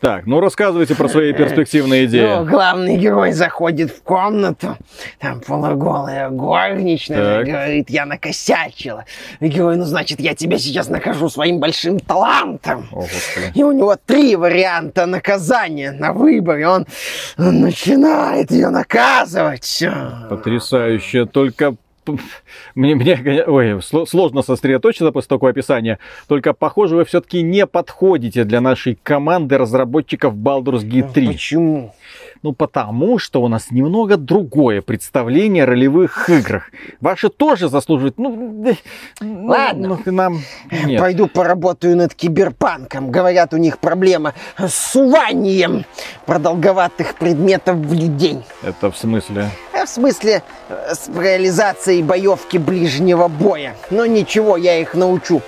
Так, 0.00 0.26
ну 0.26 0.40
рассказывайте 0.40 0.94
про 0.94 1.08
свои 1.08 1.32
перспективные 1.32 2.06
идеи. 2.06 2.36
Ну, 2.36 2.44
главный 2.44 2.96
герой 2.96 3.32
заходит 3.32 3.90
в 3.90 4.02
комнату, 4.02 4.76
там 5.18 5.40
полуголая 5.40 6.30
горничная, 6.30 7.44
говорит, 7.44 7.90
я 7.90 8.06
накосячила. 8.06 9.04
И 9.40 9.48
герой, 9.48 9.76
ну, 9.76 9.84
значит, 9.84 10.20
я 10.20 10.34
тебя 10.34 10.58
сейчас 10.58 10.88
накажу 10.88 11.28
своим 11.28 11.58
большим 11.58 11.98
талантом. 11.98 12.88
О, 12.92 13.00
господи. 13.00 13.52
И 13.54 13.62
у 13.64 13.72
него 13.72 13.96
три 13.96 14.36
варианта 14.36 15.06
наказания 15.06 15.90
на 15.90 16.12
выборе. 16.12 16.68
Он, 16.68 16.86
он 17.36 17.60
начинает 17.60 18.50
ее 18.50 18.70
наказывать. 18.70 19.84
Потрясающе. 20.30 21.26
Только 21.26 21.74
мне, 22.74 22.94
мне 22.94 23.44
ой, 23.46 23.72
сло- 23.78 24.06
сложно 24.06 24.42
сосредоточиться 24.42 25.12
после 25.12 25.28
такого 25.28 25.50
описания. 25.50 25.98
Только, 26.26 26.52
похоже, 26.52 26.96
вы 26.96 27.04
все-таки 27.04 27.42
не 27.42 27.66
подходите 27.66 28.44
для 28.44 28.60
нашей 28.60 28.98
команды 29.02 29.58
разработчиков 29.58 30.34
Baldur's 30.34 30.84
Gate 30.84 31.12
3. 31.12 31.26
Почему? 31.28 31.94
Ну, 32.42 32.52
потому 32.52 33.18
что 33.18 33.42
у 33.42 33.48
нас 33.48 33.70
немного 33.70 34.16
другое 34.16 34.80
представление 34.80 35.64
о 35.64 35.66
ролевых 35.66 36.30
играх. 36.30 36.70
Ваши 37.00 37.30
тоже 37.30 37.68
заслуживают. 37.68 38.18
Ну, 38.18 38.64
ну, 39.20 39.46
Ладно. 39.46 39.98
ну, 40.04 40.12
нам 40.12 40.38
нет. 40.70 41.00
Пойду 41.00 41.26
поработаю 41.26 41.96
над 41.96 42.14
киберпанком. 42.14 43.10
Говорят, 43.10 43.54
у 43.54 43.56
них 43.56 43.78
проблема 43.78 44.34
с 44.56 44.92
суванием 44.92 45.84
продолговатых 46.26 47.16
предметов 47.16 47.76
в 47.76 47.92
людей. 47.92 48.38
Это 48.62 48.90
в 48.90 48.96
смысле? 48.96 49.50
А 49.80 49.86
В 49.86 49.88
смысле, 49.88 50.42
э, 50.68 50.94
с 50.94 51.08
реализацией 51.08 52.02
боевки 52.02 52.58
ближнего 52.58 53.28
боя. 53.28 53.76
Но 53.90 54.06
ничего, 54.06 54.56
я 54.56 54.78
их 54.78 54.94
научу. 54.94 55.40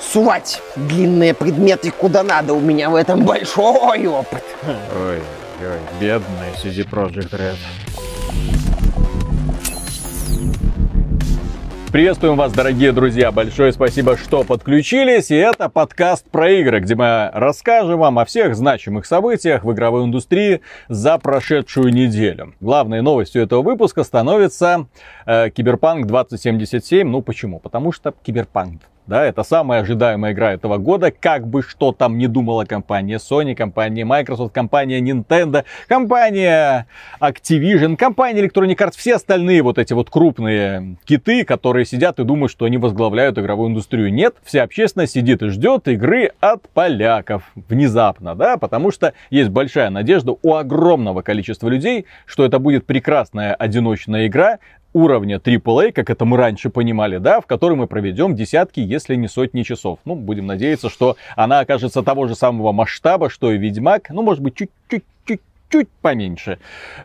Сувать 0.00 0.62
длинные 0.76 1.34
предметы 1.34 1.90
куда 1.90 2.22
надо. 2.22 2.54
У 2.54 2.60
меня 2.60 2.90
в 2.90 2.94
этом 2.94 3.24
большой 3.24 4.06
опыт. 4.06 4.44
Ой, 4.66 5.20
ой, 5.60 5.80
бедная 5.98 6.52
CD 6.62 6.88
Projekt 6.88 7.30
Red. 7.30 7.56
Приветствуем 11.92 12.36
вас, 12.36 12.54
дорогие 12.54 12.90
друзья. 12.90 13.30
Большое 13.30 13.70
спасибо, 13.70 14.16
что 14.16 14.44
подключились. 14.44 15.30
И 15.30 15.34
это 15.34 15.68
подкаст 15.68 16.24
про 16.30 16.50
игры, 16.50 16.80
где 16.80 16.94
мы 16.94 17.28
расскажем 17.34 17.98
вам 17.98 18.18
о 18.18 18.24
всех 18.24 18.56
значимых 18.56 19.04
событиях 19.04 19.62
в 19.62 19.70
игровой 19.74 20.06
индустрии 20.06 20.62
за 20.88 21.18
прошедшую 21.18 21.92
неделю. 21.92 22.54
Главной 22.60 23.02
новостью 23.02 23.42
этого 23.42 23.60
выпуска 23.60 24.04
становится 24.04 24.86
э, 25.26 25.50
Киберпанк 25.50 26.06
2077. 26.06 27.06
Ну 27.06 27.20
почему? 27.20 27.58
Потому 27.58 27.92
что 27.92 28.14
Киберпанк 28.22 28.80
да, 29.06 29.24
это 29.24 29.42
самая 29.42 29.82
ожидаемая 29.82 30.32
игра 30.32 30.52
этого 30.52 30.78
года, 30.78 31.10
как 31.10 31.46
бы 31.46 31.62
что 31.62 31.92
там 31.92 32.18
не 32.18 32.28
думала 32.28 32.64
компания 32.64 33.16
Sony, 33.16 33.54
компания 33.54 34.04
Microsoft, 34.04 34.54
компания 34.54 35.00
Nintendo, 35.00 35.64
компания 35.88 36.86
Activision, 37.20 37.96
компания 37.96 38.46
Electronic 38.46 38.76
Arts, 38.76 38.94
все 38.96 39.16
остальные 39.16 39.62
вот 39.62 39.78
эти 39.78 39.92
вот 39.92 40.10
крупные 40.10 40.96
киты, 41.04 41.44
которые 41.44 41.84
сидят 41.84 42.20
и 42.20 42.24
думают, 42.24 42.52
что 42.52 42.64
они 42.64 42.78
возглавляют 42.78 43.38
игровую 43.38 43.70
индустрию. 43.70 44.12
Нет, 44.12 44.36
вся 44.44 44.62
общественность 44.62 45.14
сидит 45.14 45.42
и 45.42 45.48
ждет 45.48 45.88
игры 45.88 46.32
от 46.40 46.68
поляков 46.68 47.50
внезапно, 47.54 48.34
да, 48.34 48.56
потому 48.56 48.90
что 48.90 49.14
есть 49.30 49.50
большая 49.50 49.90
надежда 49.90 50.34
у 50.42 50.54
огромного 50.54 51.22
количества 51.22 51.68
людей, 51.68 52.06
что 52.26 52.44
это 52.44 52.58
будет 52.58 52.86
прекрасная 52.86 53.54
одиночная 53.54 54.26
игра, 54.26 54.58
уровня 54.92 55.36
AAA, 55.36 55.92
как 55.92 56.10
это 56.10 56.24
мы 56.24 56.36
раньше 56.36 56.70
понимали, 56.70 57.18
да, 57.18 57.40
в 57.40 57.46
которой 57.46 57.74
мы 57.74 57.86
проведем 57.86 58.34
десятки, 58.34 58.80
если 58.80 59.14
не 59.14 59.28
сотни 59.28 59.62
часов. 59.62 59.98
Ну, 60.04 60.14
будем 60.14 60.46
надеяться, 60.46 60.88
что 60.88 61.16
она 61.36 61.60
окажется 61.60 62.02
того 62.02 62.26
же 62.26 62.34
самого 62.34 62.72
масштаба, 62.72 63.30
что 63.30 63.52
и 63.52 63.58
Ведьмак, 63.58 64.10
ну, 64.10 64.22
может 64.22 64.42
быть, 64.42 64.56
чуть-чуть 64.56 65.40
чуть 65.72 65.88
поменьше, 66.02 66.58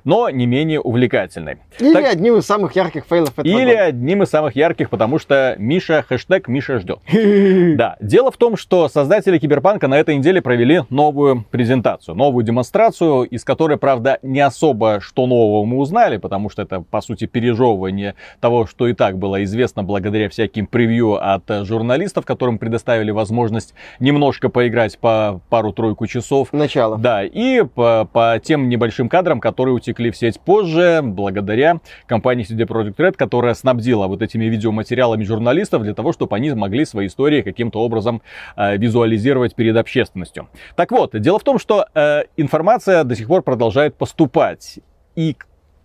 но 0.04 0.30
не 0.30 0.46
менее 0.46 0.82
увлекательной. 0.82 1.58
Или 1.80 1.94
Так- 1.94 2.14
одним 2.14 2.36
из 2.38 2.46
самых 2.46 2.76
ярких 2.76 3.06
фейлов 3.10 3.32
этого 3.40 3.46
Или 3.48 3.72
года. 3.72 3.86
одним 3.86 4.24
из 4.24 4.30
самых 4.30 4.56
ярких, 4.56 4.90
потому 4.90 5.20
что 5.20 5.56
Миша, 5.58 6.04
хэштег 6.08 6.48
Миша 6.48 6.80
ждет. 6.80 7.00
Да, 7.78 7.96
дело 8.02 8.32
в 8.32 8.38
том, 8.38 8.58
что 8.58 8.90
создатели 8.90 9.38
Киберпанка 9.38 9.88
на 9.88 9.98
этой 9.98 10.16
неделе 10.18 10.42
провели 10.42 10.82
новую 10.90 11.46
презентацию, 11.52 12.16
новую 12.16 12.44
демонстрацию, 12.44 13.24
из 13.24 13.44
которой, 13.44 13.78
правда, 13.78 14.20
не 14.22 14.40
особо 14.42 15.00
что 15.00 15.28
нового 15.28 15.64
мы 15.66 15.78
узнали, 15.78 16.18
потому 16.18 16.50
что 16.50 16.62
это, 16.64 16.82
по 16.82 17.02
сути, 17.02 17.26
пережевывание 17.26 18.16
того, 18.42 18.66
что 18.66 18.88
и 18.88 18.94
так 18.94 19.18
было 19.18 19.44
известно 19.44 19.84
благодаря 19.84 20.28
всяким 20.30 20.68
превью 20.68 21.14
от 21.16 21.44
журналистов, 21.66 22.26
которым 22.26 22.58
предоставили 22.58 23.12
возможность 23.12 23.74
немножко 24.00 24.50
поиграть 24.50 24.98
по 24.98 25.40
пару-тройку 25.50 26.08
часов. 26.08 26.52
Начало. 26.52 26.98
Да, 26.98 27.24
и 27.24 27.62
по, 27.64 28.10
по 28.12 28.40
тем 28.44 28.57
небольшим 28.58 29.10
кадрам, 29.10 29.40
которые 29.40 29.76
утекли 29.76 30.12
в 30.12 30.18
сеть 30.18 30.40
позже, 30.40 31.02
благодаря 31.04 31.80
компании 32.06 32.46
CD 32.46 32.66
Projekt 32.68 32.96
Red, 32.96 33.14
которая 33.14 33.54
снабдила 33.54 34.08
вот 34.08 34.22
этими 34.22 34.46
видеоматериалами 34.46 35.24
журналистов 35.24 35.84
для 35.84 35.94
того, 35.94 36.14
чтобы 36.14 36.36
они 36.36 36.52
могли 36.52 36.86
свои 36.86 37.08
истории 37.08 37.42
каким-то 37.42 37.80
образом 37.80 38.22
э, 38.56 38.78
визуализировать 38.78 39.56
перед 39.56 39.78
общественностью. 39.78 40.50
Так 40.76 40.92
вот, 40.92 41.20
дело 41.20 41.40
в 41.40 41.44
том, 41.44 41.60
что 41.60 41.86
э, 41.94 42.24
информация 42.38 43.04
до 43.04 43.16
сих 43.16 43.28
пор 43.28 43.42
продолжает 43.42 43.96
поступать, 43.96 44.80
и 45.16 45.36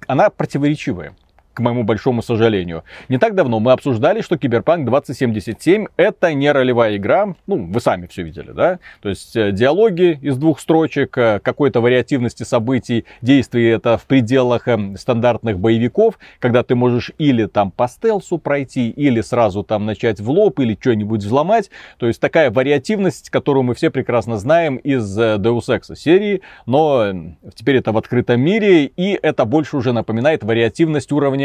она 0.06 0.30
противоречивая 0.30 1.14
к 1.54 1.60
моему 1.60 1.84
большому 1.84 2.22
сожалению. 2.22 2.84
Не 3.08 3.18
так 3.18 3.34
давно 3.34 3.60
мы 3.60 3.72
обсуждали, 3.72 4.20
что 4.22 4.38
Киберпанк 4.38 4.86
2077 4.88 5.86
это 5.96 6.32
не 6.32 6.50
ролевая 6.50 6.96
игра. 6.96 7.34
Ну, 7.46 7.66
вы 7.66 7.80
сами 7.80 8.06
все 8.06 8.22
видели, 8.22 8.52
да? 8.52 8.78
То 9.00 9.08
есть 9.08 9.36
э, 9.36 9.52
диалоги 9.52 10.18
из 10.22 10.36
двух 10.36 10.60
строчек, 10.60 11.16
э, 11.18 11.40
какой-то 11.40 11.80
вариативности 11.80 12.42
событий, 12.42 13.04
действий 13.20 13.66
это 13.66 13.98
в 13.98 14.04
пределах 14.06 14.68
э, 14.68 14.96
стандартных 14.96 15.58
боевиков, 15.58 16.18
когда 16.38 16.62
ты 16.62 16.74
можешь 16.74 17.12
или 17.18 17.46
там 17.46 17.70
по 17.70 17.88
стелсу 17.88 18.38
пройти, 18.38 18.90
или 18.90 19.20
сразу 19.20 19.62
там 19.62 19.86
начать 19.86 20.20
в 20.20 20.30
лоб, 20.30 20.58
или 20.60 20.76
что-нибудь 20.80 21.22
взломать. 21.22 21.70
То 21.98 22.06
есть 22.06 22.20
такая 22.20 22.50
вариативность, 22.50 23.30
которую 23.30 23.64
мы 23.64 23.74
все 23.74 23.90
прекрасно 23.90 24.36
знаем 24.38 24.76
из 24.76 25.18
э, 25.18 25.36
Deus 25.36 25.68
Ex 25.68 25.94
серии, 25.96 26.42
но 26.66 27.04
э, 27.04 27.14
теперь 27.54 27.76
это 27.76 27.92
в 27.92 27.98
открытом 27.98 28.40
мире, 28.40 28.86
и 28.86 29.18
это 29.20 29.44
больше 29.44 29.76
уже 29.76 29.92
напоминает 29.92 30.44
вариативность 30.44 31.12
уровня 31.12 31.41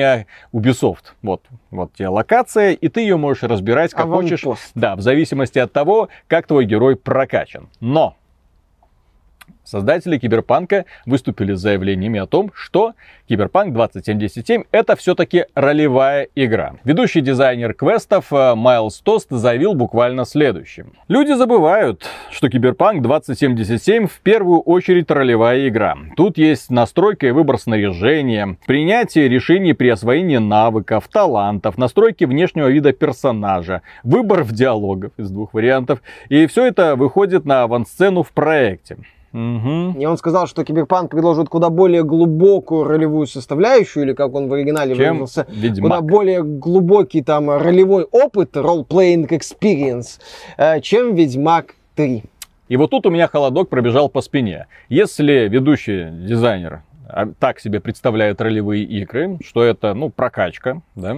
Ubisoft. 0.54 1.14
Вот, 1.22 1.44
вот 1.72 1.94
тебе 1.94 2.10
локация, 2.10 2.72
и 2.72 2.88
ты 2.90 3.02
ее 3.02 3.18
можешь 3.18 3.44
разбирать 3.44 3.92
как 3.94 4.08
хочешь. 4.08 4.44
Аванпост. 4.44 4.72
Да, 4.76 4.96
в 4.96 5.02
зависимости 5.02 5.60
от 5.60 5.72
того, 5.74 6.10
как 6.28 6.48
твой 6.48 6.66
герой 6.66 6.96
прокачан. 6.96 7.70
Но 7.80 8.16
Создатели 9.68 10.18
Киберпанка 10.18 10.86
выступили 11.06 11.54
с 11.54 11.60
заявлениями 11.60 12.22
о 12.22 12.26
том, 12.26 12.52
что 12.54 12.94
Киберпанк 13.28 13.74
2077 13.74 14.64
это 14.72 14.96
все-таки 14.96 15.44
ролевая 15.56 16.30
игра. 16.36 16.76
Ведущий 16.86 17.20
дизайнер 17.20 17.74
квестов 17.74 18.32
э, 18.32 18.56
Майлз 18.56 19.02
Тост 19.02 19.28
заявил 19.30 19.74
буквально 19.74 20.24
следующее. 20.24 20.86
Люди 21.10 21.34
забывают, 21.34 22.08
что 22.32 22.48
Киберпанк 22.48 23.02
2077 23.02 24.08
в 24.08 24.22
первую 24.22 24.62
очередь 24.62 25.12
ролевая 25.12 25.68
игра. 25.68 25.98
Тут 26.16 26.38
есть 26.38 26.70
настройка 26.70 27.28
и 27.28 27.32
выбор 27.32 27.60
снаряжения, 27.60 28.56
принятие 28.68 29.28
решений 29.28 29.74
при 29.74 29.90
освоении 29.90 30.38
навыков, 30.38 31.10
талантов, 31.12 31.78
настройки 31.78 32.24
внешнего 32.24 32.70
вида 32.70 32.94
персонажа, 32.94 33.82
выбор 34.04 34.44
в 34.44 34.54
диалогах 34.54 35.12
из 35.18 35.30
двух 35.30 35.54
вариантов. 35.54 36.02
И 36.30 36.48
все 36.48 36.68
это 36.68 36.96
выходит 36.96 37.44
на 37.44 37.64
авансцену 37.64 38.24
в 38.24 38.32
проекте. 38.32 38.96
Мгм. 39.32 40.00
И 40.00 40.06
он 40.06 40.18
сказал, 40.18 40.48
что 40.48 40.64
Киберпанк 40.64 41.12
предложит 41.12 41.50
куда 41.50 41.70
более 41.70 42.04
глубокую 42.04 42.86
ролевую 42.86 43.28
составляющую, 43.28 44.04
или 44.06 44.14
как 44.14 44.34
он 44.34 44.48
в 44.48 44.54
оригинале 44.54 44.96
Чем 44.96 45.18
выразился, 45.20 45.44
куда 45.44 45.58
Ведьмак. 45.60 46.06
более 46.06 46.44
глубокий 46.44 47.22
там 47.22 47.50
ролевой 47.50 48.04
опыт, 48.04 48.56
role-playing 48.56 49.28
experience, 49.30 50.20
э, 50.58 50.80
чем 50.82 51.16
Ведьмак 51.16 51.76
3. 51.96 52.24
И 52.70 52.78
вот 52.78 52.90
тут 52.92 53.06
у 53.06 53.10
меня 53.10 53.28
холодок 53.28 53.70
пробежал 53.70 54.10
по 54.10 54.22
спине. 54.22 54.68
Если 54.90 55.48
ведущий 55.48 56.10
дизайнер 56.12 56.82
а, 57.10 57.28
так 57.40 57.60
себе 57.60 57.80
представляет 57.80 58.42
ролевые 58.42 58.84
игры, 58.84 59.38
что 59.46 59.64
это, 59.64 59.94
ну, 59.94 60.10
прокачка, 60.10 60.82
да, 60.96 61.18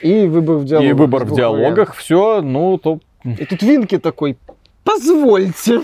И 0.00 0.26
выбор 0.26 0.56
в 0.56 0.64
диалогах. 0.64 0.90
и 0.90 0.92
выбор 0.94 1.24
в 1.24 1.34
диалогах, 1.34 1.70
вариантов. 1.70 1.96
все, 1.98 2.40
ну, 2.40 2.78
то 2.78 3.00
И 3.24 3.44
тут 3.44 3.62
Винки 3.62 3.98
такой, 3.98 4.38
позвольте. 4.84 5.82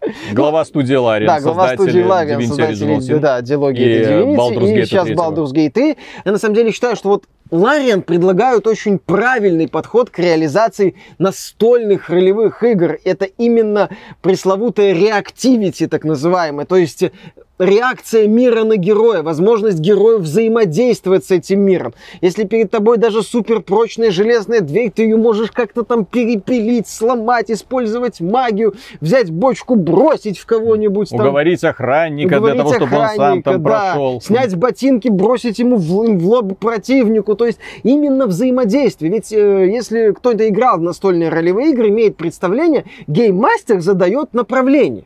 глава 0.32 0.64
студии 0.64 0.94
Лариан, 0.94 1.26
Да, 1.26 1.40
глава 1.40 1.74
студии 1.74 2.02
Лариан, 2.02 2.40
Sin. 2.40 3.18
да, 3.18 3.40
диалоги 3.42 3.80
и 3.80 4.02
Divinity, 4.02 4.82
и 4.82 4.86
сейчас. 4.86 5.08
Baldur's 5.08 5.52
Gate 5.52 5.70
3. 5.70 5.96
Я 6.24 6.32
на 6.32 6.38
самом 6.38 6.54
деле 6.54 6.72
считаю, 6.72 6.96
что 6.96 7.08
вот 7.08 7.24
Лариан 7.50 8.02
предлагают 8.02 8.66
очень 8.66 8.98
правильный 8.98 9.68
подход 9.68 10.08
к 10.10 10.18
реализации 10.18 10.94
настольных 11.18 12.08
ролевых 12.08 12.62
игр. 12.62 12.98
Это 13.04 13.24
именно 13.24 13.90
пресловутая 14.22 14.92
реактивити, 14.92 15.88
так 15.88 16.04
называемая. 16.04 16.64
То 16.64 16.76
есть 16.76 17.04
реакция 17.60 18.26
мира 18.26 18.64
на 18.64 18.76
героя, 18.76 19.22
возможность 19.22 19.78
героя 19.78 20.18
взаимодействовать 20.18 21.26
с 21.26 21.30
этим 21.30 21.60
миром. 21.60 21.94
Если 22.20 22.44
перед 22.44 22.70
тобой 22.70 22.96
даже 22.96 23.22
суперпрочная 23.22 24.10
железная 24.10 24.60
дверь, 24.60 24.90
ты 24.90 25.02
ее 25.02 25.16
можешь 25.16 25.50
как-то 25.50 25.84
там 25.84 26.04
перепилить, 26.04 26.88
сломать, 26.88 27.50
использовать 27.50 28.20
магию, 28.20 28.74
взять 29.00 29.30
бочку, 29.30 29.76
бросить 29.76 30.38
в 30.38 30.46
кого-нибудь. 30.46 31.12
Уговорить 31.12 31.60
там, 31.60 31.70
охранника 31.70 32.36
уговорить 32.36 32.54
для 32.54 32.64
того, 32.64 32.74
чтобы 32.74 32.96
он 32.96 33.08
сам 33.16 33.42
там 33.42 33.62
да, 33.62 33.68
прошел. 33.70 34.20
Снять 34.20 34.56
ботинки, 34.56 35.08
бросить 35.08 35.58
ему 35.58 35.76
в, 35.76 35.86
в 35.86 36.26
лоб 36.26 36.58
противнику. 36.58 37.34
То 37.36 37.46
есть 37.46 37.58
именно 37.82 38.26
взаимодействие. 38.26 39.12
Ведь 39.12 39.32
э, 39.32 39.68
если 39.70 40.12
кто-то 40.12 40.48
играл 40.48 40.78
в 40.78 40.82
настольные 40.82 41.28
ролевые 41.28 41.70
игры, 41.72 41.88
имеет 41.88 42.16
представление, 42.16 42.84
гейммастер 43.06 43.80
задает 43.80 44.32
направление 44.32 45.04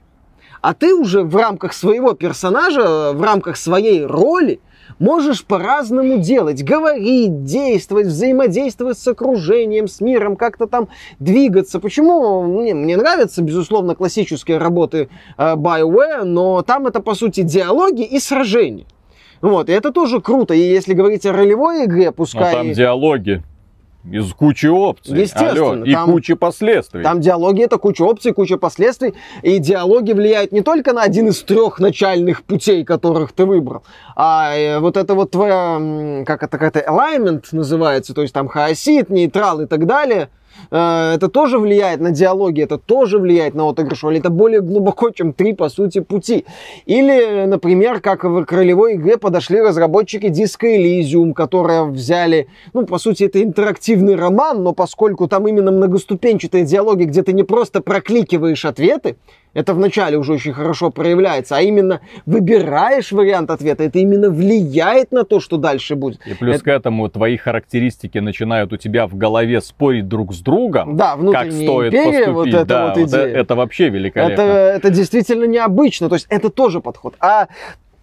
а 0.65 0.73
ты 0.73 0.95
уже 0.95 1.25
в 1.25 1.37
рамках 1.37 1.75
своего 1.75 2.15
персонажа, 2.15 3.13
в 3.13 3.23
рамках 3.23 3.59
своей 3.59 4.07
роли 4.07 4.61
можешь 4.99 5.45
по-разному 5.45 6.17
делать, 6.17 6.65
говорить, 6.65 7.45
действовать, 7.45 8.07
взаимодействовать 8.07 8.99
с 8.99 9.07
окружением, 9.07 9.89
с 9.89 10.01
миром, 10.01 10.37
как-то 10.37 10.67
там 10.67 10.89
двигаться. 11.19 11.81
Почему? 11.81 12.45
Мне, 12.45 12.73
мне 12.73 12.97
нравятся, 12.97 13.43
безусловно, 13.43 13.95
классические 13.95 14.57
работы 14.57 15.11
э, 15.37 15.55
BioWare, 15.55 16.25
но 16.25 16.63
там 16.63 16.87
это, 16.87 17.01
по 17.01 17.15
сути, 17.15 17.43
диалоги 17.43 18.03
и 18.03 18.19
сражения. 18.19 18.87
Вот, 19.43 19.69
и 19.69 19.73
это 19.73 19.93
тоже 19.93 20.23
круто. 20.23 20.55
И 20.55 20.61
если 20.61 20.95
говорить 20.95 21.27
о 21.27 21.35
ролевой 21.35 21.85
игре, 21.85 22.11
пускай... 22.11 22.53
Но 22.53 22.59
там 22.59 22.73
диалоги 22.73 23.43
из 24.11 24.33
кучи 24.33 24.67
опций. 24.67 25.21
Естественно. 25.21 25.71
Алло, 25.71 25.85
и 25.85 25.93
там, 25.93 26.11
кучи 26.11 26.35
последствий. 26.35 27.03
Там 27.03 27.21
диалоги 27.21 27.63
это 27.63 27.79
куча 27.79 28.03
опций, 28.03 28.33
куча 28.33 28.57
последствий. 28.57 29.15
И 29.43 29.59
диалоги 29.59 30.13
влияют 30.13 30.53
не 30.53 30.63
только 30.63 30.93
на 30.93 31.03
один 31.03 31.29
из 31.29 31.43
трех 31.43 31.79
начальных 31.81 32.43
путей, 32.45 32.85
которых 32.85 33.33
ты 33.33 33.47
выбрал, 33.47 33.83
а 34.17 34.55
э, 34.55 34.79
вот 34.79 34.97
это 34.97 35.15
вот 35.15 35.31
твоя, 35.31 36.25
как 36.27 36.43
это, 36.43 36.59
как 36.59 36.77
это, 36.77 36.81
alignment 36.81 37.45
называется, 37.53 38.15
то 38.15 38.23
есть 38.23 38.35
там 38.35 38.49
хаосит, 38.49 39.11
нейтрал 39.11 39.61
и 39.61 39.67
так 39.67 39.87
далее– 39.87 40.29
это 40.71 41.29
тоже 41.29 41.59
влияет 41.59 42.01
на 42.01 42.11
диалоги, 42.11 42.63
это 42.63 42.79
тоже 42.79 43.19
влияет 43.19 43.55
на 43.55 43.69
отыгрыш 43.69 44.03
роли. 44.03 44.19
Это 44.19 44.31
более 44.31 44.61
глубоко, 44.61 45.11
чем 45.11 45.33
три, 45.33 45.53
по 45.53 45.69
сути, 45.69 46.01
пути. 46.01 46.45
Или, 46.87 47.45
например, 47.47 48.01
как 48.01 48.25
в 48.25 48.47
ролевой 48.51 48.95
игре 48.95 49.17
подошли 49.19 49.61
разработчики 49.61 50.27
Disco 50.27 50.65
Elysium, 50.65 51.33
которые 51.33 51.85
взяли, 51.85 52.49
ну, 52.73 52.87
по 52.87 52.99
сути, 52.99 53.25
это 53.25 53.43
интерактивный 53.43 54.17
роман, 54.17 54.63
но 54.63 54.73
поскольку 54.73 55.29
там 55.29 55.47
именно 55.49 55.71
многоступенчатые 55.71 56.65
диалоги, 56.65 57.05
где 57.05 57.23
ты 57.23 57.33
не 57.33 57.43
просто 57.43 57.81
прокликиваешь 57.81 58.65
ответы, 58.65 59.17
это 59.55 59.75
вначале 59.75 60.19
уже 60.19 60.33
очень 60.35 60.53
хорошо 60.53 60.91
проявляется, 60.91 61.57
а 61.57 61.61
именно 61.61 62.01
выбираешь 62.27 63.13
вариант 63.13 63.51
ответа, 63.51 63.85
это 63.85 63.99
именно 63.99 64.31
влияет 64.31 65.13
на 65.13 65.25
то, 65.25 65.41
что 65.41 65.57
дальше 65.57 65.95
будет. 65.95 66.21
И 66.27 66.35
плюс 66.35 66.57
это... 66.57 66.65
к 66.65 66.69
этому 66.69 67.09
твои 67.09 67.37
характеристики 67.37 68.19
начинают 68.19 68.73
у 68.73 68.77
тебя 68.77 69.07
в 69.07 69.17
голове 69.17 69.61
спорить 69.61 70.09
друг 70.09 70.35
с 70.35 70.41
другом, 70.41 70.97
да, 70.97 71.17
как 71.33 71.53
стоит 71.53 71.95
империя, 71.95 72.27
поступить. 72.27 72.35
Вот 72.35 72.49
это, 72.49 72.65
да, 72.65 72.87
вот 72.89 72.99
идея. 72.99 73.21
это, 73.21 73.39
это 73.39 73.55
вообще 73.55 73.89
великолепно. 73.89 74.33
Это, 74.33 74.43
это 74.43 74.91
действительно 74.91 75.45
необычно, 75.45 76.09
то 76.09 76.17
есть 76.17 76.27
это 76.29 76.51
тоже 76.51 76.81
подход. 76.81 77.15
А 77.21 77.49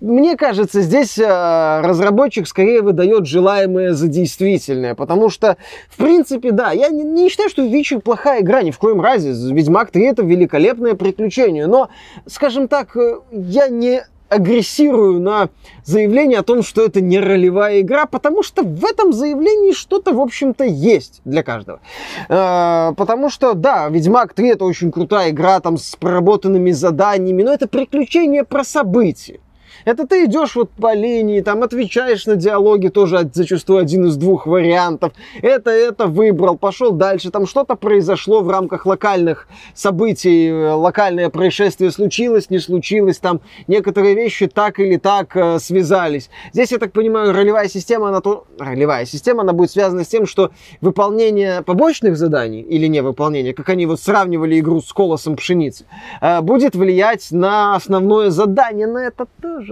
мне 0.02 0.36
кажется, 0.36 0.82
здесь 0.82 1.18
э, 1.20 1.82
разработчик 1.82 2.48
скорее 2.48 2.82
выдает 2.82 3.28
желаемое 3.28 3.94
за 3.94 4.08
действительное, 4.08 4.96
потому 4.96 5.30
что, 5.30 5.58
в 5.90 5.98
принципе, 5.98 6.52
да, 6.52 6.72
я 6.72 6.90
не, 6.90 7.04
не 7.04 7.30
считаю, 7.30 7.50
что 7.50 7.62
Witcher 7.62 8.02
плохая 8.02 8.42
игра, 8.42 8.64
ни 8.64 8.72
в 8.72 8.80
коем 8.80 9.00
разе. 9.00 9.32
Ведьмак 9.32 9.92
3 9.92 10.04
это 10.04 10.24
великолепное 10.24 10.96
приключение, 10.96 11.68
но, 11.68 11.90
скажем 12.26 12.68
так, 12.68 12.98
э, 12.98 13.20
я 13.32 13.68
не 13.68 14.04
агрессирую 14.28 15.20
на 15.20 15.50
заявление 15.84 16.40
о 16.40 16.44
том, 16.44 16.64
что 16.64 16.84
это 16.84 17.00
не 17.02 17.20
ролевая 17.20 17.82
игра, 17.82 18.06
потому 18.06 18.44
что 18.44 18.64
в 18.64 18.86
этом 18.86 19.14
заявлении 19.14 19.74
что-то, 19.74 20.14
в 20.14 20.22
общем-то, 20.22 20.64
есть 20.64 21.22
для 21.26 21.44
каждого. 21.44 21.80
Э, 22.28 22.94
потому 22.98 23.30
что, 23.30 23.54
да, 23.54 23.88
Ведьмак 23.90 24.34
3 24.34 24.50
это 24.50 24.66
очень 24.66 24.92
крутая 24.92 25.30
игра, 25.30 25.60
там, 25.60 25.78
с 25.78 25.96
проработанными 25.96 26.72
заданиями, 26.72 27.44
но 27.44 27.54
это 27.54 27.68
приключение 27.68 28.44
про 28.44 28.64
события. 28.64 29.40
Это 29.86 30.06
ты 30.06 30.26
идешь 30.26 30.56
вот 30.56 30.72
по 30.72 30.94
линии, 30.94 31.42
там 31.42 31.64
отвечаешь 31.64 32.26
на 32.26 32.36
диалоги, 32.36 32.90
тоже 32.90 33.30
зачастую 33.34 33.80
один 33.80 34.06
из 34.06 34.16
двух 34.16 34.46
вариантов. 34.46 35.14
Это, 35.42 35.72
это 35.72 36.08
выбрал, 36.08 36.58
пошел 36.58 36.92
дальше. 36.92 37.32
Там 37.32 37.48
что-то 37.48 37.76
произошло 37.76 38.42
в 38.42 38.50
рамках 38.50 38.86
локальных 38.86 39.48
событий, 39.74 40.52
локальное 40.52 41.30
происшествие 41.30 41.92
случилось, 41.92 42.50
не 42.50 42.60
случилось, 42.60 43.18
там 43.20 43.42
некоторые 43.68 44.16
вещи 44.16 44.48
так 44.48 44.80
или 44.80 44.98
так 44.98 45.36
э, 45.36 45.60
связались. 45.60 46.30
Здесь, 46.54 46.72
я 46.72 46.78
так 46.78 46.92
понимаю, 46.92 47.34
ролевая 47.34 47.68
система, 47.68 48.10
она 48.10 48.22
то... 48.22 48.46
ролевая 48.60 49.06
система, 49.06 49.42
она 49.42 49.54
будет 49.54 49.72
связана 49.72 50.04
с 50.04 50.08
тем, 50.08 50.26
что 50.26 50.52
выполнение 50.82 51.62
побочных 51.62 52.18
заданий 52.18 52.62
или 52.62 52.88
не 52.88 53.02
выполнение, 53.02 53.54
как 53.54 53.70
они 53.70 53.86
вот 53.86 54.00
сравнивали 54.00 54.60
игру 54.60 54.82
с 54.82 54.92
колосом 54.94 55.36
пшеницы, 55.36 55.86
э, 56.22 56.42
будет 56.42 56.76
влиять 56.76 57.32
на 57.32 57.76
основное 57.76 58.30
задание. 58.30 58.88
На 58.88 59.08
это 59.08 59.28
тоже 59.42 59.71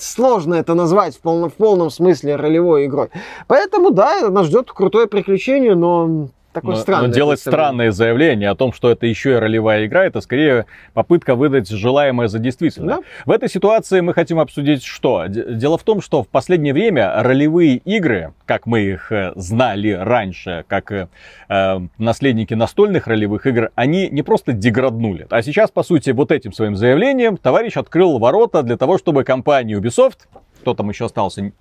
сложно 0.00 0.54
это 0.54 0.74
назвать 0.74 1.16
в 1.16 1.20
полном, 1.20 1.50
в 1.50 1.54
полном 1.54 1.90
смысле 1.90 2.36
ролевой 2.36 2.86
игрой. 2.86 3.08
Поэтому, 3.46 3.90
да, 3.90 4.28
нас 4.30 4.46
ждет 4.46 4.70
крутое 4.72 5.06
приключение, 5.06 5.74
но 5.74 6.28
такое 6.60 6.76
но, 6.76 6.80
странное. 6.80 7.08
Но 7.08 7.14
делать 7.14 7.40
странные 7.40 7.92
заявления 7.92 8.50
о 8.50 8.54
том, 8.54 8.72
что 8.72 8.90
это 8.90 9.06
еще 9.06 9.32
и 9.32 9.34
ролевая 9.34 9.86
игра, 9.86 10.04
это 10.04 10.20
скорее 10.20 10.66
попытка 10.94 11.34
выдать 11.34 11.68
желаемое 11.68 12.28
за 12.28 12.38
действительное. 12.38 12.96
Да? 12.96 13.02
В 13.26 13.30
этой 13.30 13.48
ситуации 13.48 14.00
мы 14.00 14.14
хотим 14.14 14.38
обсудить 14.38 14.84
что? 14.84 15.26
Дело 15.26 15.78
в 15.78 15.82
том, 15.82 16.00
что 16.00 16.22
в 16.22 16.28
последнее 16.28 16.72
время 16.72 17.22
ролевые 17.22 17.76
игры, 17.76 18.32
как 18.46 18.66
мы 18.66 18.80
их 18.80 19.12
э, 19.12 19.32
знали 19.36 19.90
раньше, 19.90 20.64
как 20.68 20.92
э, 20.92 21.08
э, 21.48 21.80
наследники 21.98 22.54
настольных 22.54 23.06
ролевых 23.06 23.46
игр, 23.46 23.70
они 23.74 24.08
не 24.08 24.22
просто 24.22 24.52
деграднули. 24.52 25.26
А 25.30 25.42
сейчас, 25.42 25.70
по 25.70 25.82
сути, 25.82 26.10
вот 26.10 26.32
этим 26.32 26.52
своим 26.52 26.76
заявлением 26.76 27.36
товарищ 27.36 27.76
открыл 27.76 28.18
ворота 28.18 28.62
для 28.62 28.76
того, 28.76 28.98
чтобы 28.98 29.24
компания 29.24 29.74
Ubisoft, 29.78 30.18
кто 30.60 30.74
там 30.74 30.88
еще 30.88 31.06
остался, 31.06 31.52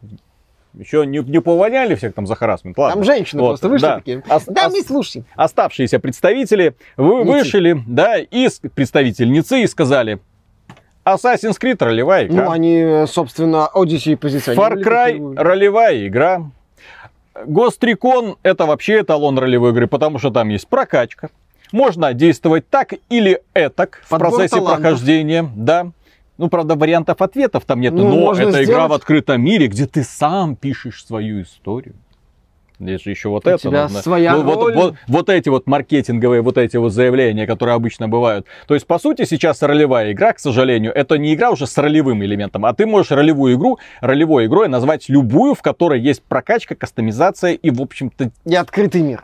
еще 0.73 1.05
не, 1.05 1.19
не 1.19 1.39
повоняли 1.39 1.95
всех 1.95 2.13
там 2.13 2.27
за 2.27 2.35
харасмент. 2.35 2.77
Ладно. 2.77 2.95
Там 2.95 3.03
женщины 3.03 3.41
вот, 3.41 3.49
просто 3.49 3.69
вышли 3.69 3.85
да. 3.85 3.95
такие. 3.95 4.23
Ос, 4.29 4.43
да, 4.47 4.69
мы 4.69 4.81
слушаем. 4.81 5.25
Оставшиеся 5.35 5.99
представители 5.99 6.75
вы, 6.97 7.23
вышли, 7.23 7.81
да, 7.87 8.17
и 8.17 8.47
представительницы 8.75 9.61
и 9.61 9.67
сказали, 9.67 10.19
Assassin's 11.05 11.57
Creed 11.61 11.83
ролевая 11.83 12.27
игра. 12.27 12.45
Ну, 12.45 12.51
они, 12.51 13.05
собственно, 13.07 13.69
Odyssey 13.73 14.17
позиционировали. 14.17 14.85
Far 14.85 15.11
Cry 15.11 15.41
ролевая 15.41 16.07
игра. 16.07 16.51
Ghost 17.45 17.79
Recon 17.81 18.37
это 18.43 18.65
вообще 18.65 19.01
эталон 19.01 19.37
ролевой 19.37 19.71
игры, 19.71 19.87
потому 19.87 20.19
что 20.19 20.31
там 20.31 20.49
есть 20.49 20.67
прокачка. 20.67 21.29
Можно 21.71 22.13
действовать 22.13 22.69
так 22.69 22.93
или 23.09 23.41
этак 23.53 24.01
в 24.05 24.09
процессе 24.09 24.55
талантов. 24.55 24.81
прохождения, 24.81 25.49
да. 25.55 25.91
Ну, 26.37 26.49
правда, 26.49 26.75
вариантов 26.75 27.21
ответов 27.21 27.65
там 27.65 27.81
нет, 27.81 27.93
ну, 27.93 28.07
но 28.07 28.33
это 28.33 28.49
сделать... 28.51 28.69
игра 28.69 28.87
в 28.87 28.93
открытом 28.93 29.41
мире, 29.41 29.67
где 29.67 29.87
ты 29.87 30.03
сам 30.03 30.55
пишешь 30.55 31.05
свою 31.05 31.41
историю. 31.41 31.95
Здесь 32.79 33.01
же 33.01 33.09
еще 33.09 33.29
вот 33.29 33.47
У 33.47 33.49
это. 33.49 33.57
Тебя 33.57 33.83
нужно. 33.83 34.01
своя 34.01 34.35
ну, 34.35 34.43
роль. 34.43 34.75
Вот, 34.75 34.75
вот, 34.75 34.95
вот 35.07 35.29
эти 35.29 35.49
вот 35.49 35.65
маркетинговые, 35.65 36.41
вот 36.41 36.59
эти 36.59 36.77
вот 36.77 36.93
заявления, 36.93 37.47
которые 37.47 37.73
обычно 37.73 38.07
бывают. 38.07 38.45
То 38.67 38.75
есть, 38.75 38.85
по 38.85 38.99
сути, 38.99 39.25
сейчас 39.25 39.63
ролевая 39.63 40.11
игра, 40.11 40.33
к 40.33 40.39
сожалению, 40.39 40.93
это 40.93 41.17
не 41.17 41.33
игра 41.33 41.49
уже 41.49 41.65
с 41.65 41.75
ролевым 41.77 42.23
элементом, 42.23 42.65
а 42.65 42.73
ты 42.73 42.85
можешь 42.85 43.11
ролевую 43.11 43.55
игру 43.55 43.79
ролевой 43.99 44.45
игрой 44.45 44.67
назвать 44.67 45.09
любую, 45.09 45.55
в 45.55 45.61
которой 45.63 45.99
есть 45.99 46.21
прокачка, 46.21 46.75
кастомизация 46.75 47.53
и, 47.53 47.71
в 47.71 47.81
общем-то... 47.81 48.29
И 48.45 48.55
открытый 48.55 49.01
мир. 49.01 49.23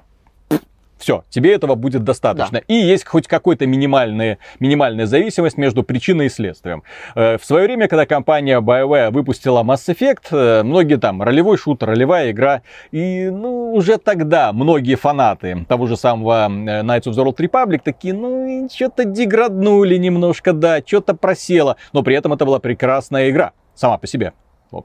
Все, 0.97 1.23
тебе 1.29 1.53
этого 1.53 1.75
будет 1.75 2.03
достаточно. 2.03 2.59
Да. 2.59 2.65
И 2.67 2.75
есть 2.75 3.05
хоть 3.05 3.27
какая-то 3.27 3.65
минимальная, 3.67 4.37
минимальная 4.59 5.05
зависимость 5.05 5.57
между 5.57 5.83
причиной 5.83 6.27
и 6.27 6.29
следствием. 6.29 6.83
Э, 7.15 7.37
в 7.37 7.45
свое 7.45 7.65
время, 7.65 7.87
когда 7.87 8.05
компания 8.05 8.59
BioWare 8.61 9.11
выпустила 9.11 9.63
Mass 9.63 9.93
Effect, 9.93 10.27
э, 10.31 10.63
многие 10.63 10.97
там, 10.97 11.21
ролевой 11.21 11.57
шутер, 11.57 11.89
ролевая 11.89 12.31
игра, 12.31 12.61
и 12.91 13.29
ну, 13.29 13.73
уже 13.73 13.97
тогда 13.97 14.53
многие 14.53 14.95
фанаты 14.95 15.65
того 15.67 15.87
же 15.87 15.97
самого 15.97 16.47
э, 16.47 16.81
Knights 16.83 17.05
of 17.05 17.13
the 17.13 17.25
Old 17.25 17.37
Republic 17.37 17.81
такие, 17.83 18.13
ну, 18.13 18.67
что-то 18.73 19.05
деграднули 19.05 19.97
немножко, 19.97 20.53
да, 20.53 20.79
что-то 20.85 21.15
просело, 21.15 21.77
но 21.91 22.03
при 22.03 22.15
этом 22.15 22.33
это 22.33 22.45
была 22.45 22.59
прекрасная 22.59 23.29
игра 23.29 23.51
сама 23.75 23.97
по 23.97 24.07
себе 24.07 24.33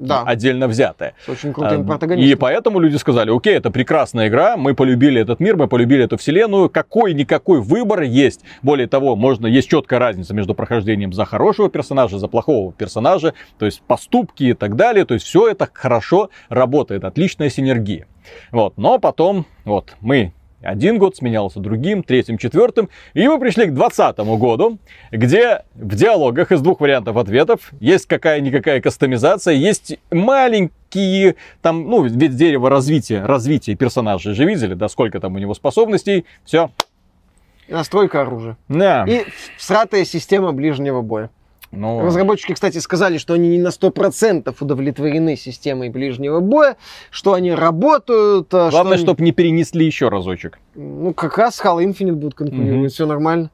да. 0.00 0.22
отдельно 0.22 0.68
взятая. 0.68 1.14
С 1.24 1.28
очень 1.28 1.52
крутым 1.52 1.82
а, 1.82 1.84
протагонистом. 1.84 2.30
И 2.30 2.34
поэтому 2.34 2.80
люди 2.80 2.96
сказали, 2.96 3.34
окей, 3.34 3.56
это 3.56 3.70
прекрасная 3.70 4.28
игра, 4.28 4.56
мы 4.56 4.74
полюбили 4.74 5.20
этот 5.20 5.40
мир, 5.40 5.56
мы 5.56 5.68
полюбили 5.68 6.04
эту 6.04 6.16
вселенную, 6.16 6.68
какой-никакой 6.68 7.60
выбор 7.60 8.02
есть. 8.02 8.40
Более 8.62 8.86
того, 8.86 9.16
можно, 9.16 9.46
есть 9.46 9.68
четкая 9.68 9.98
разница 9.98 10.34
между 10.34 10.54
прохождением 10.54 11.12
за 11.12 11.24
хорошего 11.24 11.68
персонажа, 11.68 12.18
за 12.18 12.28
плохого 12.28 12.72
персонажа, 12.72 13.34
то 13.58 13.66
есть 13.66 13.82
поступки 13.82 14.44
и 14.44 14.54
так 14.54 14.76
далее, 14.76 15.04
то 15.04 15.14
есть 15.14 15.26
все 15.26 15.48
это 15.48 15.68
хорошо 15.72 16.30
работает, 16.48 17.04
отличная 17.04 17.50
синергия. 17.50 18.06
Вот, 18.52 18.76
но 18.76 18.98
потом, 18.98 19.46
вот, 19.64 19.96
мы 20.00 20.32
Один 20.62 20.98
год 20.98 21.16
сменялся 21.16 21.60
другим, 21.60 22.02
третьим, 22.02 22.36
четвертым. 22.36 22.88
И 23.14 23.26
мы 23.28 23.38
пришли 23.38 23.66
к 23.66 23.74
2020 23.74 24.18
году, 24.38 24.78
где 25.12 25.62
в 25.74 25.94
диалогах 25.94 26.50
из 26.50 26.60
двух 26.60 26.80
вариантов 26.80 27.16
ответов 27.16 27.72
есть 27.78 28.06
какая-никакая 28.06 28.80
кастомизация, 28.80 29.54
есть 29.54 29.98
маленькие, 30.10 31.36
там, 31.62 31.88
ну, 31.88 32.02
ведь 32.02 32.16
дерево 32.36 32.68
развития, 32.70 33.24
развития 33.24 33.76
персонажей 33.76 34.34
же 34.34 34.44
видели, 34.44 34.74
да, 34.74 34.88
сколько 34.88 35.20
там 35.20 35.36
у 35.36 35.38
него 35.38 35.54
способностей, 35.54 36.24
все. 36.44 36.70
Настройка 37.68 38.22
оружия. 38.22 38.56
Да. 38.68 39.04
И 39.06 39.26
всратая 39.58 40.04
система 40.04 40.52
ближнего 40.52 41.02
боя. 41.02 41.30
Ну, 41.70 42.00
Разработчики, 42.00 42.54
кстати, 42.54 42.78
сказали, 42.78 43.18
что 43.18 43.34
они 43.34 43.48
не 43.48 43.58
на 43.58 43.68
100% 43.68 44.54
удовлетворены 44.58 45.36
системой 45.36 45.90
ближнего 45.90 46.40
боя, 46.40 46.76
что 47.10 47.34
они 47.34 47.52
работают. 47.52 48.52
а 48.52 48.70
главное, 48.70 48.96
что... 48.96 49.08
чтобы 49.08 49.22
не 49.22 49.32
перенесли 49.32 49.84
еще 49.84 50.08
разочек. 50.08 50.58
Ну, 50.80 51.12
как 51.12 51.36
раз 51.38 51.60
Halo 51.60 51.84
Infinite 51.84 52.12
будут 52.12 52.34
конкурировать, 52.36 52.78
Мгм. 52.78 52.88
все 52.88 53.04
нормально. 53.04 53.50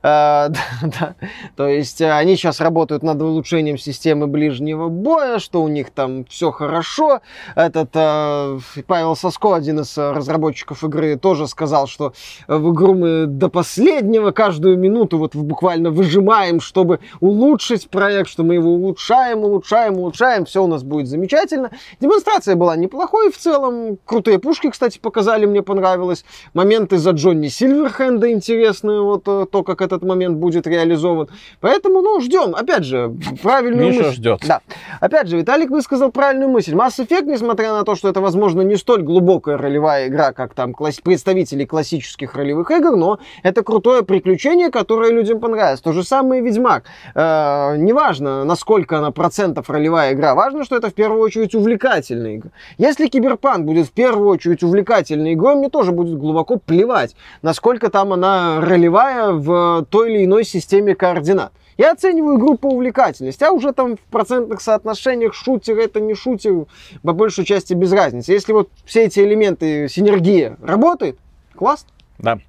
А, 0.00 0.48
да, 0.82 0.88
да. 1.00 1.14
То 1.56 1.66
есть 1.66 2.00
а, 2.00 2.16
они 2.18 2.36
сейчас 2.36 2.60
работают 2.60 3.02
над 3.02 3.20
улучшением 3.20 3.78
системы 3.78 4.28
ближнего 4.28 4.86
боя, 4.86 5.40
что 5.40 5.60
у 5.60 5.66
них 5.66 5.90
там 5.90 6.24
все 6.26 6.52
хорошо. 6.52 7.20
Этот 7.56 7.90
а, 7.94 8.58
Павел 8.86 9.16
Соско, 9.16 9.56
один 9.56 9.80
из 9.80 9.98
а, 9.98 10.14
разработчиков 10.14 10.84
игры, 10.84 11.16
тоже 11.16 11.48
сказал, 11.48 11.88
что 11.88 12.12
в 12.46 12.72
игру 12.72 12.94
мы 12.94 13.26
до 13.26 13.48
последнего, 13.48 14.30
каждую 14.30 14.78
минуту 14.78 15.18
вот 15.18 15.34
буквально 15.34 15.90
выжимаем, 15.90 16.60
чтобы 16.60 17.00
улучшить 17.18 17.90
проект, 17.90 18.30
что 18.30 18.44
мы 18.44 18.54
его 18.54 18.70
улучшаем, 18.70 19.40
улучшаем, 19.40 19.98
улучшаем, 19.98 20.44
все 20.44 20.62
у 20.62 20.68
нас 20.68 20.84
будет 20.84 21.08
замечательно. 21.08 21.72
Демонстрация 21.98 22.54
была 22.54 22.76
неплохой 22.76 23.32
в 23.32 23.36
целом, 23.36 23.98
крутые 24.04 24.38
пушки, 24.38 24.70
кстати, 24.70 25.00
показали, 25.00 25.44
мне 25.44 25.62
понравилось. 25.62 26.24
Моменты 26.68 26.98
за 26.98 27.12
Джонни 27.12 27.48
Сильверхенда 27.48 28.30
интересные, 28.30 29.00
вот 29.00 29.22
э, 29.26 29.46
то, 29.50 29.62
как 29.62 29.80
этот 29.80 30.02
момент 30.02 30.36
будет 30.36 30.66
реализован. 30.66 31.28
Поэтому, 31.62 32.02
ну, 32.02 32.20
ждем. 32.20 32.54
Опять 32.54 32.84
же, 32.84 33.14
правильную 33.42 33.88
Миша 33.88 34.02
мысль. 34.02 34.16
ждет. 34.16 34.40
Да. 34.46 34.60
Опять 35.00 35.28
же, 35.28 35.38
Виталик 35.38 35.70
высказал 35.70 36.12
правильную 36.12 36.50
мысль. 36.50 36.74
Mass 36.74 36.98
Effect, 36.98 37.24
несмотря 37.24 37.72
на 37.72 37.84
то, 37.84 37.94
что 37.94 38.10
это, 38.10 38.20
возможно, 38.20 38.60
не 38.60 38.76
столь 38.76 39.00
глубокая 39.02 39.56
ролевая 39.56 40.08
игра, 40.08 40.32
как 40.34 40.52
там 40.52 40.74
класс- 40.74 41.00
представители 41.02 41.64
классических 41.64 42.34
ролевых 42.34 42.70
игр, 42.70 42.96
но 42.96 43.18
это 43.42 43.62
крутое 43.62 44.02
приключение, 44.02 44.70
которое 44.70 45.10
людям 45.10 45.40
понравилось. 45.40 45.80
То 45.80 45.92
же 45.92 46.04
самое 46.04 46.42
и 46.42 46.44
Ведьмак. 46.44 46.84
Э, 47.14 47.76
неважно, 47.78 48.44
насколько 48.44 48.98
она 48.98 49.10
процентов 49.10 49.70
ролевая 49.70 50.12
игра, 50.12 50.34
важно, 50.34 50.64
что 50.64 50.76
это 50.76 50.90
в 50.90 50.94
первую 50.94 51.22
очередь 51.22 51.54
увлекательная 51.54 52.36
игра. 52.36 52.50
Если 52.76 53.06
Киберпанк 53.06 53.64
будет 53.64 53.86
в 53.86 53.92
первую 53.92 54.28
очередь 54.28 54.62
увлекательной 54.62 55.32
игрой, 55.32 55.54
мне 55.54 55.70
тоже 55.70 55.92
будет 55.92 56.18
глубоко 56.18 56.57
плевать, 56.58 57.16
насколько 57.42 57.90
там 57.90 58.12
она 58.12 58.60
ролевая 58.60 59.32
в 59.32 59.86
той 59.90 60.12
или 60.12 60.24
иной 60.24 60.44
системе 60.44 60.94
координат. 60.94 61.52
Я 61.76 61.92
оцениваю 61.92 62.38
игру 62.38 62.58
по 62.58 62.66
увлекательности, 62.66 63.44
а 63.44 63.52
уже 63.52 63.72
там 63.72 63.96
в 63.96 64.00
процентных 64.10 64.60
соотношениях 64.60 65.32
шутер 65.32 65.78
это 65.78 66.00
не 66.00 66.14
шутер, 66.14 66.66
по 67.02 67.12
большей 67.12 67.44
части 67.44 67.72
без 67.72 67.92
разницы. 67.92 68.32
Если 68.32 68.52
вот 68.52 68.68
все 68.84 69.04
эти 69.04 69.20
элементы, 69.20 69.88
синергия 69.88 70.56
работает, 70.60 71.18
классно. 71.54 71.90
Да. 72.18 72.40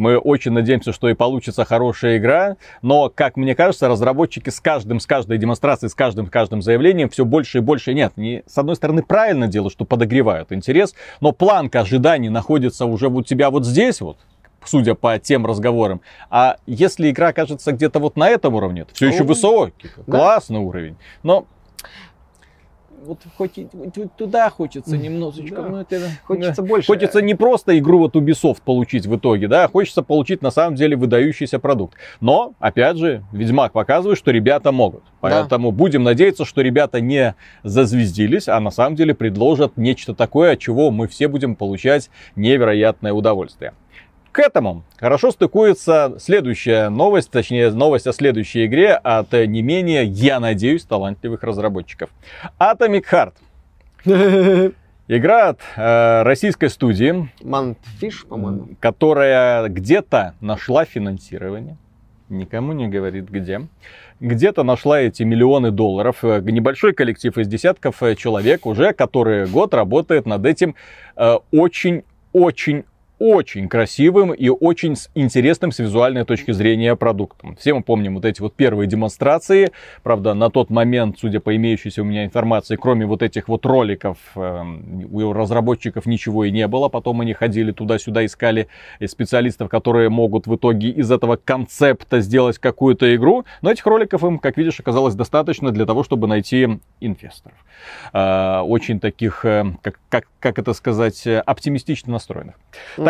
Мы 0.00 0.16
очень 0.16 0.52
надеемся, 0.52 0.94
что 0.94 1.10
и 1.10 1.14
получится 1.14 1.66
хорошая 1.66 2.16
игра, 2.16 2.56
но, 2.80 3.10
как 3.10 3.36
мне 3.36 3.54
кажется, 3.54 3.86
разработчики 3.86 4.48
с 4.48 4.58
каждым, 4.58 4.98
с 4.98 5.06
каждой 5.06 5.36
демонстрацией, 5.36 5.90
с 5.90 5.94
каждым, 5.94 6.26
с 6.26 6.30
каждым 6.30 6.62
заявлением 6.62 7.10
все 7.10 7.26
больше 7.26 7.58
и 7.58 7.60
больше 7.60 7.92
нет. 7.92 8.16
Не, 8.16 8.42
с 8.46 8.56
одной 8.56 8.76
стороны, 8.76 9.02
правильно 9.02 9.46
делают, 9.46 9.74
что 9.74 9.84
подогревают 9.84 10.52
интерес, 10.52 10.94
но 11.20 11.32
планка 11.32 11.80
ожиданий 11.80 12.30
находится 12.30 12.86
уже 12.86 13.08
у 13.08 13.22
тебя 13.22 13.50
вот 13.50 13.66
здесь 13.66 14.00
вот, 14.00 14.16
судя 14.64 14.94
по 14.94 15.18
тем 15.18 15.44
разговорам. 15.44 16.00
А 16.30 16.56
если 16.64 17.10
игра 17.10 17.28
окажется 17.28 17.72
где-то 17.72 17.98
вот 17.98 18.16
на 18.16 18.30
этом 18.30 18.54
уровне, 18.54 18.86
то 18.86 18.94
все 18.94 19.08
еще 19.08 19.24
Ну, 19.24 19.26
высокий, 19.26 19.90
да. 20.06 20.16
классный 20.18 20.60
уровень. 20.60 20.96
Но 21.22 21.44
вот 23.04 23.18
хоть 23.36 23.58
туда 24.16 24.50
хочется 24.50 24.96
немножечко, 24.96 25.62
Да. 25.62 25.68
ну 25.68 25.76
это... 25.78 26.00
Хочется 26.24 26.62
больше. 26.62 26.86
Хочется 26.86 27.22
не 27.22 27.34
просто 27.34 27.78
игру 27.78 27.98
вот 27.98 28.16
Ubisoft 28.16 28.58
получить 28.64 29.06
в 29.06 29.16
итоге, 29.16 29.48
да, 29.48 29.64
а 29.64 29.68
хочется 29.68 30.02
получить 30.02 30.42
на 30.42 30.50
самом 30.50 30.76
деле 30.76 30.96
выдающийся 30.96 31.58
продукт. 31.58 31.96
Но, 32.20 32.54
опять 32.58 32.96
же, 32.96 33.24
Ведьмак 33.32 33.72
показывает, 33.72 34.18
что 34.18 34.30
ребята 34.30 34.72
могут. 34.72 35.02
Да. 35.04 35.10
Поэтому 35.20 35.70
будем 35.70 36.02
надеяться, 36.02 36.44
что 36.44 36.60
ребята 36.60 37.00
не 37.00 37.34
зазвездились, 37.62 38.48
а 38.48 38.58
на 38.60 38.70
самом 38.70 38.96
деле 38.96 39.14
предложат 39.14 39.76
нечто 39.76 40.14
такое, 40.14 40.52
от 40.52 40.58
чего 40.58 40.90
мы 40.90 41.08
все 41.08 41.28
будем 41.28 41.56
получать 41.56 42.10
невероятное 42.36 43.12
удовольствие. 43.12 43.72
К 44.32 44.38
этому 44.38 44.84
хорошо 44.96 45.32
стыкуется 45.32 46.14
следующая 46.18 46.88
новость, 46.88 47.32
точнее 47.32 47.70
новость 47.72 48.06
о 48.06 48.12
следующей 48.12 48.66
игре 48.66 48.94
от 48.94 49.34
э, 49.34 49.46
не 49.46 49.60
менее, 49.60 50.04
я 50.04 50.38
надеюсь, 50.38 50.84
талантливых 50.84 51.42
разработчиков. 51.42 52.10
Atomic 52.60 53.04
Heart. 53.10 53.32
Игра 55.08 55.48
от 55.48 55.60
э, 55.74 56.22
российской 56.22 56.70
студии, 56.70 57.28
Мантфиш, 57.42 58.24
по-моему. 58.26 58.68
которая 58.78 59.68
где-то 59.68 60.36
нашла 60.40 60.84
финансирование, 60.84 61.76
никому 62.28 62.72
не 62.72 62.86
говорит 62.86 63.28
где, 63.28 63.62
где-то 64.20 64.62
нашла 64.62 65.00
эти 65.00 65.24
миллионы 65.24 65.72
долларов. 65.72 66.18
Э, 66.22 66.40
Небольшой 66.40 66.92
коллектив 66.92 67.36
из 67.36 67.48
десятков 67.48 68.00
э, 68.04 68.14
человек 68.14 68.64
уже 68.64 68.92
который 68.92 69.48
год 69.48 69.74
работает 69.74 70.26
над 70.26 70.46
этим 70.46 70.76
очень-очень 71.50 72.84
очень 73.20 73.68
красивым 73.68 74.32
и 74.32 74.48
очень 74.48 74.96
интересным 75.14 75.72
с 75.72 75.78
визуальной 75.78 76.24
точки 76.24 76.52
зрения 76.52 76.96
продуктом. 76.96 77.54
Все 77.56 77.74
мы 77.74 77.82
помним 77.82 78.14
вот 78.14 78.24
эти 78.24 78.40
вот 78.40 78.54
первые 78.54 78.88
демонстрации. 78.88 79.72
Правда, 80.02 80.32
на 80.32 80.48
тот 80.48 80.70
момент, 80.70 81.18
судя 81.20 81.38
по 81.38 81.54
имеющейся 81.54 82.00
у 82.00 82.04
меня 82.06 82.24
информации, 82.24 82.76
кроме 82.76 83.04
вот 83.04 83.22
этих 83.22 83.46
вот 83.48 83.66
роликов, 83.66 84.16
эм, 84.36 85.06
у 85.12 85.32
разработчиков 85.34 86.06
ничего 86.06 86.46
и 86.46 86.50
не 86.50 86.66
было. 86.66 86.88
Потом 86.88 87.20
они 87.20 87.34
ходили 87.34 87.72
туда-сюда, 87.72 88.24
искали 88.24 88.68
специалистов, 89.06 89.68
которые 89.68 90.08
могут 90.08 90.46
в 90.46 90.56
итоге 90.56 90.88
из 90.88 91.12
этого 91.12 91.36
концепта 91.36 92.20
сделать 92.20 92.58
какую-то 92.58 93.14
игру. 93.14 93.44
Но 93.60 93.70
этих 93.70 93.84
роликов 93.84 94.24
им, 94.24 94.38
как 94.38 94.56
видишь, 94.56 94.80
оказалось 94.80 95.14
достаточно 95.14 95.72
для 95.72 95.84
того, 95.84 96.04
чтобы 96.04 96.26
найти 96.26 96.80
инвесторов. 97.00 97.58
Э, 98.14 98.60
Очень 98.60 98.98
таких, 98.98 99.44
э, 99.44 99.74
как, 99.82 100.00
как, 100.08 100.24
как 100.40 100.58
это 100.58 100.72
сказать, 100.72 101.26
э, 101.26 101.40
оптимистично 101.40 102.12
настроенных. 102.12 102.54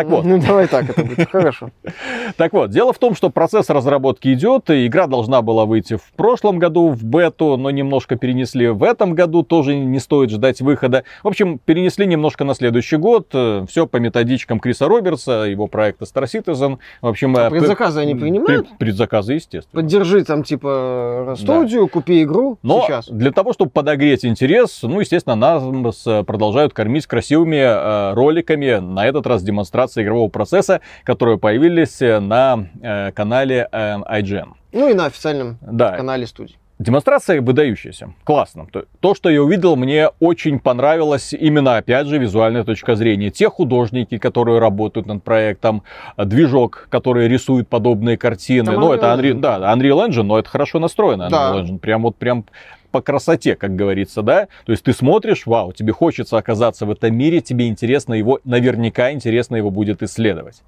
Так 0.01 0.09
вот. 0.09 0.25
Ну, 0.25 0.39
давай 0.39 0.67
так 0.67 0.89
это 0.89 1.03
будет. 1.03 1.29
Хорошо. 1.29 1.69
Так 2.37 2.53
вот, 2.53 2.69
дело 2.71 2.93
в 2.93 2.97
том, 2.97 3.13
что 3.13 3.29
процесс 3.29 3.69
разработки 3.69 4.33
идет, 4.33 4.69
и 4.69 4.87
игра 4.87 5.05
должна 5.07 5.41
была 5.41 5.65
выйти 5.65 5.97
в 5.97 6.11
прошлом 6.15 6.59
году 6.59 6.89
в 6.89 7.03
бету, 7.03 7.57
но 7.57 7.69
немножко 7.71 8.15
перенесли 8.15 8.69
в 8.69 8.83
этом 8.83 9.13
году, 9.15 9.43
тоже 9.43 9.75
не 9.75 9.99
стоит 9.99 10.29
ждать 10.31 10.61
выхода. 10.61 11.03
В 11.23 11.27
общем, 11.27 11.59
перенесли 11.59 12.05
немножко 12.05 12.43
на 12.45 12.55
следующий 12.55 12.95
год, 12.95 13.27
все 13.67 13.85
по 13.85 13.97
методичкам 13.97 14.59
Криса 14.59 14.87
Робертса, 14.87 15.43
его 15.43 15.67
проекта 15.67 16.05
Star 16.05 16.23
Citizen. 16.23 16.79
В 17.01 17.07
общем, 17.07 17.35
А 17.35 17.47
э, 17.47 17.49
предзаказы 17.49 17.99
они 17.99 18.15
принимают? 18.15 18.67
пред- 18.69 18.77
Предзаказы, 18.77 19.33
естественно. 19.33 19.81
Поддержи 19.81 20.23
там, 20.23 20.43
типа, 20.43 21.35
студию, 21.37 21.87
купи 21.87 22.23
игру 22.23 22.57
Но 22.63 22.83
сейчас. 22.87 23.07
для 23.09 23.31
того, 23.31 23.53
чтобы 23.53 23.71
подогреть 23.71 24.25
интерес, 24.25 24.79
ну, 24.83 24.99
естественно, 25.01 25.35
нас 25.35 26.07
э, 26.07 26.23
продолжают 26.23 26.73
кормить 26.73 27.05
красивыми 27.07 27.57
э, 27.57 28.13
роликами, 28.13 28.79
на 28.79 29.05
этот 29.05 29.27
раз 29.27 29.43
демонстрация 29.91 30.03
игрового 30.03 30.29
процесса, 30.29 30.81
которые 31.03 31.37
появились 31.37 32.01
э, 32.01 32.19
на 32.19 32.67
э, 32.81 33.11
канале 33.11 33.67
э, 33.71 33.97
IGN. 33.97 34.49
Ну 34.73 34.89
и 34.89 34.93
на 34.93 35.05
официальном 35.05 35.57
Да, 35.61 35.91
канале 35.97 36.25
студии. 36.25 36.55
демонстрация 36.79 37.41
выдающаяся, 37.41 38.13
классно. 38.23 38.65
То, 38.71 38.85
то, 39.01 39.13
что 39.15 39.29
я 39.29 39.41
увидел, 39.43 39.75
мне 39.75 40.09
очень 40.19 40.59
понравилось 40.59 41.33
именно, 41.33 41.77
опять 41.77 42.07
же, 42.07 42.17
визуальная 42.17 42.63
точка 42.63 42.95
зрения. 42.95 43.29
Те 43.31 43.49
художники, 43.49 44.17
которые 44.17 44.59
работают 44.59 45.07
над 45.07 45.23
проектом, 45.23 45.83
э, 46.17 46.25
движок, 46.25 46.87
который 46.89 47.27
рисует 47.27 47.67
подобные 47.67 48.17
картины. 48.17 48.71
Там 48.71 48.79
ну, 48.81 48.93
Unreal 48.93 48.95
это 48.95 49.05
Unreal, 49.07 49.33
Engine. 49.33 49.39
да, 49.39 49.73
Unreal 49.75 50.07
Engine, 50.07 50.23
но 50.23 50.39
это 50.39 50.49
хорошо 50.49 50.79
настроено. 50.79 51.29
Да. 51.29 51.51
Unreal 51.53 51.63
Engine. 51.65 51.79
Прям 51.79 52.01
вот 52.03 52.15
прям 52.15 52.45
по 52.91 53.01
красоте, 53.01 53.55
как 53.55 53.75
говорится, 53.75 54.21
да. 54.21 54.47
То 54.65 54.71
есть 54.71 54.83
ты 54.83 54.93
смотришь, 54.93 55.45
вау, 55.45 55.71
тебе 55.71 55.93
хочется 55.93 56.37
оказаться 56.37 56.85
в 56.85 56.91
этом 56.91 57.15
мире, 57.15 57.41
тебе 57.41 57.67
интересно 57.67 58.13
его, 58.13 58.39
наверняка 58.43 59.11
интересно 59.11 59.55
его 59.55 59.69
будет 59.71 60.03
исследовать. 60.03 60.61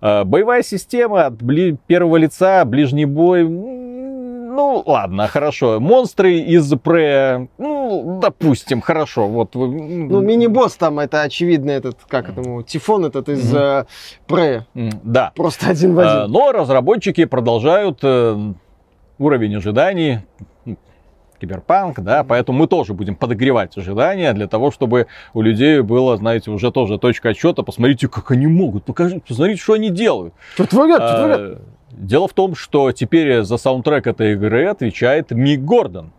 Э, 0.00 0.24
Боевая 0.24 0.62
система 0.62 1.26
от 1.26 1.34
первого 1.86 2.16
лица, 2.16 2.64
ближний 2.64 3.06
бой, 3.06 3.44
ну 4.56 4.82
ладно, 4.86 5.26
хорошо. 5.28 5.80
Монстры 5.80 6.38
из 6.38 6.70
Прея, 6.78 7.48
ну, 7.58 8.18
допустим, 8.22 8.80
хорошо. 8.80 9.28
Вот, 9.28 9.54
Ну, 9.54 10.20
мини-босс 10.20 10.76
там, 10.76 10.98
это 10.98 11.22
очевидно, 11.22 11.70
этот, 11.72 11.98
как 12.08 12.30
этому, 12.30 12.62
Тифон 12.62 13.04
этот 13.04 13.28
из 13.28 13.50
Мгм. 13.52 13.58
э, 13.62 13.84
Прея. 14.26 14.66
Да. 14.74 15.32
Просто 15.36 15.68
один 15.70 15.94
в 15.94 15.98
один. 16.00 16.32
Но 16.32 16.52
разработчики 16.52 17.26
продолжают 17.26 17.98
э, 18.02 18.52
уровень 19.18 19.56
ожиданий 19.56 20.20
киберпанк, 21.38 22.00
да, 22.00 22.24
поэтому 22.24 22.58
мы 22.58 22.66
тоже 22.66 22.94
будем 22.94 23.16
подогревать 23.16 23.76
ожидания 23.76 24.32
для 24.32 24.46
того, 24.48 24.70
чтобы 24.70 25.06
у 25.34 25.42
людей 25.42 25.80
было, 25.80 26.16
знаете, 26.16 26.50
уже 26.50 26.70
тоже 26.70 26.98
точка 26.98 27.30
отсчета, 27.30 27.62
посмотрите, 27.62 28.08
как 28.08 28.30
они 28.30 28.46
могут, 28.46 28.84
покажите, 28.84 29.22
посмотрите, 29.26 29.60
что 29.62 29.74
они 29.74 29.90
делают. 29.90 30.34
Что 30.54 30.66
творят, 30.66 31.02
что 31.02 31.16
творят? 31.18 31.40
А, 31.40 31.60
Дело 31.90 32.28
в 32.28 32.32
том, 32.34 32.54
что 32.54 32.92
теперь 32.92 33.42
за 33.42 33.56
саундтрек 33.56 34.06
этой 34.06 34.32
игры 34.32 34.66
отвечает 34.66 35.30
Мик 35.30 35.60
Гордон. 35.60 36.12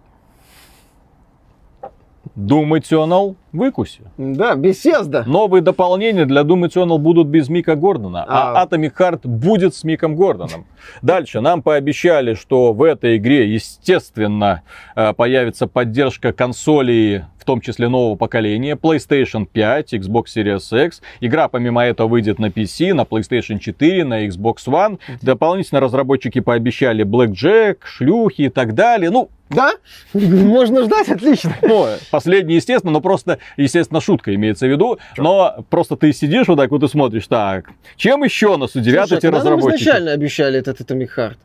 Doom 2.36 2.70
Eternal 2.72 3.36
выкуси. 3.52 4.02
Да, 4.18 4.56
беседа. 4.56 5.24
Новые 5.26 5.62
дополнения 5.62 6.26
для 6.26 6.42
Doom 6.42 6.68
Eternal 6.68 6.98
будут 6.98 7.28
без 7.28 7.50
Мика 7.50 7.76
Гордона, 7.76 8.26
а, 8.28 8.62
А. 8.62 8.66
Atomic 8.66 8.94
Heart 8.98 9.22
будет 9.28 9.76
с 9.76 9.84
Миком 9.84 10.16
Гордоном. 10.16 10.66
Дальше 11.02 11.42
нам 11.42 11.62
пообещали, 11.62 12.34
что 12.34 12.74
в 12.74 12.84
этой 12.84 13.18
игре, 13.18 13.52
естественно, 13.54 14.62
э, 14.96 15.14
появится 15.14 15.68
поддержка 15.68 16.34
консолей, 16.34 17.22
в 17.40 17.46
том 17.46 17.62
числе 17.62 17.88
нового 17.88 18.16
поколения, 18.16 18.76
PlayStation 18.76 19.46
5, 19.46 19.94
Xbox 19.94 20.26
Series 20.36 20.86
X. 20.86 21.02
Игра, 21.22 21.48
помимо 21.48 21.84
этого, 21.86 22.08
выйдет 22.10 22.40
на 22.40 22.48
PC, 22.48 22.94
на 22.94 23.02
PlayStation 23.02 23.58
4, 23.60 24.04
на 24.04 24.28
Xbox 24.28 24.58
One. 24.68 25.00
Дополнительно 25.22 25.80
разработчики 25.80 26.40
пообещали 26.42 27.06
Blackjack, 27.06 27.78
шлюхи 27.86 28.42
и 28.44 28.50
так 28.50 28.74
далее. 28.76 29.10
Ну, 29.12 29.30
Да? 29.50 29.72
Можно 30.14 30.84
ждать, 30.84 31.08
отлично. 31.08 31.56
ну, 31.62 31.88
последнее, 32.12 32.58
естественно, 32.58 32.92
но 32.92 33.00
просто, 33.00 33.40
естественно, 33.56 34.02
шутка 34.02 34.34
имеется 34.36 34.68
в 34.68 34.70
виду. 34.70 35.00
Но 35.18 35.66
просто 35.70 35.96
ты 35.96 36.12
сидишь 36.14 36.48
вот 36.48 36.58
так 36.58 36.72
вот 36.72 36.84
и 36.84 36.88
смотришь, 36.88 37.28
так, 37.28 37.70
чем 37.96 38.24
еще 38.24 38.58
нас 38.58 38.76
удивят 38.76 39.08
Слушай, 39.08 39.20
эти 39.20 39.26
а 39.28 39.32
нам 39.32 39.40
разработчики? 39.40 39.82
изначально 39.84 40.12
обещали 40.12 40.60
этот 40.60 40.82
Atomic 40.82 41.10
Heart? 41.16 41.38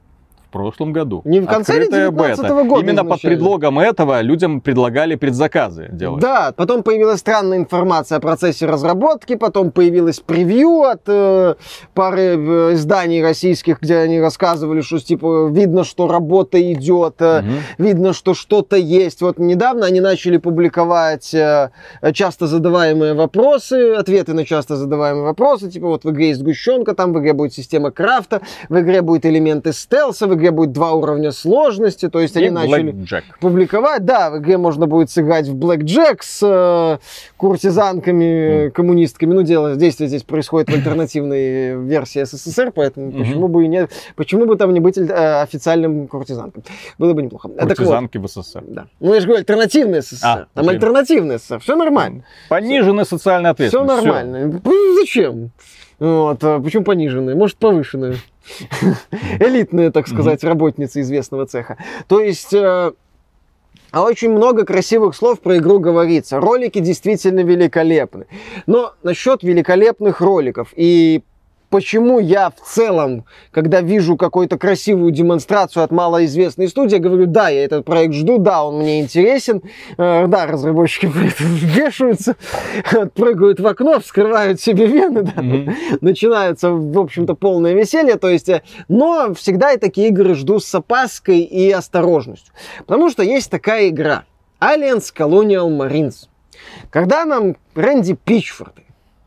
Прошлом 0.52 0.92
году. 0.92 1.22
Не 1.24 1.40
в 1.40 1.46
конце 1.46 1.74
ли 1.74 1.84
Открытая 1.84 2.10
19 2.10 2.42
бета. 2.42 2.64
года 2.64 2.82
Именно 2.82 3.04
под 3.04 3.20
предлогом 3.22 3.78
этого 3.78 4.20
людям 4.20 4.60
предлагали 4.60 5.16
предзаказы 5.16 5.88
делать. 5.90 6.20
Да, 6.20 6.52
потом 6.56 6.82
появилась 6.82 7.20
странная 7.20 7.58
информация 7.58 8.18
о 8.18 8.20
процессе 8.20 8.66
разработки, 8.66 9.34
потом 9.36 9.70
появилось 9.70 10.20
превью 10.20 10.82
от 10.82 11.02
э, 11.06 11.54
пары 11.94 12.22
э, 12.36 12.74
изданий 12.74 13.22
российских, 13.22 13.80
где 13.80 13.96
они 13.96 14.20
рассказывали, 14.20 14.82
что 14.82 14.98
типа 14.98 15.48
видно, 15.50 15.84
что 15.84 16.06
работа 16.06 16.60
идет, 16.72 17.14
э, 17.20 17.40
Мгм. 17.42 17.52
видно, 17.78 18.12
что 18.12 18.34
что-то 18.34 18.76
есть. 18.76 19.22
Вот 19.22 19.38
недавно 19.38 19.86
они 19.86 20.00
начали 20.00 20.36
публиковать 20.36 21.32
э, 21.34 21.70
часто 22.12 22.46
задаваемые 22.46 23.14
вопросы, 23.14 23.94
ответы 23.94 24.34
на 24.34 24.44
часто 24.44 24.76
задаваемые 24.76 25.24
вопросы, 25.24 25.70
типа 25.70 25.86
вот 25.86 26.04
в 26.04 26.10
игре 26.10 26.28
есть 26.28 26.40
сгущенка, 26.40 26.94
там 26.94 27.12
в 27.14 27.18
игре 27.20 27.32
будет 27.32 27.54
система 27.54 27.90
крафта, 27.90 28.42
в 28.68 28.78
игре 28.78 29.00
будет 29.02 29.24
элементы 29.24 29.72
стелса, 29.72 30.26
в 30.26 30.34
игре 30.34 30.41
будет 30.50 30.72
два 30.72 30.92
уровня 30.92 31.30
сложности, 31.30 32.08
то 32.08 32.18
есть 32.20 32.34
И 32.36 32.40
они 32.40 32.50
начали 32.50 32.92
Blackjack. 32.92 33.22
публиковать. 33.40 34.04
Да, 34.04 34.30
в 34.30 34.38
игре 34.38 34.58
можно 34.58 34.86
будет 34.86 35.10
сыграть 35.10 35.46
в 35.46 35.54
Блэк 35.54 35.82
Джек 35.84 36.22
с 36.22 36.40
э, 36.42 36.98
куртизанками, 37.36 38.66
э, 38.66 38.70
коммунистками. 38.70 39.34
Ну, 39.34 39.42
дело, 39.42 39.76
действие 39.76 40.08
здесь 40.08 40.22
происходит 40.22 40.70
в 40.70 40.74
альтернативной 40.74 41.76
версии 41.84 42.24
СССР, 42.24 42.72
поэтому 42.74 43.06
Мгм. 43.10 43.18
почему 43.18 43.48
бы 43.48 43.64
и 43.64 43.68
нет, 43.68 43.90
почему 44.16 44.46
бы 44.46 44.56
там 44.56 44.72
не 44.72 44.80
быть 44.80 44.96
э, 44.98 45.42
официальным 45.42 46.08
куртизанком? 46.08 46.62
Было 46.98 47.12
бы 47.12 47.22
неплохо. 47.22 47.48
Так 47.48 47.68
вот, 47.68 47.76
Куртизанки 47.76 48.18
в 48.18 48.26
СССР. 48.26 48.64
да. 48.66 48.86
Ну, 49.00 49.12
я 49.14 49.20
же 49.20 49.26
говорю, 49.26 49.40
альтернативный 49.40 50.00
СССР. 50.02 50.24
А, 50.26 50.36
там 50.54 50.64
окей. 50.64 50.70
альтернативный 50.76 51.38
СССР. 51.38 51.60
Все 51.60 51.76
нормально. 51.76 52.24
Пониженная 52.48 53.04
социальная 53.04 53.52
Все 53.54 53.66
ответственность. 53.66 53.98
Всё. 54.00 54.04
нормально. 54.06 54.60
Ну, 54.64 54.72
Зачем? 55.00 55.50
Вот, 55.98 56.42
а 56.42 56.60
почему 56.60 56.84
пониженные? 56.84 57.36
Может, 57.36 57.56
повышенные. 57.58 58.16
Элитные, 59.40 59.90
так 59.90 60.08
сказать, 60.08 60.42
работницы 60.44 61.00
известного 61.00 61.46
цеха. 61.46 61.78
То 62.08 62.20
есть... 62.20 62.52
э, 62.52 62.92
а 63.90 64.02
очень 64.04 64.30
много 64.30 64.64
красивых 64.64 65.14
слов 65.14 65.40
про 65.40 65.58
игру 65.58 65.78
говорится. 65.78 66.40
Ролики 66.40 66.78
действительно 66.78 67.40
великолепны. 67.40 68.26
Но 68.66 68.94
насчет 69.02 69.42
великолепных 69.42 70.22
роликов 70.22 70.72
и 70.74 71.22
почему 71.72 72.20
я 72.20 72.50
в 72.50 72.60
целом, 72.64 73.24
когда 73.50 73.80
вижу 73.80 74.16
какую-то 74.16 74.58
красивую 74.58 75.10
демонстрацию 75.10 75.82
от 75.82 75.90
малоизвестной 75.90 76.68
студии, 76.68 76.96
говорю, 76.96 77.26
да, 77.26 77.48
я 77.48 77.64
этот 77.64 77.86
проект 77.86 78.14
жду, 78.14 78.38
да, 78.38 78.62
он 78.62 78.78
мне 78.78 79.00
интересен, 79.00 79.62
Э, 79.96 80.26
да, 80.26 80.46
разработчики 80.46 81.06
вешаются, 81.40 82.36
прыгают 83.14 83.58
в 83.58 83.66
окно, 83.66 84.00
вскрывают 84.00 84.60
себе 84.60 84.86
вены, 84.86 85.22
да, 85.22 85.40
Мгм. 85.42 85.74
начинается, 86.00 86.70
в 86.70 86.98
общем-то, 86.98 87.34
полное 87.34 87.72
веселье, 87.72 88.16
то 88.16 88.28
есть, 88.28 88.48
э, 88.50 88.62
но 88.88 89.32
всегда 89.34 89.70
я 89.70 89.78
такие 89.78 90.08
игры 90.08 90.34
жду 90.34 90.60
с 90.60 90.74
опаской 90.74 91.40
и 91.40 91.70
осторожностью, 91.70 92.52
потому 92.86 93.08
что 93.10 93.22
есть 93.22 93.50
такая 93.50 93.88
игра, 93.88 94.24
Aliens 94.60 95.12
Colonial 95.16 95.68
Marines. 95.70 96.28
Когда 96.90 97.24
нам 97.24 97.56
Рэнди 97.74 98.14
Пичфорд, 98.14 98.74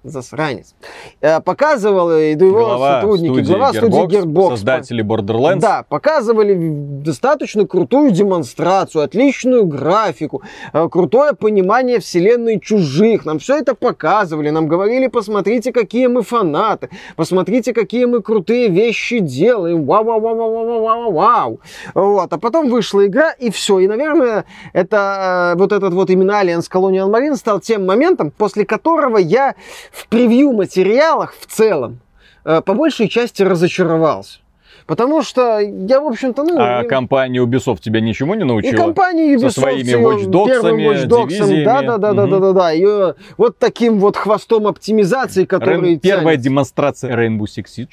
засранец, 0.05 0.75
э, 1.21 1.41
показывал, 1.41 2.11
и 2.11 2.31
его 2.31 2.59
Глава 2.59 3.01
сотрудники, 3.01 3.33
студии 3.33 3.51
глава 3.51 3.73
студии 3.73 4.05
Gearbox, 4.05 4.25
Gearbox, 4.25 4.49
создатели 4.49 5.03
Borderlands. 5.03 5.59
да, 5.59 5.83
показывали 5.87 6.55
достаточно 6.55 7.65
крутую 7.65 8.11
демонстрацию, 8.11 9.03
отличную 9.03 9.65
графику, 9.65 10.41
э, 10.73 10.87
крутое 10.89 11.33
понимание 11.33 11.99
вселенной 11.99 12.59
чужих. 12.59 13.25
Нам 13.25 13.39
все 13.39 13.57
это 13.57 13.75
показывали, 13.75 14.49
нам 14.49 14.67
говорили, 14.67 15.07
посмотрите, 15.07 15.71
какие 15.71 16.07
мы 16.07 16.21
фанаты, 16.21 16.89
посмотрите, 17.15 17.73
какие 17.73 18.05
мы 18.05 18.21
крутые 18.21 18.69
вещи 18.69 19.19
делаем. 19.19 19.85
Вау, 19.85 20.03
вау, 20.03 20.19
вау, 20.19 20.35
вау, 20.35 20.51
вау, 20.51 20.81
вау, 20.83 21.11
вау. 21.11 21.59
Вот, 21.93 22.31
а 22.31 22.37
потом 22.37 22.69
вышла 22.69 23.05
игра, 23.05 23.31
и 23.31 23.49
все. 23.49 23.79
И, 23.79 23.87
наверное, 23.87 24.45
это 24.73 25.53
э, 25.55 25.57
вот 25.57 25.71
этот 25.71 25.93
вот 25.93 26.09
именно 26.09 26.41
Alliance 26.41 26.69
Colonial 26.71 27.09
Marine 27.09 27.35
стал 27.35 27.59
тем 27.59 27.85
моментом, 27.85 28.31
после 28.31 28.65
которого 28.65 29.17
я 29.17 29.55
в 29.91 29.94
превью 30.07 30.51
материалах 30.53 31.33
в 31.39 31.45
целом 31.45 31.99
э, 32.43 32.61
по 32.61 32.73
большей 32.73 33.07
части 33.09 33.43
разочаровался. 33.43 34.39
Потому 34.87 35.23
что 35.23 35.57
я, 35.59 35.99
в 35.99 36.05
общем-то, 36.05 36.43
ну... 36.43 36.57
А 36.59 36.83
и- 36.83 36.87
компания 36.87 37.39
Ubisoft 37.43 37.79
тебя 37.81 38.01
ничему 38.01 38.35
не 38.35 38.41
и 38.41 38.43
научила? 38.43 38.77
компания 38.77 39.33
Ubisoft 39.35 39.49
Со 39.51 39.61
своими 39.61 39.93
Watch 39.93 40.25
Dogs'ами, 40.29 40.45
первым 40.47 40.77
Watch 40.77 41.07
Dogs'ом, 41.07 41.27
дивизиями. 41.27 41.63
да, 41.65 41.81
да, 41.81 41.97
да, 41.97 42.13
да, 42.13 42.21
Мгм. 42.23 42.31
да, 42.31 42.39
да, 42.39 42.51
да, 42.53 42.71
ее 42.71 43.15
вот 43.37 43.57
таким 43.57 43.99
вот 43.99 44.15
хвостом 44.15 44.67
оптимизации, 44.67 45.45
который 45.45 45.81
Рен- 45.93 45.99
Первая 45.99 46.37
демонстрация 46.37 47.15
Rainbow 47.17 47.45
Six 47.45 47.65
Siege. 47.77 47.87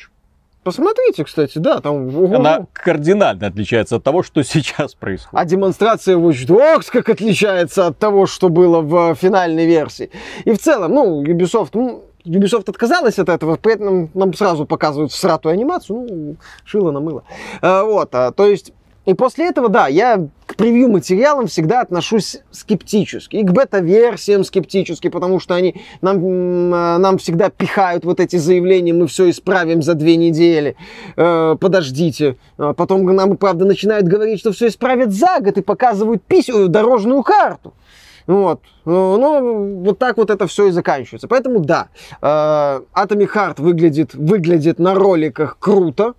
Посмотрите, 0.65 1.25
кстати, 1.25 1.59
да, 1.59 1.81
там. 1.81 2.17
ого. 2.17 2.37
Она 2.37 2.67
кардинально 2.73 3.49
отличается 3.49 3.97
от 3.97 4.05
того, 4.05 4.23
что 4.23 4.43
сейчас 4.45 4.95
происходит. 4.95 5.35
А 5.35 5.45
демонстрация 5.45 6.17
Watch 6.17 6.47
Dogs 6.47 6.87
как 6.91 7.09
отличается 7.09 7.89
от 7.89 7.99
того, 7.99 8.27
что 8.27 8.49
было 8.49 8.81
в 8.81 9.15
финальной 9.17 9.67
версии. 9.67 10.11
И 10.45 10.53
в 10.53 10.59
целом, 10.59 10.93
ну, 10.93 11.25
Ubisoft, 11.25 11.71
ну, 11.75 12.05
Ubisoft 12.25 12.71
отказалась 12.71 13.19
от 13.19 13.29
этого, 13.29 13.59
поэтому 13.61 14.09
нам 14.15 14.33
сразу 14.35 14.65
показывают 14.65 15.11
всратую 15.11 15.55
анимацию, 15.55 16.07
ну, 16.09 16.37
шило 16.65 16.93
на 16.93 17.01
мыло. 17.01 17.25
А, 17.61 17.83
вот, 17.83 18.15
а, 18.15 18.31
то 18.31 18.47
есть, 18.47 18.73
и 19.05 19.15
после 19.15 19.49
этого, 19.49 19.69
да, 19.69 19.89
я 19.89 20.29
к 20.53 20.57
превью 20.57 20.91
материалам 20.91 21.47
всегда 21.47 21.81
отношусь 21.81 22.39
скептически. 22.51 23.37
И 23.37 23.43
к 23.43 23.51
бета-версиям 23.51 24.45
скептически, 24.45 25.09
потому 25.09 25.41
что 25.41 25.55
они 25.55 25.83
нам, 26.03 26.19
а, 26.75 26.99
нам 26.99 27.19
всегда 27.19 27.49
пихают 27.49 28.05
вот 28.05 28.21
эти 28.21 28.37
заявления, 28.37 28.93
мы 28.93 29.07
все 29.07 29.31
исправим 29.31 29.83
за 29.83 29.95
две 29.95 30.17
недели. 30.17 30.77
Э, 31.17 31.57
подождите. 31.59 32.37
А 32.59 32.75
Потом 32.75 33.05
нам, 33.07 33.37
правда, 33.37 33.65
начинают 33.65 34.07
говорить, 34.07 34.41
что 34.41 34.53
все 34.53 34.69
исправят 34.69 35.13
за 35.13 35.41
год 35.41 35.57
и 35.57 35.63
показывают 35.63 36.23
писю, 36.23 36.69
дорожную 36.69 37.23
карту. 37.23 37.73
Вот. 38.27 38.61
Ну, 38.85 39.19
ну, 39.19 39.83
вот 39.85 39.99
так 39.99 40.17
вот 40.19 40.31
это 40.31 40.47
все 40.47 40.69
и 40.69 40.71
заканчивается. 40.71 41.29
Поэтому 41.29 41.61
да, 41.61 41.89
э, 42.21 42.27
Atomic 42.27 43.31
Heart 43.35 43.63
выглядит, 43.63 44.15
выглядит 44.15 44.79
на 44.79 44.95
роликах 44.95 45.57
круто, 45.59 46.15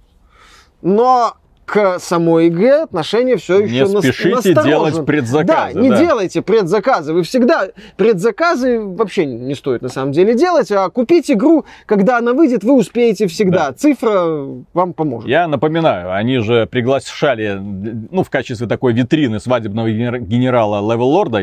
но 0.81 1.35
к 1.65 1.97
самой 1.99 2.49
игре 2.49 2.83
отношение 2.83 3.37
все 3.37 3.59
Не 3.61 3.67
еще 3.71 3.87
нас- 3.87 4.03
спешите 4.03 4.29
насторожен. 4.35 4.63
делать 4.69 5.05
предзаказы, 5.05 5.73
Да, 5.73 5.79
не 5.81 5.89
да. 5.89 5.97
делайте 5.99 6.41
предзаказы. 6.41 7.13
Вы 7.13 7.23
всегда 7.23 7.67
предзаказы 7.97 8.79
вообще 8.81 9.25
не 9.25 9.55
стоит 9.55 9.81
на 9.81 9.89
самом 9.89 10.11
деле 10.11 10.35
делать, 10.35 10.71
а 10.71 10.89
купить 10.89 11.31
игру, 11.31 11.65
когда 11.85 12.17
она 12.17 12.33
выйдет, 12.33 12.63
вы 12.63 12.73
успеете 12.73 13.27
всегда. 13.27 13.71
Цифра 13.71 14.45
вам 14.73 14.93
поможет. 14.93 15.29
Я 15.29 15.47
напоминаю, 15.47 16.13
они 16.13 16.39
же 16.39 16.65
приглашали, 16.67 17.57
ну, 17.59 18.23
в 18.23 18.29
качестве 18.29 18.67
такой 18.67 18.93
витрины 18.93 19.39
свадебного 19.39 19.87
генер- 19.89 20.19
генерала 20.19 20.79
Левел 20.91 21.07
Лорда, 21.07 21.39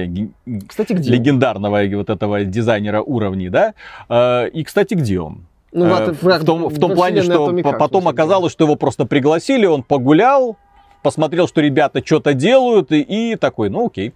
Кстати, 0.68 0.92
где? 0.92 1.10
легендарного 1.10 1.80
вот 1.96 2.10
этого 2.10 2.44
дизайнера 2.44 3.00
уровней, 3.00 3.48
да? 3.48 3.74
Э, 4.08 4.48
И, 4.52 4.64
кстати, 4.64 4.94
где 4.94 5.20
он? 5.20 5.46
Ну, 5.72 5.84
Э, 5.86 6.12
в- 6.12 6.22
в, 6.22 6.44
том, 6.44 6.68
в 6.68 6.78
том 6.78 6.94
плане, 6.94 7.22
что 7.22 7.48
Atomic 7.50 7.78
потом 7.78 8.08
оказалось, 8.08 8.52
что 8.52 8.64
его 8.64 8.74
просто 8.76 9.04
пригласили, 9.06 9.66
он 9.66 9.82
погулял, 9.82 10.56
посмотрел, 11.02 11.46
что 11.46 11.60
ребята 11.60 12.02
что-то 12.04 12.34
делают, 12.34 12.90
и, 12.92 13.00
и 13.32 13.36
такой, 13.36 13.70
ну 13.70 13.86
окей, 13.86 14.12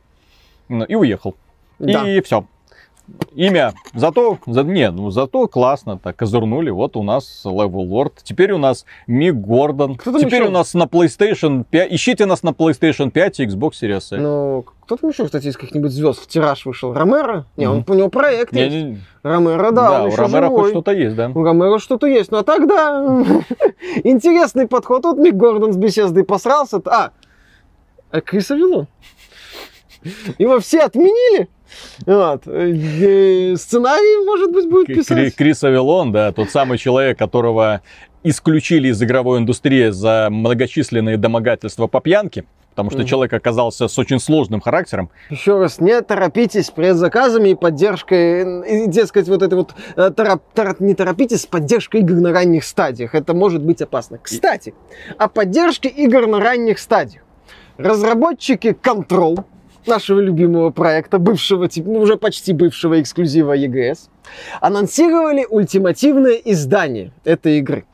Ну, 0.69 0.85
и 0.85 0.95
уехал. 0.95 1.35
Да. 1.79 2.09
И 2.09 2.21
все. 2.23 2.47
Имя. 3.35 3.73
Зато, 3.95 4.39
за, 4.47 4.63
не, 4.63 4.91
ну 4.91 5.11
зато 5.11 5.47
классно, 5.49 5.99
так 5.99 6.17
козырнули. 6.17 6.71
Вот 6.71 6.97
у 6.97 7.03
нас 7.03 7.43
Level 7.45 7.87
Lord. 7.89 8.13
Теперь 8.23 8.53
у 8.53 8.59
нас 8.59 8.85
Мик 9.07 9.35
Гордон. 9.35 9.97
Теперь 9.97 10.41
еще? 10.43 10.49
у 10.49 10.51
нас 10.51 10.75
на 10.75 10.85
PlayStation 10.85 11.65
5. 11.69 11.93
Ищите 11.93 12.27
нас 12.27 12.43
на 12.43 12.51
PlayStation 12.51 13.11
5 13.11 13.41
и 13.41 13.47
Xbox 13.47 13.73
Series 13.83 13.97
X. 13.97 14.11
Ну, 14.13 14.65
кто 14.81 14.97
там 14.97 15.11
еще, 15.11 15.25
кстати, 15.27 15.49
из 15.49 15.57
каких-нибудь 15.57 15.93
звезд 15.93 16.21
в 16.23 16.27
тираж 16.27 16.65
вышел? 16.67 16.93
Ромеро? 16.93 17.47
Не, 17.57 17.67
он, 17.69 17.79
Мгм. 17.79 17.85
у 17.93 17.95
него 17.95 18.09
проект 18.09 18.53
Не, 18.53 18.63
есть. 18.63 18.75
не- 18.75 18.99
Ромеро, 19.23 19.71
да, 19.71 19.89
да, 19.91 20.03
он 20.05 20.13
у 20.13 20.17
Ромеро 20.17 20.49
хоть 20.49 20.57
живой. 20.57 20.71
что-то 20.71 20.93
есть, 20.93 21.17
да. 21.17 21.31
У 21.35 21.43
Ромеро 21.43 21.79
что-то 21.79 22.07
есть. 22.07 22.31
Ну, 22.31 22.39
а 22.39 22.43
тогда 22.45 23.25
интересный 24.05 24.67
подход. 24.69 25.05
Вот 25.05 25.19
Мик 25.19 25.35
Гордон 25.35 25.73
с 25.73 25.77
беседой 25.77 26.25
посрался. 26.25 26.81
А, 26.87 27.11
а 28.11 28.21
Крис 28.21 28.51
Авилон. 28.51 28.87
Его 30.39 30.61
все 30.61 30.83
отменили. 30.83 31.49
Вот. 32.07 32.43
Сценарий, 32.45 34.25
может 34.25 34.53
быть, 34.53 34.69
будет 34.69 34.87
писать. 34.87 35.35
Крис 35.35 35.63
Авилон, 35.65 36.13
да, 36.13 36.33
тот 36.33 36.51
самый 36.51 36.79
человек, 36.79 37.19
которого 37.19 37.81
исключили 38.23 38.89
из 38.89 39.03
игровой 39.03 39.39
индустрии 39.39 39.91
за 39.91 40.29
многочисленные 40.31 41.17
домогательства 41.17 41.87
по 41.87 42.01
пьянке, 42.01 42.45
потому 42.71 42.91
что 42.91 43.05
человек 43.05 43.33
оказался 43.35 43.87
с 43.87 43.99
очень 43.99 44.19
сложным 44.19 44.61
характером. 44.61 45.11
Еще 45.31 45.59
раз, 45.59 45.79
не 45.79 46.01
торопитесь 46.01 46.67
с 46.67 46.71
предзаказами 46.71 47.51
и 47.51 47.55
поддержкой, 47.55 48.85
и, 48.85 48.87
дескать, 48.89 49.29
вот 49.29 49.43
это 49.43 49.57
вот, 49.57 49.75
э, 49.97 50.11
тора- 50.11 50.41
тора- 50.55 50.77
не 50.79 50.95
торопитесь 50.95 51.43
с 51.43 51.47
поддержкой 51.47 52.01
игр 52.01 52.15
на 52.15 52.33
ранних 52.33 52.65
стадиях. 52.65 53.15
Это 53.15 53.35
может 53.35 53.63
быть 53.63 53.83
опасно. 53.83 54.19
Кстати, 54.19 54.75
о 55.19 55.29
поддержке 55.29 55.89
игр 55.89 56.27
на 56.27 56.41
ранних 56.41 56.79
стадиях. 56.79 57.23
Разработчики 57.77 58.69
Control, 58.83 59.45
нашего 59.87 60.21
любимого 60.21 60.71
проекта, 60.71 61.19
бывшего, 61.19 61.69
ну, 61.77 62.01
уже 62.01 62.17
почти 62.17 62.53
бывшего 62.53 63.01
эксклюзива 63.01 63.57
EGS, 63.57 64.09
анонсировали 64.61 65.47
ультимативное 65.49 66.35
издание 66.35 67.13
этой 67.25 67.59
игры. 67.59 67.85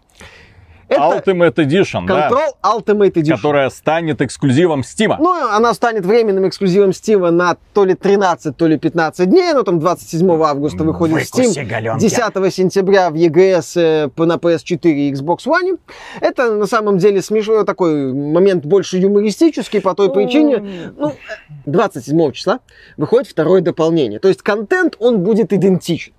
Это 0.91 1.03
Ultimate 1.03 1.55
Edition, 1.55 2.07
да, 2.07 2.29
Control 2.29 2.51
Ultimate 2.65 3.13
Edition. 3.13 3.37
которая 3.37 3.71
станет 3.71 4.21
эксклюзивом 4.21 4.81
Steam. 4.81 5.15
Ну, 5.21 5.33
она 5.49 5.73
станет 5.73 6.05
временным 6.05 6.49
эксклюзивом 6.49 6.91
Steam 6.91 7.31
на 7.31 7.57
то 7.73 7.85
ли 7.85 7.95
13, 7.95 8.57
то 8.57 8.67
ли 8.67 8.77
15 8.77 9.31
дней. 9.31 9.53
Ну, 9.55 9.63
там 9.63 9.79
27 9.79 10.43
августа 10.43 10.83
выходит 10.83 11.17
в 11.17 11.39
Steam. 11.39 11.99
10 11.99 12.55
сентября 12.55 13.11
в 13.11 13.15
EGS 13.15 13.81
э, 13.81 14.11
на 14.17 14.35
PS4 14.35 14.81
и 14.83 15.13
Xbox 15.13 15.47
One. 15.47 15.79
Это 16.21 16.55
на 16.55 16.67
самом 16.67 16.99
деле 16.99 17.23
смешной 17.23 17.65
такой 17.65 18.13
момент 18.13 18.65
больше 18.65 18.99
юмористический 18.99 19.81
по 19.81 19.95
той 19.95 20.13
причине. 20.13 20.93
Ну, 20.97 21.11
э, 21.11 21.13
27 21.67 22.33
числа 22.33 22.59
выходит 22.97 23.29
второе 23.29 23.61
дополнение. 23.61 24.19
То 24.19 24.29
есть 24.29 24.43
контент, 24.43 24.97
он 24.99 25.21
будет 25.21 25.53
идентичен. 25.53 26.13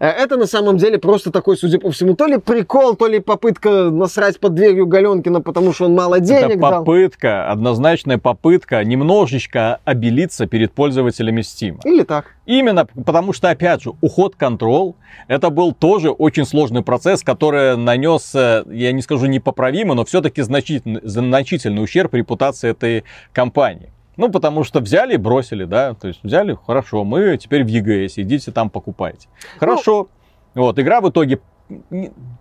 Э, 0.00 0.08
Это 0.08 0.36
на 0.36 0.46
самом 0.46 0.76
деле 0.76 0.98
просто 0.98 1.30
такой, 1.30 1.56
судя 1.56 1.78
по 1.78 1.90
всему, 1.90 2.14
то 2.14 2.26
ли 2.26 2.38
прикол, 2.38 2.94
то 2.96 3.06
ли 3.06 3.20
попытка 3.20 3.90
насрать 3.90 4.38
под 4.40 4.54
дверью 4.54 4.86
Галенкина, 4.86 5.40
потому 5.40 5.72
что 5.72 5.86
он 5.86 5.94
мало 5.94 6.20
денег 6.20 6.50
Это 6.50 6.58
дал. 6.58 6.84
попытка, 6.84 7.50
однозначная 7.50 8.18
попытка 8.18 8.82
немножечко 8.84 9.80
обелиться 9.84 10.46
перед 10.46 10.72
пользователями 10.72 11.40
Steam. 11.40 11.78
Или 11.84 12.02
так. 12.02 12.26
Именно 12.46 12.86
потому 12.86 13.32
что, 13.32 13.50
опять 13.50 13.82
же, 13.82 13.92
уход 14.00 14.34
Control, 14.38 14.94
это 15.28 15.50
был 15.50 15.72
тоже 15.72 16.10
очень 16.10 16.44
сложный 16.44 16.82
процесс, 16.82 17.22
который 17.22 17.76
нанес, 17.76 18.34
э, 18.34 18.64
я 18.70 18.92
не 18.92 19.02
скажу 19.02 19.26
непоправимый, 19.26 19.96
но 19.96 20.04
все-таки 20.04 20.42
значительный, 20.42 21.00
значительный 21.04 21.82
ущерб 21.82 22.14
репутации 22.14 22.70
этой 22.70 23.04
компании. 23.32 23.90
Ну, 24.16 24.30
потому 24.30 24.64
что 24.64 24.80
взяли 24.80 25.14
и 25.14 25.16
бросили, 25.16 25.64
да, 25.64 25.94
то 25.94 26.08
есть 26.08 26.20
взяли, 26.22 26.56
хорошо, 26.66 27.04
мы 27.04 27.36
теперь 27.36 27.64
в 27.64 27.68
EGS, 27.68 28.14
идите 28.16 28.52
там 28.52 28.70
покупайте. 28.70 29.28
Хорошо. 29.58 30.08
вот, 30.54 30.78
игра 30.78 31.00
в 31.00 31.10
итоге 31.10 31.40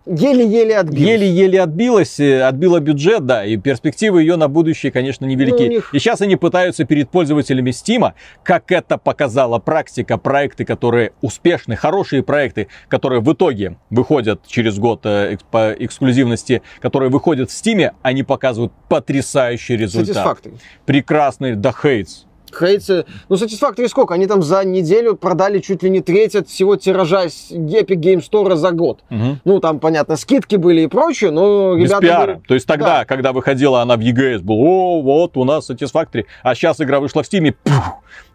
Еле-еле 0.06 0.78
отбил. 0.78 1.08
еле-еле 1.08 1.62
отбилась, 1.62 2.20
э, 2.20 2.42
отбила 2.44 2.80
бюджет, 2.80 3.26
да, 3.26 3.46
и 3.46 3.56
перспективы 3.58 4.22
ее 4.22 4.36
на 4.36 4.48
будущее, 4.48 4.92
конечно, 4.92 5.26
невелики. 5.26 5.64
Ну, 5.64 5.68
них- 5.70 5.94
И 5.94 6.00
сейчас 6.00 6.22
они 6.22 6.36
пытаются 6.36 6.84
перед 6.84 7.10
пользователями 7.10 7.72
Стима, 7.72 8.16
как 8.44 8.72
это 8.72 8.98
показала 8.98 9.60
практика, 9.60 10.18
проекты, 10.18 10.66
которые 10.66 11.14
успешны, 11.22 11.76
хорошие 11.76 12.22
проекты, 12.22 12.68
которые 12.90 13.22
в 13.22 13.32
итоге 13.32 13.78
выходят 13.90 14.46
через 14.48 14.78
год 14.78 15.06
э, 15.06 15.38
по 15.52 15.72
эксклюзивности, 15.74 16.62
которые 16.82 17.10
выходят 17.10 17.50
в 17.50 17.54
Стиме, 17.54 17.94
они 18.02 18.24
показывают 18.24 18.74
потрясающий 18.90 19.78
результат. 19.78 20.18
Satisfactory. 20.44 20.58
Прекрасный 20.86 21.54
The 21.54 21.74
Hates. 21.82 22.26
Хейтсы, 22.58 23.06
ну, 23.30 23.36
Satisfactory 23.36 23.88
сколько? 23.88 24.14
Они 24.14 24.28
там 24.28 24.42
за 24.42 24.64
неделю 24.66 25.16
продали 25.16 25.60
чуть 25.60 25.84
ли 25.84 25.90
не 25.90 26.02
треть 26.02 26.36
от 26.36 26.48
всего 26.48 26.76
тиража 26.76 27.30
с 27.30 27.52
Epic 27.52 27.96
Game 28.00 28.22
Store 28.28 28.56
за 28.56 28.72
год. 28.72 29.00
Мгм. 29.10 29.40
Ну, 29.46 29.60
там, 29.60 29.80
понятно, 29.80 30.16
скидки 30.18 30.56
были 30.56 30.82
и 30.82 30.88
прочее, 30.88 31.32
но 31.32 31.76
Без 31.76 31.90
ребята... 31.90 32.02
пиара. 32.02 32.34
были- 32.36 32.46
То 32.48 32.54
есть 32.54 32.68
тогда, 32.68 33.00
Да. 33.00 33.06
когда 33.06 33.34
выходила 33.34 33.82
она 33.82 33.96
в 33.98 34.00
EGS, 34.00 34.40
был, 34.42 34.56
о, 34.62 35.02
вот 35.02 35.38
у 35.38 35.44
нас 35.44 35.70
Satisfactory, 35.70 36.26
а 36.44 36.56
сейчас 36.56 36.80
игра 36.82 37.00
вышла 37.00 37.24
в 37.24 37.26
Стиме, 37.26 37.54
пух, 37.64 37.74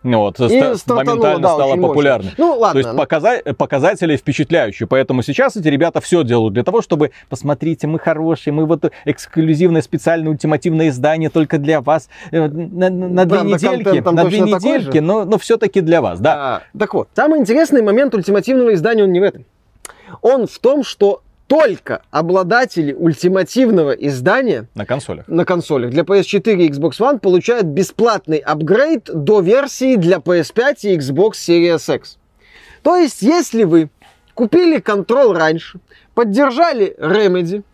вот, 0.03 0.39
И 0.41 0.75
ста- 0.77 0.95
моментально 0.95 1.41
да, 1.41 1.49
стала 1.49 1.75
мощно. 1.75 1.89
популярной. 1.89 2.31
Ну, 2.39 2.57
ладно. 2.59 2.83
То 2.83 2.89
есть 2.89 2.99
показа- 3.01 3.55
показатели 3.55 4.17
впечатляющие, 4.17 4.87
поэтому 4.87 5.23
сейчас 5.23 5.57
эти 5.57 5.69
ребята 5.69 6.01
все 6.01 6.23
делают 6.25 6.55
для 6.55 6.63
того, 6.63 6.83
чтобы 6.83 7.11
посмотрите, 7.29 7.87
мы 7.87 7.99
хорошие, 7.99 8.53
мы 8.55 8.65
вот 8.67 8.91
эксклюзивное 9.05 9.83
специальное 9.83 10.31
ультимативное 10.31 10.89
издание 10.89 11.31
только 11.31 11.59
для 11.59 11.81
вас 11.81 12.09
э, 12.31 12.47
на, 12.49 12.91
на- 12.91 13.09
на 13.09 13.25
две 13.25 13.39
Правда, 13.39 13.55
недельки, 13.55 13.99
на 14.11 14.25
две 14.25 14.41
недельки, 14.41 14.99
но, 14.99 15.25
но 15.25 15.39
все-таки 15.39 15.81
для 15.81 16.01
вас, 16.01 16.21
да. 16.21 16.35
А, 16.35 16.79
так 16.79 16.95
вот, 16.95 17.09
самый 17.15 17.41
интересный 17.41 17.83
момент 17.83 18.15
ультимативного 18.15 18.75
издания, 18.75 19.05
он 19.05 19.13
не 19.13 19.21
в 19.21 19.25
этом. 19.25 19.45
Он 20.23 20.47
в 20.47 20.59
том, 20.59 20.85
что 20.85 21.23
только 21.49 22.03
обладатели 22.11 22.93
ультимативного 22.93 23.93
издания 23.93 24.69
На 24.75 24.87
консолях. 24.87 25.27
на 25.27 25.45
консолях 25.45 25.91
для 25.91 26.03
PS4 26.03 26.55
и 26.57 26.69
Xbox 26.71 27.01
One 27.01 27.19
получают 27.19 27.65
бесплатный 27.67 28.37
апгрейд 28.39 29.11
до 29.13 29.41
версии 29.41 29.97
для 29.97 30.19
PS5 30.19 30.77
и 30.83 30.97
Xbox 30.99 31.33
Series 31.33 31.95
X. 31.97 32.19
То 32.83 32.97
есть, 32.97 33.23
если 33.23 33.65
вы 33.65 33.89
купили 34.35 34.79
Control 34.81 35.33
раньше, 35.33 35.81
поддержали 36.15 36.95
Remedy, 37.01 37.65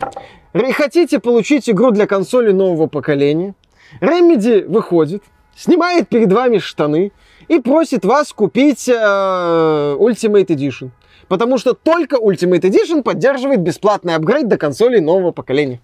и 0.54 0.72
хотите 0.72 1.18
получить 1.18 1.68
игру 1.68 1.90
для 1.90 2.06
консоли 2.06 2.52
нового 2.52 2.86
поколения, 2.86 3.54
Remedy 4.00 4.66
выходит, 4.66 5.22
снимает 5.56 6.08
перед 6.08 6.32
вами 6.32 6.58
штаны 6.58 7.10
и 7.48 7.58
просит 7.60 8.04
вас 8.04 8.32
купить 8.32 8.88
э, 8.88 8.92
Ultimate 8.92 10.46
Edition. 10.46 10.90
Потому 11.28 11.58
что 11.58 11.74
только 11.74 12.16
Ultimate 12.16 12.60
Edition 12.60 13.02
поддерживает 13.02 13.60
бесплатный 13.60 14.14
апгрейд 14.14 14.48
до 14.48 14.56
консолей 14.58 15.00
нового 15.00 15.30
поколения. 15.32 15.80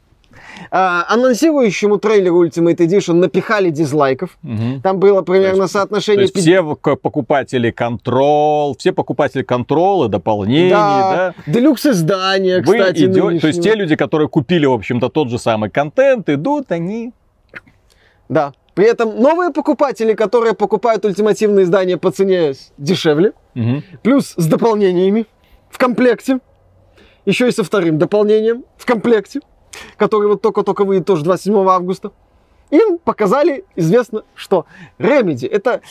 А, 0.70 1.04
анонсирующему 1.08 1.98
трейлеру 1.98 2.46
Ultimate 2.46 2.76
Edition 2.76 3.14
напихали 3.14 3.70
дизлайков. 3.70 4.38
Мгм. 4.42 4.80
Там 4.80 4.98
было 4.98 5.22
примерно 5.22 5.62
То 5.66 5.72
соотношение... 5.72 6.22
есть 6.22 6.36
все 6.38 6.60
в- 6.62 6.76
к- 6.76 6.96
покупатели 6.96 7.74
Control, 7.76 8.74
все 8.78 8.92
покупатели 8.92 9.44
Control 9.44 10.06
и 10.06 10.08
дополнений, 10.08 10.70
да, 10.70 11.34
Да, 11.46 11.52
делюкс 11.52 11.86
издания, 11.86 12.58
вы 12.62 12.78
кстати, 12.78 13.04
идете, 13.06 13.40
то 13.40 13.46
есть 13.48 13.62
те 13.62 13.74
люди, 13.74 13.96
которые 13.96 14.28
купили, 14.28 14.66
в 14.66 14.72
общем-то, 14.72 15.08
тот 15.08 15.30
же 15.30 15.38
самый 15.38 15.68
контент, 15.70 16.28
идут 16.28 16.70
они 16.70 17.12
Да. 18.28 18.52
При 18.80 18.88
этом 18.88 19.20
новые 19.20 19.50
покупатели, 19.50 20.14
которые 20.14 20.54
покупают 20.54 21.04
ультимативные 21.04 21.64
издания 21.64 21.98
по 21.98 22.10
цене 22.10 22.54
дешевле, 22.78 23.34
Мгм. 23.52 23.84
плюс 24.02 24.32
с 24.38 24.46
дополнениями 24.46 25.26
в 25.68 25.76
комплекте, 25.76 26.38
еще 27.26 27.48
и 27.48 27.50
со 27.52 27.62
вторым 27.62 27.98
дополнением 27.98 28.64
в 28.78 28.86
комплекте, 28.86 29.40
который 29.98 30.28
вот 30.28 30.40
только-только 30.40 30.84
выйдет 30.86 31.06
тоже 31.06 31.24
27 31.24 31.68
августа, 31.68 32.12
им 32.70 32.96
показали, 32.96 33.66
известно, 33.76 34.22
что 34.34 34.64
Remedy 34.98 35.46
это 35.46 35.82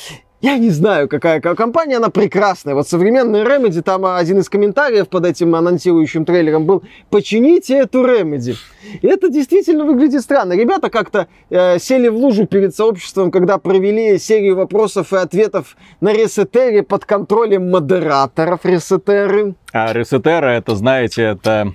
я 0.41 0.58
не 0.58 0.69
знаю, 0.69 1.10
какая 1.10 1.41
ко- 1.41 1.56
компания, 1.56 1.97
она 1.97 2.10
прекрасная. 2.10 2.75
Вот 2.75 2.88
современная 2.88 3.43
Remedy, 3.43 3.82
там 3.82 4.06
один 4.06 4.39
из 4.39 4.49
комментариев 4.49 5.10
под 5.10 5.25
этим 5.25 5.54
анонсирующим 5.56 6.25
трейлером 6.25 6.65
был 6.65 6.84
«Почините 7.10 7.75
эту 7.75 8.06
Remedy». 8.06 8.56
И 9.02 9.08
это 9.08 9.30
действительно 9.30 9.84
выглядит 9.86 10.21
странно. 10.21 10.54
Ребята 10.54 10.89
как-то 10.89 11.28
э, 11.49 11.80
сели 11.80 12.08
в 12.08 12.15
лужу 12.15 12.47
перед 12.47 12.75
сообществом, 12.75 13.32
когда 13.32 13.58
провели 13.58 14.17
серию 14.17 14.56
вопросов 14.56 15.12
и 15.13 15.17
ответов 15.17 15.75
на 16.02 16.13
Ресетере 16.13 16.84
под 16.84 17.06
контролем 17.06 17.69
модераторов 17.69 18.65
Ресетеры. 18.65 19.56
А 19.73 19.93
Ресетера, 19.93 20.47
это, 20.47 20.75
знаете, 20.75 21.23
это... 21.23 21.73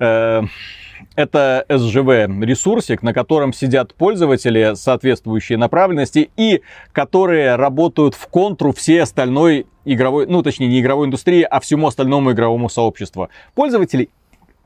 э, 0.00 0.42
это 1.18 1.64
SGV 1.68 2.44
ресурсик, 2.44 3.02
на 3.02 3.12
котором 3.12 3.52
сидят 3.52 3.92
пользователи 3.92 4.74
соответствующей 4.76 5.56
направленности 5.56 6.30
и 6.36 6.62
которые 6.92 7.56
работают 7.56 8.14
в 8.14 8.28
контру 8.28 8.72
всей 8.72 9.02
остальной 9.02 9.66
игровой, 9.84 10.28
ну 10.28 10.44
точнее 10.44 10.68
не 10.68 10.80
игровой 10.80 11.08
индустрии, 11.08 11.42
а 11.42 11.58
всему 11.58 11.88
остальному 11.88 12.30
игровому 12.30 12.68
сообществу. 12.68 13.30
Пользователи 13.56 14.10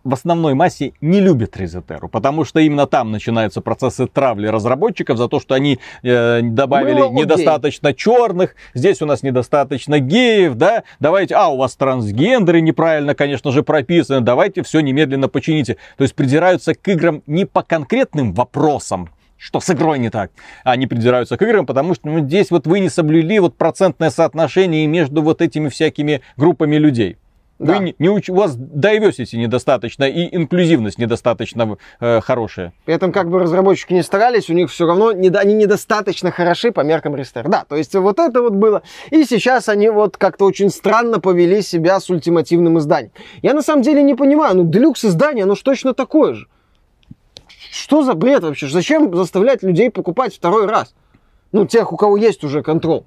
в 0.04 0.14
основной 0.14 0.54
массе 0.54 0.92
не 1.00 1.20
любят 1.20 1.56
Резетеру, 1.56 2.08
потому 2.08 2.44
что 2.44 2.60
именно 2.60 2.86
там 2.86 3.10
начинаются 3.10 3.60
процессы 3.60 4.06
травли 4.06 4.46
разработчиков 4.46 5.16
за 5.16 5.28
то, 5.28 5.40
что 5.40 5.54
они 5.54 5.78
э, 6.02 6.40
добавили 6.42 7.00
Было 7.00 7.12
недостаточно 7.12 7.94
черных, 7.94 8.54
здесь 8.74 9.02
у 9.02 9.06
нас 9.06 9.22
недостаточно 9.22 9.98
геев, 9.98 10.54
да, 10.54 10.84
давайте, 11.00 11.34
а, 11.34 11.48
у 11.48 11.56
вас 11.56 11.76
трансгендеры 11.76 12.60
неправильно, 12.60 13.14
конечно 13.14 13.52
же, 13.52 13.62
прописаны, 13.62 14.20
давайте 14.20 14.62
все 14.62 14.80
немедленно 14.80 15.28
почините. 15.28 15.76
То 15.96 16.04
есть 16.04 16.14
придираются 16.14 16.74
к 16.74 16.88
играм 16.88 17.22
не 17.26 17.44
по 17.44 17.62
конкретным 17.62 18.32
вопросам, 18.32 19.10
что 19.42 19.60
с 19.60 19.70
игрой 19.70 19.98
не 19.98 20.10
так. 20.10 20.30
Они 20.64 20.86
придираются 20.86 21.36
к 21.36 21.42
играм, 21.42 21.66
потому 21.66 21.94
что 21.94 22.08
ну, 22.08 22.20
здесь 22.20 22.50
вот 22.50 22.66
вы 22.66 22.80
не 22.80 22.88
соблюли 22.88 23.38
вот 23.40 23.56
процентное 23.56 24.10
соотношение 24.10 24.86
между 24.86 25.22
вот 25.22 25.42
этими 25.42 25.68
всякими 25.68 26.22
группами 26.36 26.76
людей. 26.76 27.16
Да. 27.62 27.78
Вы 27.78 27.84
не, 27.84 27.94
не 27.98 28.08
уч- 28.08 28.30
у 28.30 28.34
вас 28.34 28.56
diversity 28.56 29.36
недостаточно 29.36 30.04
и 30.04 30.34
инклюзивность 30.34 30.98
недостаточно 30.98 31.78
э, 32.00 32.20
хорошая. 32.20 32.72
При 32.84 32.94
этом, 32.94 33.12
как 33.12 33.30
бы 33.30 33.38
разработчики 33.38 33.92
не 33.92 34.02
старались, 34.02 34.50
у 34.50 34.52
них 34.52 34.70
все 34.70 34.86
равно 34.86 35.12
недо- 35.12 35.38
они 35.38 35.54
недостаточно 35.54 36.30
хороши 36.32 36.72
по 36.72 36.80
меркам 36.80 37.14
Рестер. 37.14 37.48
Да, 37.48 37.64
то 37.68 37.76
есть 37.76 37.94
вот 37.94 38.18
это 38.18 38.42
вот 38.42 38.54
было. 38.54 38.82
И 39.10 39.24
сейчас 39.24 39.68
они 39.68 39.88
вот 39.90 40.16
как-то 40.16 40.44
очень 40.44 40.70
странно 40.70 41.20
повели 41.20 41.62
себя 41.62 42.00
с 42.00 42.10
ультимативным 42.10 42.78
изданием. 42.78 43.12
Я 43.42 43.54
на 43.54 43.62
самом 43.62 43.82
деле 43.82 44.02
не 44.02 44.14
понимаю, 44.14 44.56
ну 44.56 44.64
делюкс 44.64 45.04
издание, 45.04 45.44
оно 45.44 45.54
ж 45.54 45.60
точно 45.62 45.94
такое 45.94 46.34
же. 46.34 46.46
Что 47.70 48.02
за 48.02 48.14
бред 48.14 48.42
вообще? 48.42 48.68
Зачем 48.68 49.14
заставлять 49.14 49.62
людей 49.62 49.90
покупать 49.90 50.34
второй 50.34 50.66
раз? 50.66 50.94
Ну, 51.52 51.66
тех, 51.66 51.92
у 51.92 51.96
кого 51.96 52.16
есть 52.16 52.44
уже 52.44 52.62
контроль. 52.62 53.02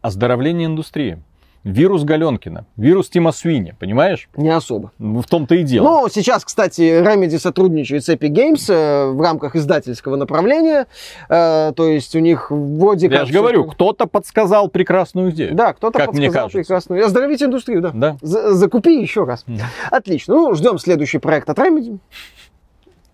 Оздоровление 0.00 0.66
индустрии. 0.66 1.22
Вирус 1.66 2.04
Галенкина, 2.04 2.64
вирус 2.76 3.08
Тима 3.08 3.32
Свини, 3.32 3.74
понимаешь? 3.80 4.28
Не 4.36 4.50
особо. 4.50 4.92
В 5.00 5.24
том-то 5.24 5.56
и 5.56 5.64
дело. 5.64 5.84
Ну, 6.02 6.08
сейчас, 6.08 6.44
кстати, 6.44 7.02
Remedy 7.02 7.40
сотрудничает 7.40 8.04
с 8.04 8.08
Epic 8.08 8.30
Games 8.30 8.72
э, 8.72 9.10
в 9.10 9.20
рамках 9.20 9.56
издательского 9.56 10.14
направления. 10.14 10.86
Э, 11.28 11.72
то 11.74 11.88
есть 11.88 12.14
у 12.14 12.20
них 12.20 12.52
вроде 12.52 13.08
Я 13.08 13.18
как... 13.18 13.26
же 13.26 13.32
говорю, 13.32 13.64
кто-то 13.64 14.06
подсказал 14.06 14.68
прекрасную 14.68 15.32
идею. 15.32 15.56
Да, 15.56 15.72
кто-то 15.72 15.98
как 15.98 16.12
мне 16.12 16.26
подсказал 16.28 16.44
кажется. 16.50 16.58
прекрасную. 16.58 17.04
Оздоровить 17.04 17.42
индустрию, 17.42 17.80
да. 17.82 17.90
Да. 17.92 18.16
За- 18.22 18.54
закупи 18.54 19.00
еще 19.02 19.24
раз. 19.24 19.44
Отлично. 19.90 20.34
Ну, 20.34 20.54
ждем 20.54 20.78
следующий 20.78 21.18
проект 21.18 21.50
от 21.50 21.58
Remedy. 21.58 21.98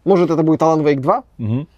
Может, 0.04 0.28
это 0.30 0.42
будет 0.42 0.60
Alan 0.60 0.82
Wake 0.82 1.00
2. 1.00 1.22
Мгм. 1.38 1.68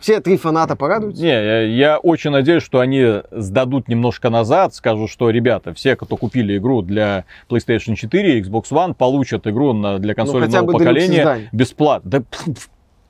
Все 0.00 0.20
три 0.20 0.36
фаната 0.38 0.74
порадуются. 0.76 1.22
Не, 1.22 1.28
я, 1.28 1.60
я 1.62 1.98
очень 1.98 2.30
надеюсь, 2.30 2.62
что 2.62 2.80
они 2.80 3.20
сдадут 3.30 3.86
немножко 3.88 4.30
назад, 4.30 4.74
скажут, 4.74 5.10
что, 5.10 5.30
ребята, 5.30 5.74
все, 5.74 5.94
кто 5.94 6.16
купили 6.16 6.56
игру 6.56 6.82
для 6.82 7.24
PlayStation 7.48 7.94
4 7.94 8.38
и 8.38 8.42
Xbox 8.42 8.64
One, 8.70 8.94
получат 8.94 9.46
игру 9.46 9.72
на- 9.74 9.98
для 9.98 10.14
консоли 10.14 10.46
Ну, 10.46 10.50
нового 10.52 10.72
поколения 10.78 11.48
бесплатно. 11.52 12.10
Да, 12.10 12.22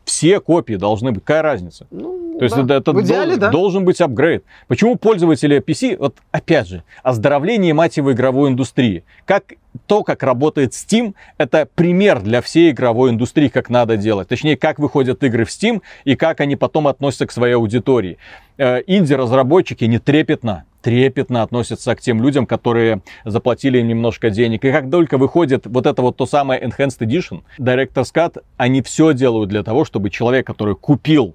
все 0.04 0.40
копии 0.40 0.74
должны 0.74 1.12
быть. 1.12 1.20
Какая 1.24 1.42
разница? 1.42 1.86
Ну, 1.92 2.19
То 2.40 2.44
есть 2.44 2.56
да. 2.56 2.76
это, 2.76 2.92
это 2.92 3.00
идеале, 3.02 3.32
дол- 3.32 3.38
да. 3.38 3.50
должен 3.50 3.84
быть 3.84 4.00
апгрейд. 4.00 4.44
Почему 4.66 4.96
пользователи 4.96 5.60
PC, 5.60 5.98
вот 5.98 6.16
опять 6.30 6.68
же, 6.68 6.84
оздоровление, 7.02 7.74
мать 7.74 7.98
его, 7.98 8.12
игровой 8.12 8.48
индустрии. 8.48 9.04
Как 9.26 9.44
то, 9.86 10.02
как 10.02 10.22
работает 10.22 10.72
Steam, 10.72 11.12
это 11.36 11.68
пример 11.74 12.22
для 12.22 12.40
всей 12.40 12.70
игровой 12.70 13.10
индустрии, 13.10 13.48
как 13.48 13.68
надо 13.68 13.98
делать. 13.98 14.26
Точнее, 14.28 14.56
как 14.56 14.78
выходят 14.78 15.22
игры 15.22 15.44
в 15.44 15.48
Steam 15.48 15.82
и 16.04 16.16
как 16.16 16.40
они 16.40 16.56
потом 16.56 16.88
относятся 16.88 17.26
к 17.26 17.32
своей 17.32 17.56
аудитории. 17.56 18.16
Э, 18.56 18.80
Инди-разработчики 18.86 19.84
не 19.84 19.98
трепетно, 19.98 20.64
трепетно 20.80 21.42
относятся 21.42 21.94
к 21.94 22.00
тем 22.00 22.22
людям, 22.22 22.46
которые 22.46 23.02
заплатили 23.26 23.80
им 23.80 23.88
немножко 23.88 24.30
денег. 24.30 24.64
И 24.64 24.72
как 24.72 24.90
только 24.90 25.18
выходит 25.18 25.66
вот 25.66 25.84
это 25.84 26.00
вот 26.00 26.16
то 26.16 26.24
самое 26.24 26.58
Enhanced 26.62 27.00
Edition, 27.00 27.42
Director's 27.58 28.14
Cut, 28.14 28.42
они 28.56 28.80
все 28.80 29.12
делают 29.12 29.50
для 29.50 29.62
того, 29.62 29.84
чтобы 29.84 30.08
человек, 30.08 30.46
который 30.46 30.74
купил 30.74 31.34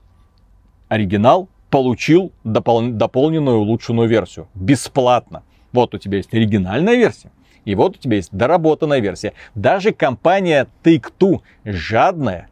оригинал, 0.87 1.49
получил 1.69 2.31
допол- 2.43 2.91
дополненную 2.91 3.59
улучшенную 3.59 4.07
версию. 4.07 4.47
Бесплатно. 4.53 5.43
Вот 5.71 5.93
у 5.93 5.97
тебя 5.97 6.17
есть 6.17 6.33
оригинальная 6.33 6.95
версия. 6.95 7.31
И 7.65 7.75
вот 7.75 7.97
у 7.97 7.99
тебя 7.99 8.17
есть 8.17 8.29
доработанная 8.31 8.99
версия. 8.99 9.33
Даже 9.55 9.91
компания 9.91 10.67
Take-Two 10.83 11.41
жадная, 11.65 12.47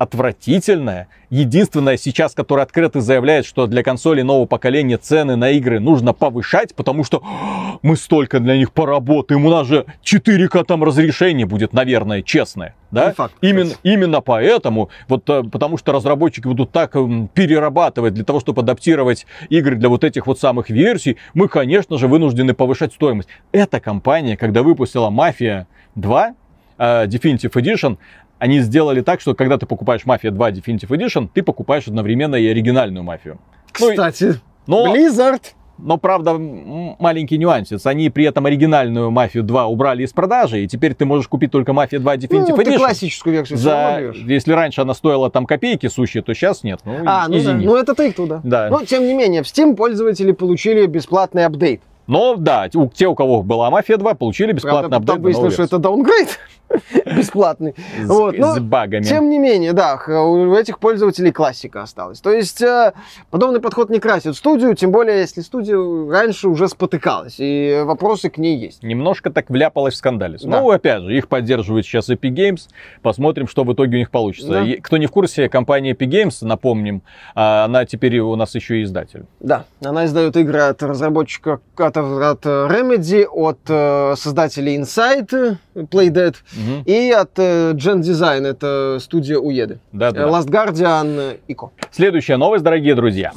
отвратительная, 0.00 1.08
единственная 1.28 1.98
сейчас, 1.98 2.32
которая 2.32 2.64
открыто 2.64 3.02
заявляет, 3.02 3.44
что 3.44 3.66
для 3.66 3.82
консолей 3.82 4.22
нового 4.22 4.46
поколения 4.46 4.96
цены 4.96 5.36
на 5.36 5.50
игры 5.50 5.78
нужно 5.78 6.14
повышать, 6.14 6.74
потому 6.74 7.04
что 7.04 7.22
«А, 7.22 7.76
мы 7.82 7.96
столько 7.96 8.40
для 8.40 8.56
них 8.56 8.72
поработаем, 8.72 9.44
у 9.44 9.50
нас 9.50 9.66
же 9.66 9.84
4К 10.02 10.64
там 10.64 10.82
разрешение 10.84 11.44
будет, 11.44 11.74
наверное, 11.74 12.22
честное. 12.22 12.74
Да? 12.90 13.08
Не 13.08 13.12
факт, 13.12 13.34
именно, 13.42 13.72
именно 13.82 14.22
поэтому, 14.22 14.88
вот, 15.06 15.28
э, 15.28 15.42
потому 15.42 15.76
что 15.76 15.92
разработчики 15.92 16.46
будут 16.46 16.72
так 16.72 16.96
м, 16.96 17.28
перерабатывать 17.28 18.14
для 18.14 18.24
того, 18.24 18.40
чтобы 18.40 18.62
адаптировать 18.62 19.26
игры 19.50 19.76
для 19.76 19.90
вот 19.90 20.02
этих 20.02 20.26
вот 20.26 20.40
самых 20.40 20.70
версий, 20.70 21.18
мы, 21.34 21.48
конечно 21.48 21.98
же, 21.98 22.08
вынуждены 22.08 22.54
повышать 22.54 22.94
стоимость. 22.94 23.28
Эта 23.52 23.80
компания, 23.80 24.38
когда 24.38 24.62
выпустила 24.62 25.10
Мафия 25.10 25.66
2, 25.94 26.34
э, 26.78 27.06
Definitive 27.06 27.52
Edition, 27.52 27.98
они 28.40 28.58
сделали 28.60 29.02
так, 29.02 29.20
что 29.20 29.34
когда 29.34 29.56
ты 29.58 29.66
покупаешь 29.66 30.04
Мафия 30.06 30.30
2 30.32 30.50
Definitive 30.50 30.88
Edition, 30.88 31.28
ты 31.32 31.42
покупаешь 31.42 31.86
одновременно 31.86 32.34
и 32.34 32.46
оригинальную 32.48 33.04
Мафию. 33.04 33.38
Ну 33.78 33.90
Кстати, 33.90 34.34
Но, 34.66 34.92
Blizzard. 34.94 35.42
но, 35.78 35.96
правда, 35.98 36.36
маленький 36.38 37.38
нюансец. 37.38 37.86
Они 37.86 38.10
при 38.10 38.24
этом 38.24 38.46
оригинальную 38.46 39.10
Мафию 39.10 39.44
2 39.44 39.66
убрали 39.66 40.02
из 40.04 40.12
продажи, 40.12 40.64
и 40.64 40.66
теперь 40.66 40.94
ты 40.94 41.04
можешь 41.04 41.28
купить 41.28 41.50
только 41.50 41.72
Мафия 41.72 42.00
2 42.00 42.16
Definitive 42.16 42.46
Ну, 42.48 42.56
ты 42.56 42.62
Edition. 42.62 42.76
классическую 42.78 43.32
версию 43.34 43.58
За... 43.58 44.12
Если 44.26 44.52
раньше 44.52 44.80
она 44.80 44.94
стоила 44.94 45.30
там 45.30 45.46
копейки 45.46 45.86
сущие, 45.88 46.22
то 46.22 46.34
сейчас 46.34 46.64
нет. 46.64 46.80
Ну, 46.84 46.96
А, 47.06 47.26
ну 47.28 47.34
да. 47.34 47.38
извини. 47.38 47.66
Ну 47.66 47.76
это 47.76 47.92
take 47.92 48.26
да. 48.26 48.40
Да. 48.42 48.68
Но, 48.70 48.84
тем 48.84 49.06
не 49.06 49.14
менее, 49.14 49.42
в 49.42 49.46
Steam 49.46 49.76
пользователи 49.76 50.32
получили 50.32 50.86
бесплатный 50.86 51.44
апдейт. 51.44 51.82
Но 52.10 52.34
да, 52.36 52.68
у- 52.74 52.88
те, 52.88 53.06
у 53.06 53.14
кого 53.14 53.42
была 53.42 53.70
Мафия 53.70 53.96
2, 53.96 54.14
получили 54.14 54.50
бесплатный 54.50 54.88
Правда, 54.90 54.96
апдейт. 54.96 55.08
потом 55.08 55.22
выяснилось, 55.22 55.54
что 55.54 55.62
это 55.62 55.78
даунгрейд 55.78 56.38
бесплатный. 57.16 57.74
С, 58.02 58.08
Вот, 58.08 58.36
ну, 58.36 58.54
с 58.54 58.58
багами. 58.58 59.02
Тем 59.02 59.28
не 59.28 59.38
менее, 59.38 59.72
да, 59.72 59.96
у 60.08 60.52
этих 60.54 60.78
пользователей 60.78 61.32
классика 61.32 61.82
осталась. 61.82 62.20
То 62.20 62.30
есть 62.32 62.62
э, 62.62 62.92
подобный 63.30 63.60
подход 63.60 63.90
не 63.90 64.00
красит 64.00 64.36
студию, 64.36 64.74
тем 64.74 64.90
более, 64.92 65.20
если 65.20 65.40
студия 65.40 65.76
раньше 66.10 66.48
уже 66.48 66.68
спотыкалась, 66.68 67.36
и 67.38 67.82
вопросы 67.84 68.30
к 68.30 68.38
ней 68.38 68.56
есть. 68.58 68.82
Немножко 68.82 69.30
так 69.30 69.50
вляпалась 69.50 69.94
в 69.94 69.98
скандале. 69.98 70.38
Да. 70.42 70.60
Ну, 70.60 70.70
опять 70.70 71.02
же, 71.02 71.16
их 71.16 71.28
поддерживает 71.28 71.84
сейчас 71.84 72.08
Epic 72.10 72.30
Games. 72.34 72.68
Посмотрим, 73.02 73.46
что 73.48 73.64
в 73.64 73.72
итоге 73.72 73.96
у 73.96 73.98
них 73.98 74.10
получится. 74.10 74.48
Да. 74.48 74.66
Кто 74.82 74.96
не 74.96 75.06
в 75.06 75.10
курсе, 75.10 75.48
компания 75.48 75.92
Epic 75.92 76.08
Games, 76.08 76.44
напомним, 76.44 77.02
а, 77.34 77.64
она 77.64 77.84
теперь 77.84 78.18
у 78.18 78.34
нас 78.36 78.54
еще 78.54 78.80
и 78.80 78.82
издатель. 78.82 79.26
Да, 79.40 79.64
она 79.84 80.06
издает 80.06 80.36
игры 80.36 80.60
от 80.60 80.82
разработчика, 80.82 81.60
от, 81.76 81.96
от 82.00 82.44
э, 82.46 82.48
Remedy, 82.68 83.24
от 83.26 83.58
э, 83.68 84.14
создателей 84.16 84.76
Inside, 84.78 85.58
э, 85.74 85.80
Playdead, 85.82 86.36
Мгм. 86.56 86.82
и 86.84 87.10
от 87.10 87.38
Gen 87.38 88.00
Design, 88.00 88.46
это 88.46 88.98
студия 89.00 89.38
Уеды. 89.38 89.78
Да-да. 89.92 90.22
Э, 90.22 90.28
Last 90.30 90.48
Guardian, 90.48 91.34
э, 91.34 91.36
Ико. 91.48 91.70
Следующая 91.90 92.36
новость, 92.36 92.64
дорогие 92.64 92.94
друзья. 92.94 93.32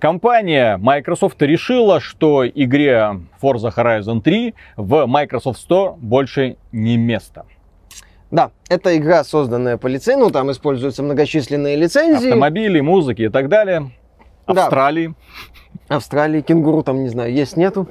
Компания 0.00 0.76
Microsoft 0.78 1.40
решила, 1.42 2.00
что 2.00 2.46
игре 2.46 3.20
Forza 3.42 3.72
Horizon 3.74 4.20
3 4.20 4.54
в 4.76 5.06
Microsoft 5.06 5.60
Store 5.68 5.94
больше 5.96 6.56
не 6.72 6.96
место. 6.96 7.44
Да, 8.30 8.50
это 8.68 8.94
игра, 8.96 9.24
созданная 9.24 9.78
по 9.78 9.86
лицензии, 9.86 10.20
ну, 10.20 10.30
там 10.30 10.50
используются 10.50 11.02
многочисленные 11.02 11.76
лицензии. 11.76 12.28
Автомобили, 12.28 12.80
музыки 12.80 13.22
и 13.22 13.28
так 13.28 13.48
далее. 13.48 13.90
Да. 14.46 14.68
Австралии. 15.88 16.42
Кенгуру 16.42 16.82
там, 16.82 17.02
не 17.02 17.08
знаю, 17.08 17.32
есть, 17.32 17.56
нету. 17.56 17.88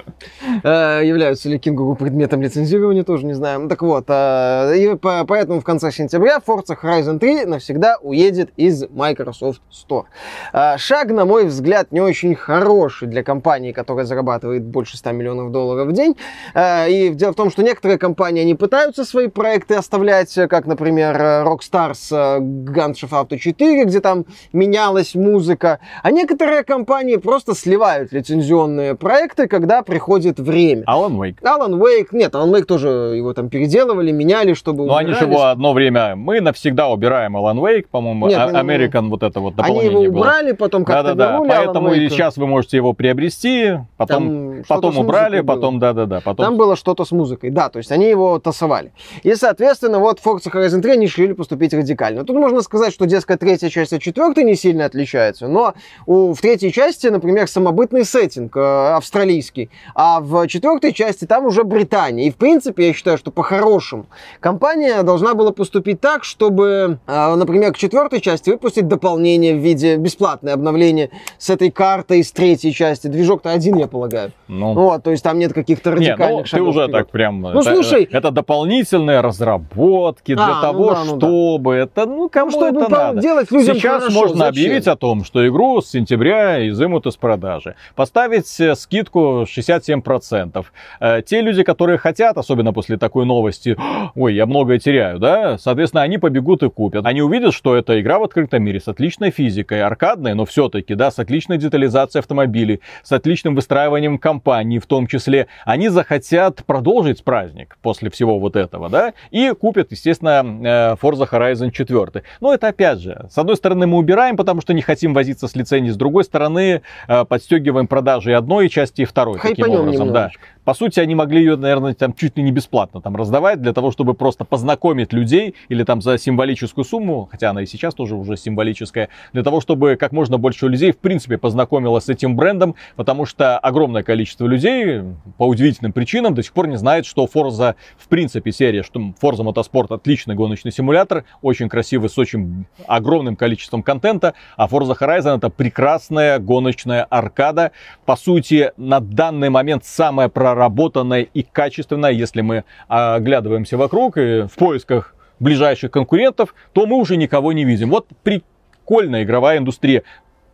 Э, 0.62 1.00
являются 1.04 1.48
ли 1.48 1.58
кенгуру 1.58 1.96
предметом 1.96 2.40
лицензирования, 2.42 3.02
тоже 3.02 3.26
не 3.26 3.34
знаю. 3.34 3.68
Так 3.68 3.82
вот, 3.82 4.04
э, 4.08 4.76
и 4.78 4.94
по- 4.96 5.24
поэтому 5.26 5.60
в 5.60 5.64
конце 5.64 5.90
сентября 5.90 6.38
Forza 6.46 6.76
Horizon 6.80 7.18
3 7.18 7.44
навсегда 7.44 7.96
уедет 8.02 8.50
из 8.56 8.84
Microsoft 8.88 9.60
Store. 9.72 10.04
Э, 10.52 10.78
шаг, 10.78 11.10
на 11.10 11.24
мой 11.24 11.46
взгляд, 11.46 11.90
не 11.90 12.00
очень 12.00 12.34
хороший 12.36 13.08
для 13.08 13.24
компании, 13.24 13.72
которая 13.72 14.04
зарабатывает 14.04 14.62
больше 14.64 14.96
100 14.96 15.10
миллионов 15.12 15.50
долларов 15.50 15.88
в 15.88 15.92
день. 15.92 16.16
Э, 16.54 16.88
и 16.88 17.08
дело 17.10 17.32
в 17.32 17.36
том, 17.36 17.50
что 17.50 17.62
некоторые 17.64 17.98
компании, 17.98 18.42
они 18.42 18.54
пытаются 18.54 19.04
свои 19.04 19.26
проекты 19.26 19.74
оставлять, 19.74 20.38
э, 20.38 20.46
как, 20.46 20.66
например, 20.66 21.16
э, 21.20 21.42
Rockstar 21.42 21.94
с 21.94 22.12
э, 22.12 22.38
Grand 22.38 22.94
Auto 22.94 23.36
4, 23.36 23.84
где 23.84 24.00
там 24.00 24.24
менялась 24.52 25.14
музыка, 25.16 25.80
а 26.04 26.12
некоторые 26.12 26.62
компании 26.62 27.16
просто 27.16 27.54
сливают 27.56 27.87
бывают 27.88 28.12
лицензионные 28.12 28.94
проекты, 28.94 29.48
когда 29.48 29.82
приходит 29.82 30.38
время. 30.38 30.82
Alan 30.86 31.16
Wake. 31.16 31.36
Alan 31.42 31.72
Wake, 31.80 32.08
нет, 32.12 32.34
Alan 32.34 32.52
Wake 32.52 32.64
тоже 32.64 32.88
его 32.88 33.32
там 33.32 33.48
переделывали, 33.48 34.10
меняли, 34.12 34.52
чтобы 34.52 34.84
Ну, 34.86 34.94
они 34.94 35.12
же 35.12 35.16
убирались. 35.16 35.34
его 35.34 35.44
одно 35.46 35.72
время... 35.72 36.14
Мы 36.16 36.40
навсегда 36.42 36.88
убираем 36.88 37.34
Alan 37.36 37.56
Wake, 37.58 37.86
по-моему, 37.90 38.26
а- 38.26 38.50
ну, 38.50 38.58
American 38.58 39.08
вот 39.08 39.22
это 39.22 39.40
вот 39.40 39.54
Они 39.58 39.68
дополнение 39.68 40.02
его 40.02 40.12
было. 40.12 40.20
убрали, 40.20 40.52
потом 40.52 40.84
как-то 40.84 41.02
Да-да-да, 41.14 41.30
вернули 41.32 41.48
поэтому 41.48 41.94
и 41.94 42.08
сейчас 42.10 42.36
вы 42.36 42.46
можете 42.46 42.76
его 42.76 42.92
приобрести, 42.92 43.78
потом, 43.96 44.18
Там 44.28 44.64
потом 44.68 44.98
убрали, 44.98 45.40
потом, 45.40 45.78
да-да-да, 45.78 46.20
потом... 46.20 46.44
Там 46.44 46.56
было 46.58 46.76
что-то 46.76 47.06
с 47.06 47.12
музыкой, 47.12 47.48
да, 47.50 47.70
то 47.70 47.78
есть 47.78 47.90
они 47.90 48.06
его 48.06 48.38
тасовали. 48.38 48.92
И, 49.22 49.34
соответственно, 49.34 49.98
вот 49.98 50.20
Forza 50.22 50.52
Horizon 50.52 50.82
3 50.82 50.92
они 50.92 51.06
решили 51.06 51.32
поступить 51.32 51.72
радикально. 51.72 52.24
Тут 52.24 52.36
можно 52.36 52.60
сказать, 52.60 52.92
что, 52.92 53.06
дескать, 53.06 53.40
третья 53.40 53.70
часть 53.70 53.94
от 53.94 54.02
четвертой 54.02 54.44
не 54.44 54.56
сильно 54.56 54.84
отличается, 54.84 55.48
но 55.48 55.72
у, 56.06 56.34
в 56.34 56.40
третьей 56.40 56.70
части, 56.72 57.06
например, 57.06 57.48
самобытный 57.78 58.04
сеттинг 58.04 58.56
э, 58.56 58.60
австралийский, 58.96 59.70
а 59.94 60.20
в 60.20 60.46
четвертой 60.48 60.92
части 60.92 61.24
там 61.26 61.46
уже 61.46 61.62
Британия. 61.64 62.26
И, 62.26 62.30
в 62.30 62.36
принципе, 62.36 62.88
я 62.88 62.92
считаю, 62.92 63.18
что 63.18 63.30
по-хорошему 63.30 64.06
компания 64.40 65.02
должна 65.02 65.34
была 65.34 65.52
поступить 65.52 66.00
так, 66.00 66.24
чтобы, 66.24 66.98
э, 67.06 67.34
например, 67.36 67.72
к 67.72 67.76
четвертой 67.78 68.20
части 68.20 68.50
выпустить 68.50 68.88
дополнение 68.88 69.54
в 69.54 69.58
виде 69.58 69.96
бесплатное 69.96 70.54
обновление 70.54 71.10
с 71.38 71.50
этой 71.50 71.70
картой 71.70 72.20
из 72.20 72.32
третьей 72.32 72.72
части. 72.72 73.06
Движок-то 73.06 73.50
один, 73.50 73.76
я 73.76 73.86
полагаю. 73.86 74.32
Ну, 74.48 74.74
Вот, 74.74 75.02
то 75.04 75.10
есть 75.10 75.22
там 75.22 75.38
нет 75.38 75.52
каких-то 75.52 75.90
не, 75.90 75.96
радикальных 76.10 76.38
ну, 76.38 76.42
ты 76.42 76.48
шагов 76.48 76.68
уже 76.68 76.80
вперед. 76.84 76.92
так 76.92 77.10
прям... 77.10 77.40
Ну, 77.40 77.50
это, 77.60 77.62
слушай- 77.74 78.08
Это 78.10 78.30
дополнительные 78.30 79.20
разработки 79.20 80.34
для 80.34 80.44
А, 80.44 80.54
ну 80.56 80.62
того, 80.62 80.90
да, 80.94 81.04
ну 81.04 81.16
да. 81.16 81.26
чтобы... 81.26 81.74
Это, 81.74 82.06
ну, 82.06 82.28
кому 82.28 82.50
чтобы 82.50 82.80
это 82.80 82.90
надо? 82.90 83.20
делать 83.20 83.50
людям 83.52 83.76
Сейчас 83.76 84.02
хорошо, 84.02 84.18
можно 84.18 84.36
зачем? 84.38 84.48
объявить 84.48 84.86
о 84.88 84.96
том, 84.96 85.24
что 85.24 85.46
игру 85.46 85.80
с 85.80 85.90
сентября 85.90 86.66
изымут 86.68 87.06
из 87.06 87.16
продажи. 87.16 87.67
Поставить 87.94 88.60
э, 88.60 88.74
скидку 88.74 89.44
67%. 89.44 90.64
Э, 91.00 91.22
Те 91.22 91.40
люди, 91.40 91.62
которые 91.62 91.98
хотят, 91.98 92.36
особенно 92.38 92.72
после 92.72 92.96
такой 92.96 93.24
новости, 93.26 93.76
ой, 94.14 94.34
я 94.34 94.46
многое 94.46 94.78
теряю, 94.78 95.18
да, 95.18 95.58
соответственно, 95.58 96.02
они 96.02 96.18
побегут 96.18 96.62
и 96.62 96.70
купят. 96.70 97.06
Они 97.06 97.22
увидят, 97.22 97.54
что 97.54 97.76
это 97.76 98.00
игра 98.00 98.18
в 98.18 98.24
открытом 98.24 98.62
мире 98.62 98.80
с 98.80 98.88
отличной 98.88 99.30
физикой, 99.30 99.82
аркадная, 99.82 100.34
но 100.34 100.44
все-таки, 100.44 100.94
да, 100.94 101.10
с 101.10 101.18
отличной 101.18 101.58
детализацией 101.58 102.20
автомобилей, 102.20 102.80
с 103.02 103.12
отличным 103.12 103.54
выстраиванием 103.54 104.18
компании 104.18 104.78
в 104.78 104.86
том 104.86 105.06
числе. 105.06 105.46
Они 105.64 105.88
захотят 105.88 106.64
продолжить 106.64 107.24
праздник 107.24 107.78
после 107.82 108.10
всего 108.10 108.38
вот 108.38 108.56
этого, 108.56 108.88
да, 108.88 109.14
и 109.30 109.52
купят, 109.58 109.92
естественно, 109.92 110.42
э, 110.42 110.96
Forza 111.00 111.28
Horizon 111.30 111.70
4. 111.70 112.22
Но 112.40 112.54
это 112.54 112.68
опять 112.68 113.00
же, 113.00 113.26
с 113.30 113.38
одной 113.38 113.56
стороны 113.56 113.86
мы 113.86 113.98
убираем, 113.98 114.36
потому 114.36 114.60
что 114.60 114.72
не 114.74 114.82
хотим 114.82 115.14
возиться 115.14 115.48
с 115.48 115.56
лицензией, 115.56 115.92
с 115.92 115.96
другой 115.96 116.24
стороны 116.24 116.82
э, 117.08 117.24
подстегиваем 117.58 117.88
продажи 117.88 118.32
одной 118.34 118.68
части, 118.68 119.02
и 119.02 119.04
второй. 119.04 119.38
таким 119.38 119.64
Хайпанем 119.64 119.80
образом, 119.80 120.12
да. 120.12 120.30
По 120.68 120.74
сути, 120.74 121.00
они 121.00 121.14
могли 121.14 121.40
ее, 121.40 121.56
наверное, 121.56 121.94
там 121.94 122.12
чуть 122.12 122.36
ли 122.36 122.42
не 122.42 122.52
бесплатно 122.52 123.00
там 123.00 123.16
раздавать 123.16 123.62
для 123.62 123.72
того, 123.72 123.90
чтобы 123.90 124.12
просто 124.12 124.44
познакомить 124.44 125.14
людей 125.14 125.54
или 125.70 125.82
там 125.82 126.02
за 126.02 126.18
символическую 126.18 126.84
сумму, 126.84 127.26
хотя 127.30 127.48
она 127.48 127.62
и 127.62 127.66
сейчас 127.66 127.94
тоже 127.94 128.14
уже 128.16 128.36
символическая, 128.36 129.08
для 129.32 129.42
того, 129.42 129.62
чтобы 129.62 129.96
как 129.96 130.12
можно 130.12 130.36
больше 130.36 130.68
людей 130.68 130.92
в 130.92 130.98
принципе 130.98 131.38
познакомилось 131.38 132.04
с 132.04 132.08
этим 132.10 132.36
брендом, 132.36 132.74
потому 132.96 133.24
что 133.24 133.58
огромное 133.58 134.02
количество 134.02 134.46
людей 134.46 135.00
по 135.38 135.46
удивительным 135.46 135.94
причинам 135.94 136.34
до 136.34 136.42
сих 136.42 136.52
пор 136.52 136.66
не 136.66 136.76
знает, 136.76 137.06
что 137.06 137.24
Forza 137.24 137.74
в 137.96 138.06
принципе 138.08 138.52
серия, 138.52 138.82
что 138.82 139.00
Forza 139.00 139.50
Motorsport 139.50 139.94
отличный 139.94 140.34
гоночный 140.34 140.70
симулятор, 140.70 141.24
очень 141.40 141.70
красивый, 141.70 142.10
с 142.10 142.18
очень 142.18 142.66
огромным 142.86 143.36
количеством 143.36 143.82
контента, 143.82 144.34
а 144.58 144.66
Forza 144.66 144.94
Horizon 145.00 145.38
это 145.38 145.48
прекрасная 145.48 146.38
гоночная 146.38 147.04
аркада, 147.04 147.72
по 148.04 148.16
сути, 148.16 148.72
на 148.76 149.00
данный 149.00 149.48
момент 149.48 149.86
самая 149.86 150.28
проработанная 150.58 151.20
и 151.22 151.44
качественная, 151.44 152.10
если 152.10 152.40
мы 152.40 152.64
оглядываемся 152.88 153.76
вокруг 153.76 154.16
и 154.16 154.48
в 154.48 154.56
поисках 154.56 155.14
ближайших 155.38 155.92
конкурентов, 155.92 156.52
то 156.72 156.84
мы 156.84 156.96
уже 156.96 157.16
никого 157.16 157.52
не 157.52 157.64
видим. 157.64 157.90
Вот 157.90 158.08
прикольная 158.24 159.22
игровая 159.22 159.58
индустрия. 159.58 160.02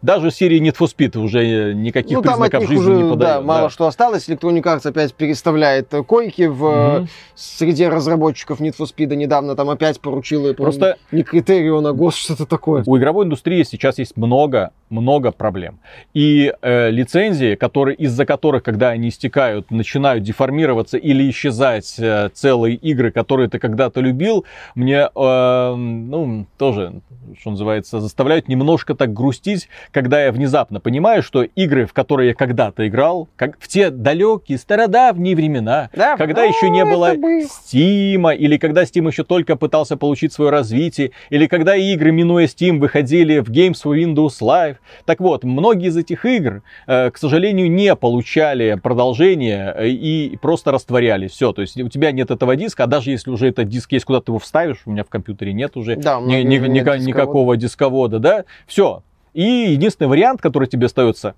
Даже 0.04 0.30
серии 0.30 0.60
Need 0.60 0.76
for 0.78 0.86
Speed 0.86 1.18
уже 1.18 1.72
никаких 1.72 2.18
Ну, 2.18 2.22
признаков 2.22 2.68
жизни 2.68 2.76
уже, 2.76 2.92
не 2.92 3.10
подает. 3.10 3.18
да, 3.36 3.40
мало 3.40 3.70
что 3.70 3.86
осталось. 3.86 4.28
Electronic 4.28 4.62
Arts 4.62 4.86
опять 4.86 5.14
переставляет 5.14 5.94
э, 5.94 6.02
койки 6.02 6.42
в 6.42 6.66
э, 6.66 6.98
Мгм. 6.98 7.08
среде 7.34 7.88
разработчиков 7.88 8.60
Need 8.60 8.74
for 8.78 8.84
Speed. 8.86 9.16
Недавно 9.16 9.56
там 9.56 9.70
опять 9.70 9.98
поручила 10.02 10.52
Просто- 10.52 10.98
не 11.10 11.22
Критерион, 11.22 11.86
а 11.86 11.94
ГОС, 11.94 12.16
что-то 12.16 12.44
такое. 12.44 12.82
У 12.84 12.98
игровой 12.98 13.24
индустрии 13.24 13.62
сейчас 13.62 13.96
есть 13.98 14.14
много, 14.18 14.72
много 14.90 15.30
проблем. 15.32 15.78
И 16.12 16.52
э, 16.60 16.90
лицензии, 16.90 17.54
которые, 17.54 17.96
из-за 17.96 18.26
которых, 18.26 18.62
когда 18.62 18.90
они 18.90 19.08
истекают, 19.08 19.70
начинают 19.70 20.22
деформироваться 20.22 20.98
или 20.98 21.30
исчезать 21.30 21.94
э, 21.98 22.28
целые 22.34 22.74
игры, 22.76 23.10
которые 23.10 23.48
ты 23.48 23.58
когда-то 23.58 24.02
любил, 24.02 24.44
мне, 24.74 25.08
э, 25.14 25.74
ну, 25.74 26.44
тоже, 26.58 27.00
что 27.40 27.52
называется, 27.52 28.00
заставляют 28.00 28.48
немножко 28.48 28.94
так 28.94 29.14
грустить, 29.14 29.70
когда 29.94 30.24
я 30.24 30.32
внезапно 30.32 30.80
понимаю, 30.80 31.22
что 31.22 31.44
игры, 31.44 31.86
в 31.86 31.92
которые 31.92 32.30
я 32.30 32.34
когда-то 32.34 32.86
играл, 32.86 33.28
как 33.36 33.56
в 33.60 33.68
те 33.68 33.90
далекие, 33.90 34.58
стародавние 34.58 35.36
времена, 35.36 35.88
Да, 35.94 36.16
когда 36.16 36.42
ну, 36.42 36.48
еще 36.48 36.68
не 36.68 36.84
было. 36.84 37.14
Steam, 37.14 38.36
или 38.36 38.56
когда 38.56 38.82
Steam 38.82 39.06
еще 39.06 39.22
только 39.22 39.54
пытался 39.56 39.96
получить 39.96 40.32
свое 40.32 40.50
развитие, 40.50 41.12
или 41.30 41.46
когда 41.46 41.76
игры, 41.76 42.10
минуя 42.10 42.46
Steam, 42.46 42.78
выходили 42.80 43.38
в 43.38 43.50
Games 43.50 43.76
for 43.84 43.96
Windows 43.96 44.40
Live. 44.42 44.76
Так 45.04 45.20
вот, 45.20 45.44
многие 45.44 45.88
из 45.88 45.96
этих 45.96 46.24
игр, 46.24 46.62
э, 46.88 47.10
к 47.10 47.16
сожалению, 47.16 47.70
не 47.70 47.94
получали 47.94 48.78
продолжения 48.82 49.72
э, 49.78 49.88
и 49.88 50.36
просто 50.42 50.72
растворялись. 50.72 51.30
Все, 51.30 51.52
то 51.52 51.62
есть 51.62 51.80
у 51.80 51.88
тебя 51.88 52.10
нет 52.10 52.32
этого 52.32 52.56
диска, 52.56 52.84
а 52.84 52.86
даже 52.88 53.10
если 53.12 53.30
уже 53.30 53.48
этот 53.48 53.68
диск 53.68 53.92
есть, 53.92 54.04
куда 54.04 54.20
ты 54.20 54.32
его 54.32 54.40
вставишь, 54.40 54.78
у 54.86 54.90
меня 54.90 55.04
в 55.04 55.08
компьютере 55.08 55.52
нет 55.52 55.76
уже 55.76 55.94
Да, 55.96 56.20
ни- 56.20 56.42
ни- 56.42 56.56
ника- 56.58 56.68
дисковода. 56.68 56.98
никакого 57.06 57.56
дисковода, 57.56 58.18
да, 58.18 58.44
все. 58.66 59.02
И 59.34 59.42
единственный 59.42 60.06
вариант, 60.06 60.40
который 60.40 60.68
тебе 60.68 60.86
остается, 60.86 61.34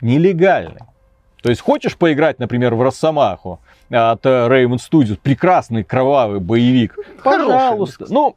нелегальный. 0.00 0.80
То 1.42 1.48
есть 1.48 1.62
хочешь 1.62 1.96
поиграть, 1.96 2.38
например, 2.38 2.74
в 2.74 2.82
Росомаху 2.82 3.60
от 3.88 4.26
э, 4.26 4.28
Raven 4.28 4.76
Studios, 4.76 5.18
прекрасный 5.20 5.82
кровавый 5.84 6.38
боевик, 6.38 6.96
Хороший, 7.18 7.46
пожалуйста. 7.46 8.06
Ну, 8.10 8.36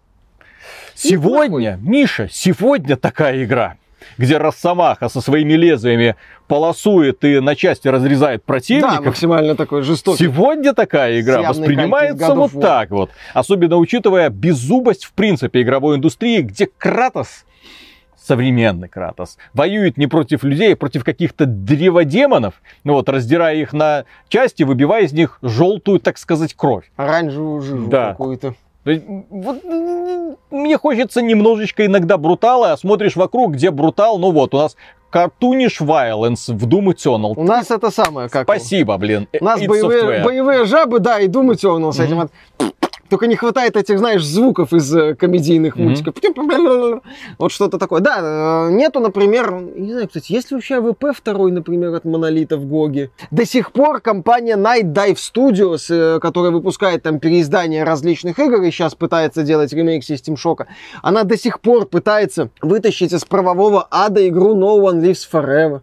сегодня, 0.95 1.77
Миша, 1.81 2.29
сегодня 2.31 2.95
такая 2.95 3.43
игра, 3.43 3.75
где 4.17 4.37
Росомаха 4.37 5.09
со 5.09 5.19
своими 5.19 5.53
лезвиями 5.53 6.15
полосует 6.47 7.25
и 7.25 7.39
на 7.41 7.55
части 7.57 7.89
разрезает 7.89 8.41
Да, 8.41 8.45
противников. 8.45 9.05
максимально 9.05 9.55
такой 9.55 9.81
жестокий. 9.81 10.23
Сегодня 10.23 10.73
такая 10.73 11.19
игра 11.19 11.41
воспринимается 11.41 12.33
вот 12.33 12.51
так 12.53 12.89
вот. 12.91 13.09
Особенно 13.33 13.77
учитывая 13.77 14.29
беззубость 14.29 15.03
в 15.03 15.11
принципе 15.11 15.61
игровой 15.61 15.97
индустрии, 15.97 16.41
где 16.41 16.67
Кратос 16.77 17.45
современный 18.23 18.87
Кратос, 18.87 19.37
воюет 19.53 19.97
не 19.97 20.07
против 20.07 20.43
людей, 20.43 20.73
а 20.73 20.77
против 20.77 21.03
каких-то 21.03 21.45
древодемонов, 21.45 22.61
ну 22.83 22.93
вот, 22.93 23.09
раздирая 23.09 23.55
их 23.57 23.73
на 23.73 24.05
части, 24.29 24.63
выбивая 24.63 25.03
из 25.03 25.13
них 25.13 25.39
желтую, 25.41 25.99
так 25.99 26.17
сказать, 26.17 26.53
кровь. 26.53 26.89
Оранжевую 26.95 27.61
жижу 27.61 27.87
Да. 27.87 28.09
какую-то. 28.11 28.55
Вот, 28.85 29.63
мне 30.51 30.77
хочется 30.77 31.21
немножечко 31.21 31.85
иногда 31.85 32.17
брутала, 32.17 32.73
а 32.73 32.77
смотришь 32.77 33.15
вокруг, 33.15 33.53
где 33.53 33.71
брутал, 33.71 34.19
ну 34.19 34.31
вот, 34.31 34.53
у 34.53 34.57
нас 34.57 34.75
Cartoonish 35.11 35.79
Violence 35.79 36.51
в 36.53 36.67
Doom 36.67 36.93
Eternal. 36.93 37.33
У 37.35 37.43
нас 37.43 37.71
это 37.71 37.91
самое, 37.91 38.29
как? 38.29 38.43
Спасибо, 38.43 38.97
блин. 38.97 39.27
У 39.39 39.43
нас 39.43 39.61
боевые, 39.61 40.01
Software. 40.03 40.23
боевые 40.23 40.65
жабы, 40.65 40.99
да, 40.99 41.19
и 41.19 41.27
Doom 41.27 41.51
Eternal 41.53 41.91
с 41.91 41.99
этим. 41.99 42.29
Только 43.13 43.27
не 43.27 43.35
хватает 43.35 43.77
этих, 43.77 43.99
знаешь, 43.99 44.25
звуков 44.25 44.73
из 44.73 44.91
э, 44.95 45.13
комедийных 45.13 45.75
мультиков. 45.75 46.15
Вот 47.37 47.51
что-то 47.51 47.77
такое. 47.77 48.01
Да, 48.01 48.69
э, 48.69 48.71
нету, 48.71 48.99
например, 48.99 49.51
не 49.75 49.91
знаю, 49.91 50.07
кстати, 50.07 50.31
есть 50.31 50.49
ли 50.49 50.55
вообще 50.55 50.77
AVP 50.77 51.15
второй, 51.15 51.51
например, 51.51 51.93
от 51.93 52.05
Монолита 52.05 52.57
в 52.57 52.65
GOG'е? 52.65 53.11
До 53.29 53.45
сих 53.45 53.71
пор 53.71 53.99
компания 53.99 54.57
Night 54.57 54.91
Dive 54.93 55.17
Studios, 55.17 55.93
э, 55.93 56.19
которая 56.19 56.51
выпускает 56.51 57.03
там 57.03 57.19
переиздания 57.19 57.85
различных 57.85 58.39
игр 58.39 58.63
и 58.63 58.71
сейчас 58.71 58.95
пытается 58.95 59.43
делать 59.43 59.71
ремейк 59.73 60.01
System 60.01 60.35
Shock, 60.35 60.65
она 61.03 61.23
до 61.23 61.37
сих 61.37 61.59
пор 61.59 61.85
пытается 61.85 62.49
вытащить 62.63 63.13
из 63.13 63.25
правового 63.25 63.87
ада 63.91 64.27
игру 64.27 64.55
No 64.55 64.81
One 64.81 65.03
Lives 65.03 65.27
Forever. 65.31 65.81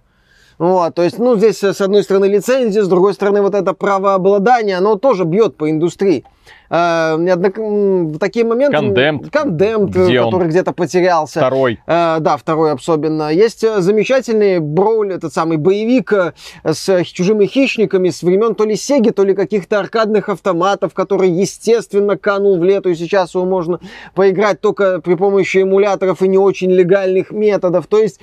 Вот, 0.60 0.94
то 0.94 1.02
есть, 1.02 1.18
ну, 1.18 1.38
здесь 1.38 1.64
э, 1.64 1.72
с 1.72 1.80
одной 1.80 2.02
стороны 2.02 2.26
лицензия, 2.26 2.82
с 2.82 2.88
другой 2.88 3.14
стороны 3.14 3.40
вот 3.40 3.54
это 3.54 3.72
правообладание, 3.72 4.76
оно 4.76 4.96
тоже 4.96 5.24
бьет 5.24 5.56
по 5.56 5.70
индустрии. 5.70 6.22
Э, 6.68 7.16
м, 7.16 8.08
В 8.08 8.18
такие 8.18 8.44
моменты... 8.44 8.76
Condemned. 8.76 9.30
Condemned, 9.30 9.86
Где 9.86 10.20
он? 10.20 10.26
который 10.26 10.48
где-то 10.48 10.74
потерялся. 10.74 11.40
Второй. 11.40 11.80
Э, 11.86 12.18
да, 12.20 12.36
второй 12.36 12.72
особенно. 12.72 13.32
Есть 13.32 13.64
э, 13.64 13.80
замечательный 13.80 14.58
броуль, 14.58 15.14
этот 15.14 15.32
самый 15.32 15.56
боевик 15.56 16.12
э, 16.12 16.34
с 16.62 16.86
э, 16.90 17.04
чужими 17.04 17.46
хищниками 17.46 18.10
с 18.10 18.22
времен 18.22 18.54
то 18.54 18.66
ли 18.66 18.76
Сеги, 18.76 19.12
то 19.12 19.24
ли 19.24 19.32
каких-то 19.34 19.78
аркадных 19.78 20.28
автоматов, 20.28 20.92
который, 20.92 21.30
естественно, 21.30 22.18
канул 22.18 22.58
в 22.58 22.64
лету, 22.64 22.90
и 22.90 22.94
сейчас 22.96 23.34
его 23.34 23.46
можно 23.46 23.80
поиграть 24.14 24.60
только 24.60 25.00
при 25.00 25.14
помощи 25.14 25.62
эмуляторов 25.62 26.20
и 26.20 26.28
не 26.28 26.36
очень 26.36 26.70
легальных 26.70 27.30
методов. 27.30 27.86
То 27.86 27.98
есть 27.98 28.20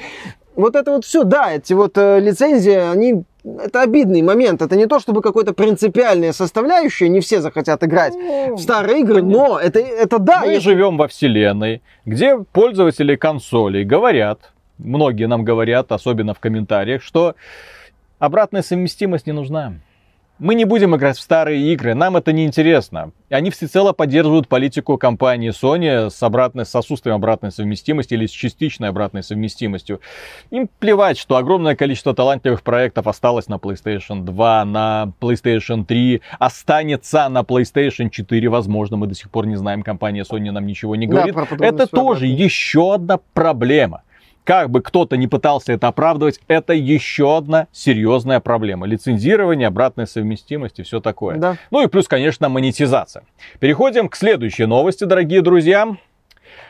вот 0.58 0.76
это 0.76 0.92
вот 0.92 1.06
все, 1.06 1.24
да, 1.24 1.54
эти 1.54 1.74
вот 1.74 1.98
э, 1.98 2.20
лицензии, 2.20 2.74
они 2.74 3.24
это 3.64 3.82
обидный 3.82 4.22
момент. 4.22 4.62
Это 4.62 4.76
не 4.76 4.88
то, 4.88 5.00
чтобы 5.00 5.22
какой-то 5.22 5.54
принципиальная 5.54 6.34
составляющая, 6.34 7.08
не 7.08 7.22
все 7.22 7.40
захотят 7.40 7.82
играть 7.84 8.14
Ну, 8.14 8.56
в 8.56 8.60
старые 8.62 9.00
игры, 9.00 9.22
но 9.22 9.58
это, 9.58 9.80
это 9.80 10.20
да. 10.20 10.42
Мы 10.42 10.52
если- 10.54 10.72
живем 10.72 10.98
во 10.98 11.08
вселенной, 11.08 11.82
где 12.06 12.38
пользователи 12.52 13.16
консолей 13.16 13.86
говорят, 13.86 14.52
многие 14.78 15.28
нам 15.28 15.46
говорят, 15.46 15.92
особенно 15.94 16.34
в 16.34 16.40
комментариях, 16.40 17.02
что 17.02 17.36
обратная 18.20 18.64
совместимость 18.64 19.28
не 19.28 19.34
нужна. 19.34 19.76
Мы 20.40 20.54
не 20.54 20.66
будем 20.66 20.96
играть 20.96 21.18
в 21.18 21.22
старые 21.22 21.74
игры, 21.74 21.96
нам 21.96 22.16
это 22.16 22.32
не 22.32 22.46
интересно. 22.46 23.12
Они 23.32 23.50
всецело 23.50 23.92
поддерживают 23.92 24.48
политику 24.48 24.96
компании 24.98 25.50
Sony 25.50 26.12
с, 26.12 26.22
обратной, 26.22 26.64
с 26.64 26.76
отсутствием 26.76 27.16
обратной 27.16 27.52
совместимости 27.52 28.14
или 28.14 28.28
с 28.28 28.30
частичной 28.30 28.90
обратной 28.90 29.24
совместимостью. 29.24 30.00
Им 30.52 30.70
плевать, 30.78 31.18
что 31.18 31.38
огромное 31.38 31.76
количество 31.76 32.14
талантливых 32.14 32.62
проектов 32.62 33.08
осталось 33.08 33.48
на 33.48 33.56
PlayStation 33.56 34.22
2, 34.22 34.66
на 34.66 35.12
PlayStation 35.20 35.84
3, 35.84 36.22
останется 36.38 37.28
на 37.30 37.42
PlayStation 37.42 38.12
4, 38.12 38.48
возможно, 38.50 38.96
мы 38.96 39.08
до 39.08 39.16
сих 39.16 39.32
пор 39.32 39.48
не 39.48 39.56
знаем, 39.56 39.82
компания 39.82 40.24
Sony 40.24 40.52
нам 40.52 40.68
ничего 40.68 40.96
не 40.96 41.08
Да, 41.08 41.14
говорит. 41.14 41.34
подробности 41.34 41.74
это 41.74 41.88
тоже 41.88 42.28
еще 42.28 42.94
одна 42.94 43.18
проблема. 43.34 44.04
Как 44.48 44.70
бы 44.70 44.82
кто-то 44.82 45.18
не 45.18 45.28
пытался 45.28 45.74
это 45.74 45.90
оправдывать, 45.90 46.40
это 46.48 46.72
еще 46.72 47.36
одна 47.36 47.68
серьезная 47.74 48.40
проблема. 48.40 48.88
Лицензирование, 48.88 49.68
обратная 49.68 50.06
совместимость 50.06 50.80
и 50.80 50.84
все 50.84 51.02
такое. 51.02 51.36
Да. 51.36 51.58
Ну 51.70 51.84
и 51.84 51.88
плюс, 51.88 52.08
конечно, 52.08 52.48
монетизация. 52.48 53.26
Переходим 53.60 54.08
к 54.08 54.16
следующей 54.16 54.66
новости, 54.66 55.04
дорогие 55.04 55.42
друзья. 55.42 55.98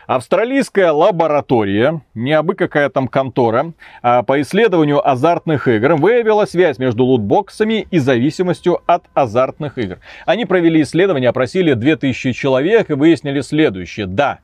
Австралийская 0.08 0.92
лаборатория, 0.92 2.02
не 2.16 2.34
абы 2.34 2.56
какая 2.56 2.90
там 2.90 3.08
контора, 3.08 3.74
а 4.02 4.24
по 4.24 4.42
исследованию 4.42 5.08
азартных 5.08 5.68
игр 5.68 5.98
выявила 5.98 6.46
связь 6.46 6.80
между 6.80 7.04
лутбоксами 7.04 7.88
и 7.92 8.00
зависимостью 8.00 8.82
от 8.88 9.04
азартных 9.14 9.78
игр. 9.78 10.00
Они 10.26 10.46
провели 10.46 10.82
исследование, 10.82 11.30
опросили 11.30 11.74
2000 11.74 12.32
человек 12.32 12.90
и 12.90 12.94
выяснили 12.94 13.42
следующее. 13.42 14.08
Да, 14.08 14.40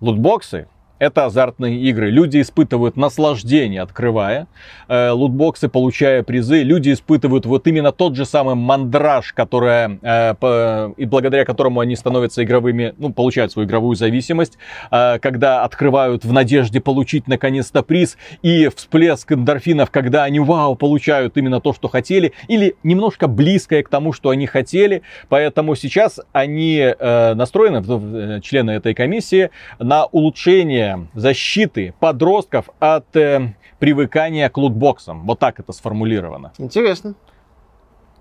лутбоксы 0.00 0.68
это 0.98 1.26
азартные 1.26 1.76
игры. 1.80 2.10
Люди 2.10 2.40
испытывают 2.40 2.96
наслаждение, 2.96 3.82
открывая 3.82 4.46
э, 4.88 5.10
лутбоксы, 5.10 5.68
получая 5.68 6.22
призы. 6.22 6.62
Люди 6.62 6.92
испытывают 6.92 7.46
вот 7.46 7.66
именно 7.66 7.92
тот 7.92 8.16
же 8.16 8.24
самый 8.24 8.54
мандраж, 8.54 9.32
которая, 9.32 9.98
э, 10.02 10.34
по- 10.34 10.92
и 10.96 11.04
благодаря 11.04 11.44
которому 11.44 11.80
они 11.80 11.96
становятся 11.96 12.42
игровыми, 12.42 12.94
ну, 12.98 13.12
получают 13.12 13.52
свою 13.52 13.68
игровую 13.68 13.96
зависимость, 13.96 14.58
э, 14.90 15.18
когда 15.20 15.64
открывают 15.64 16.24
в 16.24 16.32
надежде 16.32 16.80
получить 16.80 17.28
наконец-то 17.28 17.82
приз, 17.82 18.16
и 18.42 18.68
всплеск 18.74 19.32
эндорфинов, 19.32 19.90
когда 19.90 20.24
они, 20.24 20.40
вау, 20.40 20.74
получают 20.74 21.36
именно 21.36 21.60
то, 21.60 21.72
что 21.72 21.88
хотели, 21.88 22.32
или 22.48 22.76
немножко 22.82 23.28
близкое 23.28 23.82
к 23.82 23.88
тому, 23.88 24.12
что 24.12 24.30
они 24.30 24.46
хотели. 24.46 25.02
Поэтому 25.28 25.74
сейчас 25.74 26.20
они 26.32 26.78
э, 26.78 27.34
настроены, 27.34 27.82
э, 27.86 28.40
члены 28.42 28.72
этой 28.72 28.94
комиссии, 28.94 29.50
на 29.78 30.06
улучшение 30.06 30.87
защиты 31.14 31.94
подростков 32.00 32.70
от 32.78 33.14
э, 33.16 33.54
привыкания 33.78 34.48
к 34.48 34.56
лутбоксам. 34.56 35.26
Вот 35.26 35.38
так 35.38 35.60
это 35.60 35.72
сформулировано. 35.72 36.52
Интересно. 36.58 37.14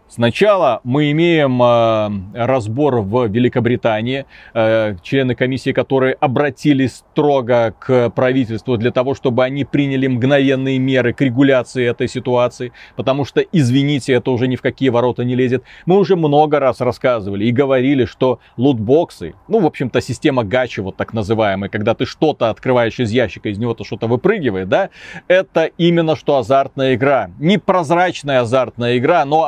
Сначала 0.09 0.79
мы 0.85 1.11
имеем 1.11 1.61
э, 1.61 2.45
разбор 2.45 3.01
в 3.01 3.27
Великобритании, 3.27 4.25
э, 4.53 4.95
члены 5.03 5.35
комиссии, 5.35 5.73
которые 5.73 6.13
обратились 6.13 7.03
строго 7.11 7.75
к 7.77 8.09
правительству 8.11 8.77
для 8.77 8.91
того, 8.91 9.15
чтобы 9.15 9.43
они 9.43 9.65
приняли 9.65 10.07
мгновенные 10.07 10.79
меры 10.79 11.11
к 11.13 11.19
регуляции 11.19 11.85
этой 11.85 12.07
ситуации, 12.07 12.71
потому 12.95 13.25
что, 13.25 13.41
извините, 13.41 14.13
это 14.13 14.31
уже 14.31 14.47
ни 14.47 14.55
в 14.55 14.61
какие 14.61 14.89
ворота 14.89 15.25
не 15.25 15.35
лезет. 15.35 15.63
Мы 15.85 15.97
уже 15.97 16.15
много 16.15 16.59
раз 16.59 16.79
рассказывали 16.79 17.45
и 17.45 17.51
говорили, 17.51 18.05
что 18.05 18.39
лутбоксы, 18.55 19.35
ну, 19.49 19.59
в 19.59 19.65
общем-то, 19.65 19.99
система 19.99 20.45
гачи, 20.45 20.79
вот 20.79 20.95
так 20.95 21.13
называемая, 21.13 21.69
когда 21.69 21.93
ты 21.95 22.05
что-то 22.05 22.49
открываешь 22.49 22.97
из 22.99 23.11
ящика, 23.11 23.49
из 23.49 23.57
него-то 23.57 23.83
что-то 23.83 24.07
выпрыгивает, 24.07 24.69
да, 24.69 24.89
это 25.27 25.65
именно 25.77 26.15
что 26.15 26.37
азартная 26.37 26.95
игра. 26.95 27.29
Непрозрачная 27.39 28.39
азартная 28.39 28.97
игра, 28.97 29.25
но 29.25 29.45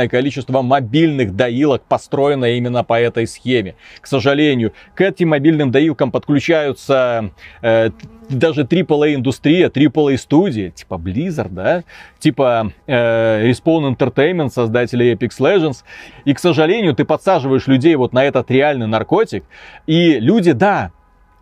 огромное 0.00 0.08
количество 0.08 0.62
мобильных 0.62 1.36
доилок 1.36 1.82
построено 1.82 2.46
именно 2.46 2.84
по 2.84 2.98
этой 3.00 3.26
схеме. 3.26 3.74
К 4.00 4.06
сожалению, 4.06 4.72
к 4.94 5.00
этим 5.00 5.30
мобильным 5.30 5.70
доилкам 5.70 6.10
подключаются 6.10 7.30
э, 7.62 7.90
даже 8.28 8.62
AAA 8.62 9.14
индустрия, 9.16 9.68
AAA 9.68 10.16
студии, 10.16 10.70
типа 10.70 10.94
Blizzard, 10.94 11.50
да, 11.50 11.84
типа 12.18 12.72
э, 12.86 13.50
Respawn 13.50 13.94
Entertainment, 13.94 14.50
создатели 14.50 15.12
Apex 15.12 15.38
Legends. 15.38 15.84
И, 16.24 16.34
к 16.34 16.38
сожалению, 16.38 16.94
ты 16.94 17.04
подсаживаешь 17.04 17.66
людей 17.66 17.96
вот 17.96 18.12
на 18.12 18.24
этот 18.24 18.50
реальный 18.50 18.86
наркотик, 18.86 19.44
и 19.86 20.18
люди, 20.20 20.52
да, 20.52 20.92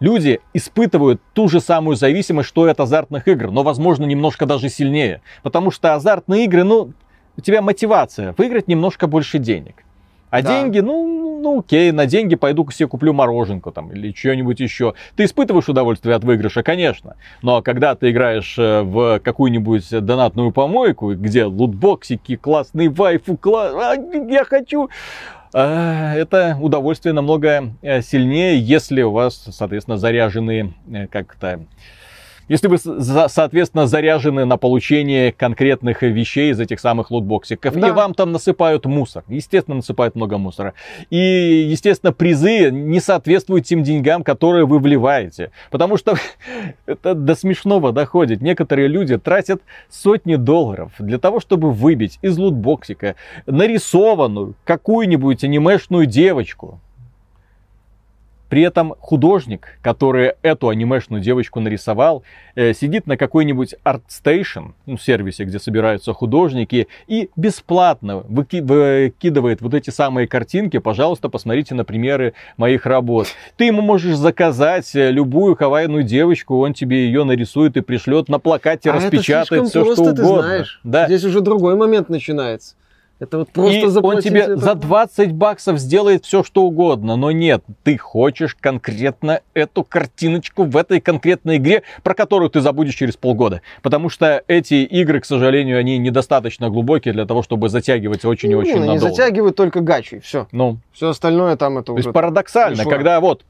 Люди 0.00 0.38
испытывают 0.54 1.20
ту 1.34 1.48
же 1.48 1.60
самую 1.60 1.96
зависимость, 1.96 2.48
что 2.48 2.68
и 2.68 2.70
от 2.70 2.78
азартных 2.78 3.26
игр, 3.26 3.50
но, 3.50 3.64
возможно, 3.64 4.04
немножко 4.04 4.46
даже 4.46 4.68
сильнее. 4.68 5.22
Потому 5.42 5.72
что 5.72 5.94
азартные 5.94 6.44
игры, 6.44 6.62
ну, 6.62 6.92
у 7.38 7.40
тебя 7.40 7.62
мотивация 7.62 8.34
выиграть 8.36 8.68
немножко 8.68 9.06
больше 9.06 9.38
денег. 9.38 9.84
А 10.30 10.42
Да. 10.42 10.60
деньги, 10.60 10.80
ну, 10.80 11.40
ну, 11.40 11.60
окей, 11.60 11.90
на 11.92 12.04
деньги 12.04 12.34
пойду 12.34 12.68
себе 12.70 12.88
куплю 12.88 13.14
мороженку 13.14 13.70
там 13.70 13.92
или 13.92 14.12
что-нибудь 14.12 14.60
еще. 14.60 14.94
Ты 15.16 15.24
испытываешь 15.24 15.68
удовольствие 15.68 16.14
от 16.16 16.24
выигрыша, 16.24 16.62
конечно. 16.62 17.16
Но 17.40 17.62
когда 17.62 17.94
ты 17.94 18.10
играешь 18.10 18.58
э, 18.58 18.82
в 18.82 19.20
какую-нибудь 19.20 19.88
донатную 20.04 20.50
помойку, 20.50 21.14
где 21.14 21.44
лутбоксики, 21.44 22.36
классный 22.36 22.88
вайфу, 22.88 23.38
класс, 23.38 23.72
а, 23.74 23.94
я 23.94 24.44
хочу, 24.44 24.90
а, 25.54 26.14
это 26.14 26.58
удовольствие 26.60 27.14
намного 27.14 27.70
э, 27.80 28.02
сильнее, 28.02 28.60
если 28.60 29.00
у 29.02 29.12
вас, 29.12 29.46
соответственно, 29.50 29.96
заряженные 29.96 30.74
э, 30.92 31.06
как-то... 31.06 31.60
Если 32.48 32.66
вы, 32.66 32.78
соответственно, 32.78 33.86
заряжены 33.86 34.44
на 34.44 34.56
получение 34.56 35.32
конкретных 35.32 36.02
вещей 36.02 36.50
из 36.50 36.60
этих 36.60 36.80
самых 36.80 37.10
лутбоксиков, 37.10 37.74
Да. 37.74 37.88
и 37.88 37.90
вам 37.90 38.14
там 38.14 38.32
насыпают 38.32 38.86
мусор. 38.86 39.24
Естественно, 39.28 39.76
насыпают 39.76 40.14
много 40.14 40.38
мусора. 40.38 40.74
И, 41.10 41.16
естественно, 41.70 42.12
призы 42.12 42.70
не 42.70 43.00
соответствуют 43.00 43.66
тем 43.66 43.82
деньгам, 43.82 44.24
которые 44.24 44.66
вы 44.66 44.78
вливаете. 44.78 45.50
Потому 45.70 45.96
что 45.96 46.14
это 46.86 47.14
до 47.14 47.34
смешного 47.34 47.92
доходит. 47.92 48.40
Некоторые 48.40 48.88
люди 48.88 49.18
тратят 49.18 49.60
сотни 49.90 50.36
долларов 50.36 50.92
для 50.98 51.18
того, 51.18 51.40
чтобы 51.40 51.70
выбить 51.70 52.18
из 52.22 52.38
лутбоксика 52.38 53.16
нарисованную 53.46 54.54
какую-нибудь 54.64 55.44
анимешную 55.44 56.06
девочку. 56.06 56.80
При 58.48 58.62
этом 58.62 58.94
художник, 58.98 59.78
который 59.82 60.32
эту 60.42 60.68
анимешную 60.70 61.22
девочку 61.22 61.60
нарисовал, 61.60 62.22
э, 62.54 62.72
сидит 62.72 63.06
на 63.06 63.16
какой-нибудь 63.16 63.74
ArtStation, 63.84 64.72
ну, 64.86 64.96
сервисе, 64.96 65.44
где 65.44 65.58
собираются 65.58 66.12
художники, 66.12 66.88
и 67.06 67.30
бесплатно 67.36 68.24
выки- 68.28 68.62
выкидывает 68.62 69.60
вот 69.60 69.74
эти 69.74 69.90
самые 69.90 70.26
картинки. 70.26 70.78
Пожалуйста, 70.78 71.28
посмотрите 71.28 71.74
на 71.74 71.84
примеры 71.84 72.34
моих 72.56 72.86
работ. 72.86 73.28
Ты 73.56 73.64
ему 73.64 73.82
можешь 73.82 74.16
заказать 74.16 74.94
э, 74.94 75.10
любую 75.10 75.54
хавайную 75.56 76.02
девочку, 76.04 76.58
он 76.60 76.72
тебе 76.72 77.04
ее 77.06 77.24
нарисует 77.24 77.76
и 77.76 77.80
пришлет 77.82 78.28
на 78.28 78.38
плакате, 78.38 78.90
А 78.90 78.94
распечатает 78.94 79.68
все, 79.68 79.84
что 79.84 79.94
просто, 79.94 80.14
ты 80.14 80.22
угодно. 80.22 80.42
знаешь. 80.42 80.80
Да. 80.84 81.06
Здесь 81.06 81.24
уже 81.24 81.40
другой 81.40 81.76
момент 81.76 82.08
начинается. 82.08 82.74
Это 83.20 83.38
вот 83.38 83.50
просто 83.50 83.78
и 83.78 83.84
он 84.00 84.20
тебе 84.20 84.42
это- 84.42 84.56
за 84.56 84.74
20 84.74 85.32
баксов 85.32 85.78
сделает 85.78 86.24
все, 86.24 86.44
что 86.44 86.62
угодно. 86.62 87.16
Но 87.16 87.32
нет, 87.32 87.64
ты 87.82 87.98
хочешь 87.98 88.54
конкретно 88.54 89.40
эту 89.54 89.82
картиночку 89.82 90.64
в 90.64 90.76
этой 90.76 91.00
конкретной 91.00 91.56
игре, 91.56 91.82
про 92.04 92.14
которую 92.14 92.48
ты 92.50 92.60
забудешь 92.60 92.94
через 92.94 93.16
полгода. 93.16 93.60
Потому 93.82 94.08
что 94.08 94.42
эти 94.46 94.84
игры, 94.84 95.20
к 95.20 95.24
сожалению, 95.24 95.78
они 95.78 95.98
недостаточно 95.98 96.70
глубокие 96.70 97.12
для 97.12 97.26
того, 97.26 97.42
чтобы 97.42 97.68
затягивать 97.68 98.24
очень 98.24 98.52
и 98.52 98.54
очень 98.54 98.74
ну, 98.76 98.86
надолго. 98.86 99.00
затягивают 99.10 99.56
только 99.56 99.80
гачи, 99.80 100.20
все. 100.20 100.46
Ну, 100.52 100.78
Все 100.92 101.08
остальное 101.08 101.56
там 101.56 101.78
это 101.78 101.86
то 101.86 101.92
уже... 101.94 102.04
есть 102.04 102.12
парадоксально, 102.14 102.78
мишура. 102.78 102.94
когда 102.94 103.20
вот 103.20 103.44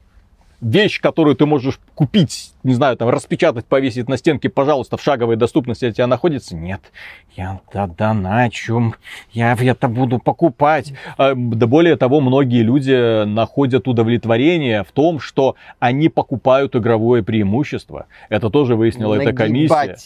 вещь, 0.61 0.99
которую 0.99 1.35
ты 1.35 1.45
можешь 1.45 1.79
купить, 1.95 2.53
не 2.63 2.73
знаю, 2.73 2.97
там, 2.97 3.09
распечатать, 3.09 3.65
повесить 3.65 4.09
на 4.09 4.17
стенке, 4.17 4.49
пожалуйста, 4.49 4.97
в 4.97 5.03
шаговой 5.03 5.35
доступности 5.35 5.85
у 5.85 5.91
тебя 5.91 6.07
находится. 6.07 6.55
Нет, 6.55 6.81
я 7.35 7.59
да, 7.73 7.87
доначу, 7.87 8.93
я 9.31 9.53
это 9.53 9.87
буду 9.87 10.19
покупать. 10.19 10.93
А, 11.17 11.33
Да 11.35 11.67
более 11.67 11.95
того, 11.95 12.19
многие 12.21 12.63
люди 12.63 13.25
находят 13.25 13.87
удовлетворение 13.87 14.83
в 14.83 14.91
том, 14.91 15.19
что 15.19 15.55
они 15.79 16.09
покупают 16.09 16.75
игровое 16.75 17.23
преимущество. 17.23 18.07
Это 18.29 18.49
тоже 18.49 18.75
выяснила 18.75 19.15
эта 19.15 19.33
комиссия. 19.33 19.97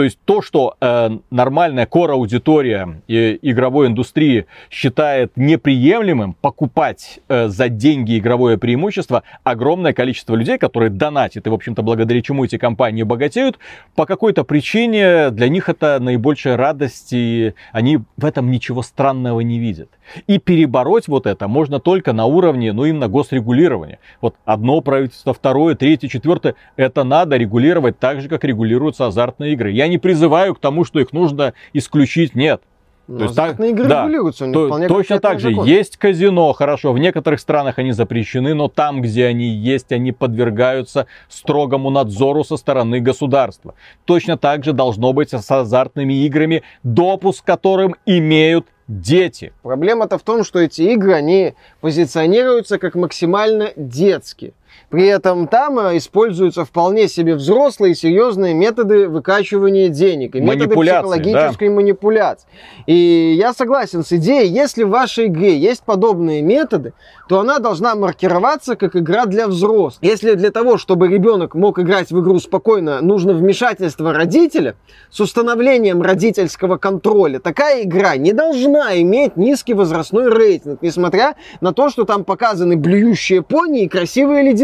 То 0.00 0.04
есть 0.04 0.18
то, 0.24 0.40
что 0.40 0.76
э, 0.80 1.10
нормальная 1.30 1.84
кор-аудитория 1.84 3.02
э, 3.06 3.36
игровой 3.42 3.88
индустрии 3.88 4.46
считает 4.70 5.32
неприемлемым 5.36 6.32
покупать 6.32 7.20
э, 7.28 7.48
за 7.48 7.68
деньги 7.68 8.16
игровое 8.16 8.56
преимущество, 8.56 9.24
огромное 9.44 9.92
количество 9.92 10.34
людей, 10.34 10.56
которые 10.56 10.88
донатят, 10.88 11.46
и, 11.46 11.50
в 11.50 11.52
общем-то, 11.52 11.82
благодаря 11.82 12.22
чему 12.22 12.46
эти 12.46 12.56
компании 12.56 13.02
богатеют, 13.02 13.58
по 13.94 14.06
какой-то 14.06 14.42
причине 14.42 15.28
для 15.32 15.50
них 15.50 15.68
это 15.68 15.98
наибольшая 16.00 16.56
радость, 16.56 17.12
и 17.12 17.52
они 17.70 17.98
в 18.16 18.24
этом 18.24 18.50
ничего 18.50 18.80
странного 18.80 19.40
не 19.40 19.58
видят. 19.58 19.90
И 20.26 20.38
перебороть 20.38 21.08
вот 21.08 21.26
это 21.26 21.46
можно 21.46 21.78
только 21.78 22.14
на 22.14 22.24
уровне, 22.24 22.72
ну, 22.72 22.86
именно 22.86 23.08
госрегулирования. 23.08 23.98
Вот 24.22 24.36
одно 24.46 24.80
правительство, 24.80 25.34
второе, 25.34 25.74
третье, 25.74 26.08
четвертое, 26.08 26.54
это 26.76 27.04
надо 27.04 27.36
регулировать 27.36 27.98
так 27.98 28.22
же, 28.22 28.30
как 28.30 28.44
регулируются 28.44 29.06
азартные 29.06 29.52
игры. 29.52 29.70
Я 29.70 29.89
не 29.90 29.98
призываю 29.98 30.54
к 30.54 30.58
тому, 30.58 30.84
что 30.84 31.00
их 31.00 31.12
нужно 31.12 31.52
исключить, 31.74 32.34
нет. 32.34 32.62
Но 33.10 33.18
то 33.18 33.24
есть 33.24 33.36
так, 33.36 33.58
игры 33.58 33.88
да, 33.88 34.02
регулируются, 34.02 34.52
то, 34.52 34.86
точно 34.86 35.18
так 35.18 35.40
же. 35.40 35.50
Закон. 35.50 35.66
Есть 35.66 35.96
казино, 35.96 36.52
хорошо, 36.52 36.92
в 36.92 36.98
некоторых 37.00 37.40
странах 37.40 37.80
они 37.80 37.90
запрещены, 37.90 38.54
но 38.54 38.68
там, 38.68 39.02
где 39.02 39.26
они 39.26 39.48
есть, 39.48 39.90
они 39.90 40.12
подвергаются 40.12 41.08
строгому 41.28 41.90
надзору 41.90 42.44
со 42.44 42.56
стороны 42.56 43.00
государства. 43.00 43.74
Точно 44.04 44.38
так 44.38 44.62
же 44.62 44.72
должно 44.72 45.12
быть 45.12 45.30
с 45.30 45.50
азартными 45.50 46.24
играми, 46.24 46.62
допуск 46.84 47.44
которым 47.44 47.96
имеют 48.06 48.66
дети. 48.86 49.52
Проблема-то 49.62 50.16
в 50.16 50.22
том, 50.22 50.44
что 50.44 50.60
эти 50.60 50.82
игры, 50.82 51.14
они 51.14 51.54
позиционируются 51.80 52.78
как 52.78 52.94
максимально 52.94 53.70
детские. 53.74 54.52
При 54.90 55.06
этом 55.06 55.46
там 55.46 55.78
э, 55.78 55.98
используются 55.98 56.64
вполне 56.64 57.06
себе 57.08 57.36
взрослые 57.36 57.94
серьезные 57.94 58.54
методы 58.54 59.08
выкачивания 59.08 59.88
денег 59.88 60.34
и 60.34 60.40
методы 60.40 60.74
психологической 60.74 61.68
да. 61.68 61.74
манипуляции. 61.74 62.48
И 62.86 63.36
я 63.38 63.52
согласен 63.52 64.02
с 64.04 64.12
идеей, 64.12 64.48
если 64.48 64.82
в 64.82 64.88
вашей 64.88 65.26
игре 65.26 65.56
есть 65.56 65.82
подобные 65.82 66.42
методы, 66.42 66.92
то 67.28 67.38
она 67.38 67.60
должна 67.60 67.94
маркироваться 67.94 68.74
как 68.74 68.96
игра 68.96 69.26
для 69.26 69.46
взрослых. 69.46 70.02
Если 70.02 70.34
для 70.34 70.50
того, 70.50 70.76
чтобы 70.76 71.06
ребенок 71.06 71.54
мог 71.54 71.78
играть 71.78 72.10
в 72.10 72.20
игру 72.20 72.40
спокойно, 72.40 73.00
нужно 73.00 73.32
вмешательство 73.32 74.12
родителя 74.12 74.74
с 75.10 75.20
установлением 75.20 76.02
родительского 76.02 76.78
контроля, 76.78 77.38
такая 77.38 77.84
игра 77.84 78.16
не 78.16 78.32
должна 78.32 79.00
иметь 79.00 79.36
низкий 79.36 79.74
возрастной 79.74 80.28
рейтинг, 80.28 80.82
несмотря 80.82 81.36
на 81.60 81.72
то, 81.72 81.90
что 81.90 82.04
там 82.04 82.24
показаны 82.24 82.76
блюющие 82.76 83.42
пони 83.42 83.84
и 83.84 83.88
красивые 83.88 84.42
леденцы 84.42 84.59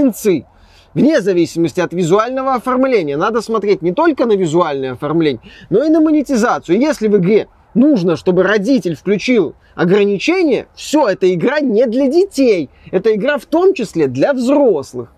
вне 0.97 1.21
зависимости 1.21 1.81
от 1.81 1.93
визуального 1.93 2.55
оформления. 2.55 3.17
Надо 3.17 3.43
смотреть 3.43 3.83
не 3.83 3.93
только 3.93 4.25
на 4.25 4.33
визуальное 4.33 4.93
оформление, 4.93 5.43
но 5.69 5.85
и 5.85 5.91
на 5.91 6.01
монетизацию. 6.01 6.81
Если 6.81 7.09
в 7.09 7.17
игре 7.19 7.49
нужно, 7.75 8.17
чтобы 8.17 8.43
родитель 8.43 8.97
включил 8.97 9.55
ограничения, 9.75 10.67
все, 10.75 11.07
эта 11.07 11.33
игра 11.33 11.61
не 11.61 11.87
для 11.87 12.09
детей. 12.09 12.71
Это 12.91 13.15
игра 13.15 13.37
в 13.39 13.45
том 13.45 13.75
числе 13.75 14.07
для 14.07 14.33
взрослых. 14.33 15.13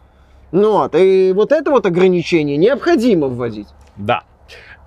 Ну 0.51 0.73
вот, 0.73 0.95
и 0.97 1.33
вот 1.33 1.53
это 1.53 1.71
вот 1.71 1.87
ограничение 1.87 2.57
необходимо 2.57 3.29
вводить. 3.29 3.69
Да. 3.97 4.25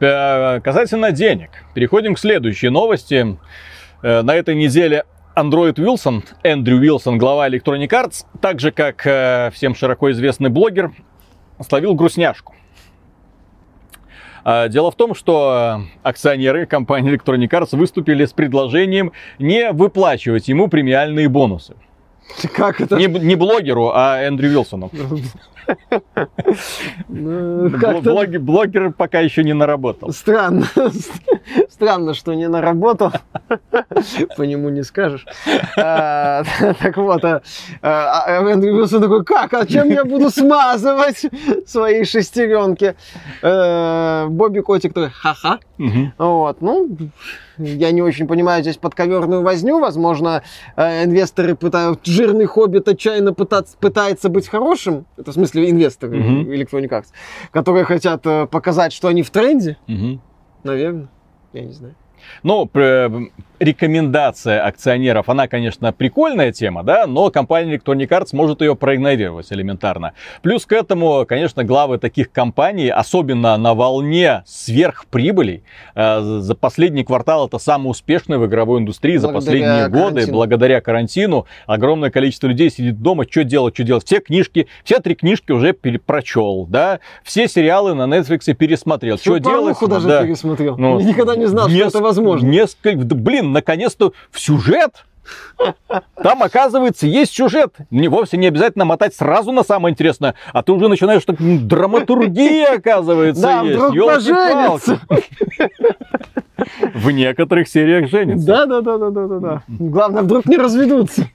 Э, 0.02 0.60
касательно 0.60 1.12
денег, 1.12 1.52
переходим 1.74 2.16
к 2.16 2.20
следующей 2.20 2.70
новости. 2.70 3.38
Э, 4.02 4.24
на 4.24 4.36
этой 4.36 4.56
неделе 4.56 5.06
Андроид 5.34 5.80
Уилсон, 5.80 6.24
Эндрю 6.44 6.78
Уилсон, 6.78 7.18
глава 7.18 7.48
Electronic 7.48 7.90
Arts, 7.90 8.26
так 8.42 8.60
же 8.60 8.72
как 8.72 9.06
э, 9.06 9.50
всем 9.54 9.76
широко 9.76 10.12
известный 10.12 10.50
блогер, 10.50 10.92
словил 11.66 11.94
грустняшку. 11.96 12.54
А, 14.44 14.68
дело 14.68 14.92
в 14.92 14.96
том, 14.96 15.16
что 15.16 15.84
акционеры 16.04 16.66
компании 16.66 17.14
Electronic 17.14 17.50
Arts 17.50 17.78
выступили 17.78 18.26
с 18.26 18.34
предложением 18.34 19.14
не 19.40 19.72
выплачивать 19.72 20.48
ему 20.50 20.68
премиальные 20.68 21.30
бонусы. 21.30 21.76
Как 22.54 22.82
это? 22.82 22.98
Не, 22.98 23.08
не 23.08 23.36
блогеру, 23.36 23.92
а 23.94 24.20
Эндрю 24.22 24.50
Вилсону. 24.50 24.92
Ну, 27.08 27.70
блогер, 28.40 28.92
пока 28.92 29.20
еще 29.20 29.44
не 29.44 29.54
наработал. 29.54 30.12
Странно. 30.12 30.66
Странно, 31.70 32.14
что 32.14 32.34
не 32.34 32.48
наработал. 32.48 33.12
По 34.38 34.44
нему 34.44 34.70
не 34.70 34.84
скажешь. 34.84 35.26
А, 35.78 36.44
так 36.80 36.98
вот, 36.98 37.24
а, 37.26 37.42
а, 37.82 38.42
Эндрю 38.52 38.78
Вилсон 38.78 39.02
такой, 39.02 39.24
как? 39.26 39.54
А 39.54 39.66
чем 39.66 39.90
я 39.90 40.06
буду 40.06 40.30
смазывать 40.30 41.26
свои 41.66 42.04
шестеренки? 42.04 42.96
Э, 43.42 44.28
Бобби 44.28 44.60
Котик 44.60 44.94
такой, 44.94 45.10
ха-ха. 45.10 45.60
Вот, 46.18 46.62
ну, 46.62 46.98
я 47.58 47.92
не 47.92 48.02
очень 48.02 48.28
понимаю 48.28 48.62
здесь 48.62 48.78
подковерную 48.78 49.42
возню. 49.42 49.80
Возможно, 49.80 50.44
э, 50.76 51.04
инвесторы 51.06 51.56
пытают, 51.56 52.06
жирный 52.06 52.46
хоббит 52.46 52.88
отчаянно 52.88 53.34
пытаться, 53.34 53.76
пытается 53.80 54.30
быть 54.30 54.48
хорошим. 54.48 55.06
Это 55.18 55.32
в 55.32 55.34
смысле 55.34 55.51
инвесторы 55.56 56.18
mm-hmm. 56.18 56.46
Electronic 56.48 56.90
Arts, 56.90 57.08
которые 57.52 57.86
хотят 57.86 58.26
э, 58.26 58.48
показать, 58.48 58.94
что 58.94 59.08
они 59.08 59.24
в 59.24 59.30
тренде. 59.30 59.78
Mm-hmm. 59.88 60.20
Наверное. 60.64 61.10
Я 61.54 61.66
не 61.66 61.74
знаю. 61.74 61.96
Ну, 62.44 62.70
рекомендация 63.62 64.66
акционеров, 64.66 65.30
она, 65.30 65.48
конечно, 65.48 65.94
прикольная 65.94 66.52
тема, 66.52 66.84
да, 66.84 67.06
но 67.06 67.30
компания 67.30 67.76
Electronic 67.76 68.08
Arts 68.08 68.30
может 68.34 68.62
ее 68.62 68.76
проигнорировать 68.76 69.54
элементарно. 69.54 70.14
Плюс 70.42 70.66
к 70.66 70.74
этому, 70.74 71.26
конечно, 71.28 71.64
главы 71.64 72.00
таких 72.00 72.32
компаний, 72.32 72.90
особенно 72.90 73.56
на 73.58 73.76
волне 73.76 74.44
сверхприбылей, 74.48 75.64
э, 75.94 76.40
за 76.42 76.56
последний 76.56 77.04
квартал 77.04 77.48
это 77.48 77.60
самый 77.60 77.90
успешный 77.90 78.40
в 78.40 78.48
игровой 78.48 78.80
индустрии 78.80 79.18
благодаря 79.18 79.32
за 79.32 79.46
последние 79.46 79.90
годы, 79.90 80.00
карантину. 80.00 80.34
благодаря 80.34 80.82
карантину. 80.82 81.46
Огромное 81.68 82.10
количество 82.10 82.48
людей 82.48 82.72
сидит 82.72 83.00
дома, 83.02 83.26
что 83.30 83.44
делать, 83.44 83.76
что 83.76 83.84
делать. 83.84 84.06
Все 84.06 84.20
книжки, 84.20 84.68
все 84.84 85.00
три 85.00 85.14
книжки 85.14 85.52
уже 85.52 85.74
прочел, 85.74 86.66
да, 86.66 87.00
все 87.24 87.48
сериалы 87.48 87.94
на 87.94 88.04
Netflix 88.04 88.52
пересмотрел. 88.56 89.18
Что 89.18 89.38
делать? 89.38 89.78
даже 89.88 90.08
да. 90.08 90.24
пересмотрел. 90.24 90.78
Ну, 90.78 91.00
Никогда 91.00 91.36
не 91.36 91.46
знал, 91.46 91.68
неск- 91.68 91.90
что 91.90 92.00
это 92.00 92.00
возможно. 92.00 92.48
Несколько, 92.48 92.98
блин, 93.16 93.51
наконец-то 93.52 94.14
в 94.32 94.40
сюжет. 94.40 95.06
Там, 96.22 96.44
оказывается, 96.44 97.06
есть 97.08 97.34
сюжет. 97.34 97.76
Не 97.92 98.08
вовсе 98.08 98.38
не 98.38 98.48
обязательно 98.48 98.86
мотать 98.86 99.16
сразу 99.16 99.52
на 99.52 99.64
самое 99.64 99.94
интересное, 99.94 100.36
а 100.52 100.64
ты 100.64 100.72
уже 100.72 100.88
начинаешь, 100.88 101.22
что 101.22 101.36
драматургия, 101.38 102.74
оказывается, 102.76 103.42
да, 103.42 103.62
есть. 103.62 103.80
Вдруг 103.80 104.08
поженятся. 104.08 105.00
В 106.94 107.12
некоторых 107.12 107.68
сериях 107.68 108.10
женятся. 108.10 108.46
Да, 108.46 108.66
да, 108.66 108.82
да, 108.82 108.98
да, 108.98 109.10
да, 109.10 109.40
да. 109.40 109.64
Главное, 109.68 110.24
вдруг 110.24 110.46
не 110.46 110.58
разведутся. 110.58 111.28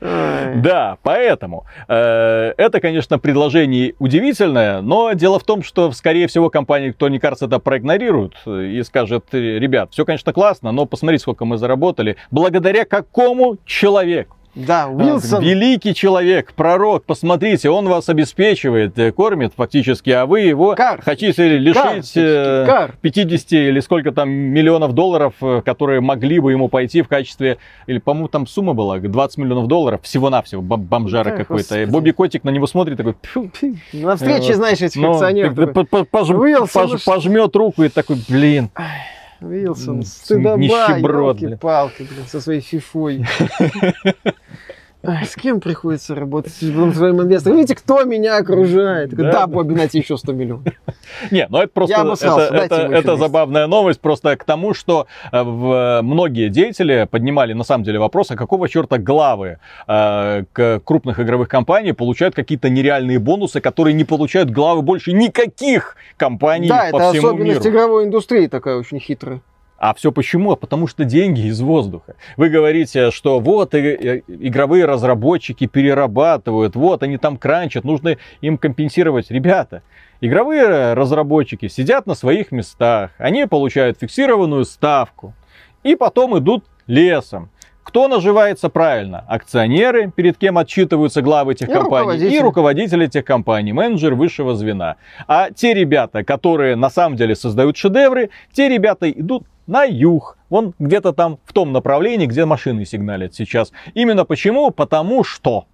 Да, 0.00 0.98
поэтому 1.02 1.64
э, 1.88 2.52
это, 2.56 2.80
конечно, 2.80 3.18
предложение 3.18 3.94
удивительное, 3.98 4.80
но 4.80 5.12
дело 5.12 5.38
в 5.38 5.44
том, 5.44 5.62
что, 5.62 5.92
скорее 5.92 6.26
всего, 6.26 6.50
компания, 6.50 6.94
не 7.08 7.18
кажется, 7.18 7.46
это 7.46 7.58
проигнорирует 7.58 8.34
и 8.46 8.82
скажет, 8.82 9.26
ребят, 9.32 9.90
все, 9.92 10.04
конечно, 10.04 10.32
классно, 10.32 10.72
но 10.72 10.86
посмотрите, 10.86 11.22
сколько 11.22 11.44
мы 11.44 11.56
заработали. 11.58 12.16
Благодаря 12.30 12.84
какому 12.84 13.58
человеку? 13.64 14.36
Да, 14.56 14.88
Уилсон. 14.88 15.44
Великий 15.44 15.94
человек, 15.94 16.54
пророк, 16.54 17.04
посмотрите, 17.04 17.68
он 17.68 17.86
вас 17.88 18.08
обеспечивает, 18.08 18.98
э, 18.98 19.12
кормит 19.12 19.52
фактически, 19.54 20.08
а 20.08 20.24
вы 20.24 20.40
его 20.40 20.74
Кар. 20.74 21.02
хотите 21.02 21.58
лишить 21.58 22.14
Кар. 22.14 22.94
50 23.02 23.52
э, 23.52 23.68
или 23.68 23.80
сколько 23.80 24.12
там 24.12 24.30
миллионов 24.30 24.94
долларов, 24.94 25.34
э, 25.42 25.60
которые 25.62 26.00
могли 26.00 26.40
бы 26.40 26.52
ему 26.52 26.68
пойти 26.68 27.02
в 27.02 27.08
качестве, 27.08 27.58
или, 27.86 27.98
по-моему, 27.98 28.28
там 28.28 28.46
сумма 28.46 28.72
была, 28.72 28.98
20 28.98 29.36
миллионов 29.36 29.66
долларов, 29.66 30.00
всего-навсего, 30.02 30.62
бомжара 30.62 31.32
да, 31.32 31.36
какой-то. 31.36 31.74
Господи. 31.74 31.90
Бобби 31.90 32.10
Котик 32.12 32.44
на 32.44 32.50
него 32.50 32.66
смотрит 32.66 32.96
такой... 32.96 33.14
На 33.92 34.16
встрече, 34.16 34.54
знаешь, 34.54 34.80
этих 34.80 35.02
ну, 35.02 35.10
акционеров. 35.10 35.70
Пожмет 37.04 37.54
руку 37.54 37.82
и 37.82 37.90
такой, 37.90 38.16
блин. 38.26 38.70
Вилсон, 39.40 40.02
стыдоба, 40.02 40.62
елки-палки, 40.62 42.08
со 42.26 42.40
своей 42.40 42.62
фифой. 42.62 43.26
С 45.02 45.34
кем 45.36 45.60
приходится 45.60 46.14
работать 46.14 46.52
с 46.52 46.58
своим 46.58 47.22
инвестором? 47.22 47.56
Видите, 47.58 47.76
кто 47.76 48.02
меня 48.04 48.38
окружает? 48.38 49.10
Да, 49.10 49.30
да 49.30 49.46
Бобби, 49.46 49.74
найти 49.74 49.98
еще 49.98 50.16
100 50.16 50.32
миллионов. 50.32 50.64
Не, 51.30 51.46
ну 51.48 51.58
это 51.58 51.68
просто 51.72 52.16
это, 52.16 52.56
это, 52.56 52.74
это 52.76 53.16
забавная 53.16 53.66
новость, 53.66 54.00
просто 54.00 54.36
к 54.36 54.44
тому, 54.44 54.74
что 54.74 55.06
э, 55.30 55.42
в, 55.42 56.00
многие 56.02 56.48
деятели 56.48 57.06
поднимали 57.10 57.52
на 57.52 57.64
самом 57.64 57.84
деле 57.84 57.98
вопрос, 57.98 58.30
а 58.30 58.36
какого 58.36 58.68
черта 58.68 58.98
главы 58.98 59.58
э, 59.86 60.44
к 60.52 60.80
крупных 60.84 61.20
игровых 61.20 61.48
компаний 61.48 61.92
получают 61.92 62.34
какие-то 62.34 62.68
нереальные 62.68 63.18
бонусы, 63.18 63.60
которые 63.60 63.94
не 63.94 64.04
получают 64.04 64.50
главы 64.50 64.82
больше 64.82 65.12
никаких 65.12 65.96
компаний 66.16 66.68
да, 66.68 66.88
по 66.90 66.98
всему 66.98 67.06
миру. 67.06 67.12
Да, 67.12 67.18
это 67.18 67.18
особенность 67.18 67.66
игровой 67.66 68.04
индустрии 68.04 68.46
такая 68.46 68.76
очень 68.76 68.98
хитрая. 68.98 69.40
А 69.78 69.92
все 69.94 70.10
почему? 70.10 70.52
А 70.52 70.56
потому 70.56 70.86
что 70.86 71.04
деньги 71.04 71.46
из 71.46 71.60
воздуха. 71.60 72.16
Вы 72.36 72.48
говорите, 72.48 73.10
что 73.10 73.40
вот 73.40 73.74
игровые 73.74 74.86
разработчики 74.86 75.66
перерабатывают, 75.66 76.76
вот 76.76 77.02
они 77.02 77.18
там 77.18 77.36
кранчат, 77.36 77.84
нужно 77.84 78.16
им 78.40 78.56
компенсировать. 78.56 79.30
Ребята, 79.30 79.82
игровые 80.20 80.94
разработчики 80.94 81.68
сидят 81.68 82.06
на 82.06 82.14
своих 82.14 82.52
местах, 82.52 83.10
они 83.18 83.46
получают 83.46 83.98
фиксированную 84.00 84.64
ставку 84.64 85.34
и 85.82 85.94
потом 85.94 86.38
идут 86.38 86.64
лесом. 86.86 87.50
Кто 87.82 88.08
наживается 88.08 88.68
правильно? 88.68 89.24
Акционеры, 89.28 90.10
перед 90.10 90.36
кем 90.38 90.58
отчитываются 90.58 91.22
главы 91.22 91.52
этих 91.52 91.68
и 91.68 91.72
компаний, 91.72 92.00
руководители. 92.00 92.34
и 92.34 92.40
руководители 92.40 93.06
этих 93.06 93.24
компаний, 93.24 93.72
менеджер 93.72 94.14
высшего 94.14 94.56
звена. 94.56 94.96
А 95.28 95.50
те 95.50 95.72
ребята, 95.72 96.24
которые 96.24 96.74
на 96.74 96.90
самом 96.90 97.16
деле 97.16 97.36
создают 97.36 97.76
шедевры, 97.76 98.30
те 98.52 98.68
ребята 98.68 99.08
идут 99.08 99.44
на 99.66 99.84
юг. 99.84 100.38
Вон 100.48 100.74
где-то 100.78 101.12
там 101.12 101.38
в 101.44 101.52
том 101.52 101.72
направлении, 101.72 102.26
где 102.26 102.44
машины 102.44 102.84
сигналят 102.84 103.34
сейчас. 103.34 103.72
Именно 103.94 104.24
почему? 104.24 104.70
Потому 104.70 105.24
что 105.24 105.66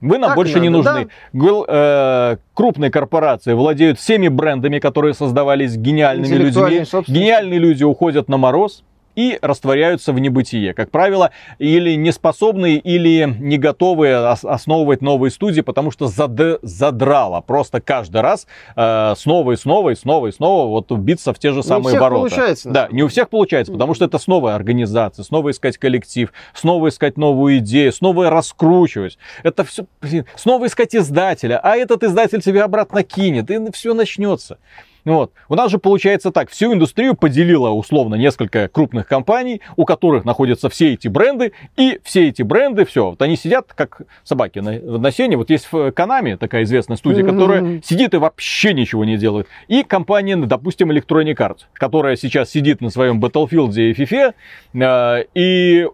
вы 0.00 0.18
нам 0.18 0.30
так 0.30 0.36
больше 0.36 0.54
надо, 0.54 0.62
не 0.62 0.68
нужны. 0.68 1.08
Да? 1.32 1.64
Э, 1.68 2.36
крупные 2.54 2.90
корпорации 2.90 3.52
владеют 3.54 4.00
всеми 4.00 4.26
брендами, 4.26 4.80
которые 4.80 5.14
создавались 5.14 5.76
гениальными 5.76 6.34
людьми. 6.34 6.84
Гениальные 7.06 7.60
люди 7.60 7.84
уходят 7.84 8.28
на 8.28 8.36
мороз 8.36 8.82
и 9.16 9.38
растворяются 9.42 10.12
в 10.12 10.18
небытие. 10.18 10.74
Как 10.74 10.90
правило, 10.90 11.30
или 11.58 11.94
не 11.94 12.12
способные, 12.12 12.78
или 12.78 13.36
не 13.38 13.58
готовые 13.58 14.16
основывать 14.16 15.02
новые 15.02 15.30
студии, 15.30 15.60
потому 15.60 15.90
что 15.90 16.06
зад, 16.06 16.32
задрало 16.62 17.40
просто 17.40 17.80
каждый 17.80 18.20
раз 18.20 18.46
э, 18.76 19.14
снова 19.16 19.52
и 19.52 19.56
снова 19.56 19.90
и 19.90 19.94
снова 19.94 20.28
и 20.28 20.32
снова 20.32 20.68
вот 20.68 20.90
биться 20.92 21.32
в 21.32 21.38
те 21.38 21.52
же 21.52 21.62
самые 21.62 21.82
не 21.82 21.88
всех 21.90 22.00
ворота. 22.00 22.20
Получается, 22.28 22.70
да, 22.70 22.88
не 22.90 23.02
у 23.02 23.08
всех 23.08 23.28
получается, 23.28 23.72
потому 23.72 23.94
что 23.94 24.04
это 24.04 24.18
снова 24.18 24.54
организация, 24.54 25.24
снова 25.24 25.50
искать 25.50 25.78
коллектив, 25.78 26.32
снова 26.54 26.88
искать 26.88 27.16
новую 27.16 27.58
идею, 27.58 27.92
снова 27.92 28.30
раскручивать. 28.30 29.18
Это 29.42 29.64
все, 29.64 29.86
блин, 30.00 30.26
снова 30.36 30.66
искать 30.66 30.94
издателя, 30.94 31.60
а 31.62 31.76
этот 31.76 32.02
издатель 32.04 32.42
тебе 32.42 32.62
обратно 32.62 33.02
кинет, 33.02 33.50
и 33.50 33.70
все 33.72 33.94
начнется. 33.94 34.58
Вот. 35.04 35.32
У 35.48 35.54
нас 35.54 35.70
же 35.70 35.78
получается 35.78 36.30
так, 36.30 36.50
всю 36.50 36.72
индустрию 36.72 37.14
поделила 37.14 37.70
условно 37.70 38.14
несколько 38.14 38.68
крупных 38.68 39.06
компаний, 39.08 39.60
у 39.76 39.84
которых 39.84 40.24
находятся 40.24 40.68
все 40.68 40.92
эти 40.92 41.08
бренды, 41.08 41.52
и 41.76 42.00
все 42.04 42.28
эти 42.28 42.42
бренды, 42.42 42.84
все, 42.84 43.10
вот 43.10 43.22
они 43.22 43.36
сидят 43.36 43.72
как 43.74 44.02
собаки 44.22 44.60
на, 44.60 44.98
на 44.98 45.10
сене. 45.10 45.36
Вот 45.36 45.50
есть 45.50 45.68
в 45.70 45.90
Канаме 45.92 46.36
такая 46.36 46.62
известная 46.62 46.96
студия, 46.96 47.24
mm-hmm. 47.24 47.30
которая 47.30 47.82
сидит 47.82 48.14
и 48.14 48.18
вообще 48.18 48.74
ничего 48.74 49.04
не 49.04 49.16
делает. 49.16 49.48
И 49.68 49.82
компания, 49.82 50.36
допустим, 50.36 50.90
Electronic 50.90 51.36
Arts, 51.36 51.60
которая 51.74 52.16
сейчас 52.16 52.50
сидит 52.50 52.80
на 52.80 52.90
своем 52.90 53.20
Battlefield 53.20 53.74
и 53.74 53.92
FIFA, 53.92 54.34
э, 54.74 55.24
и 55.34 55.88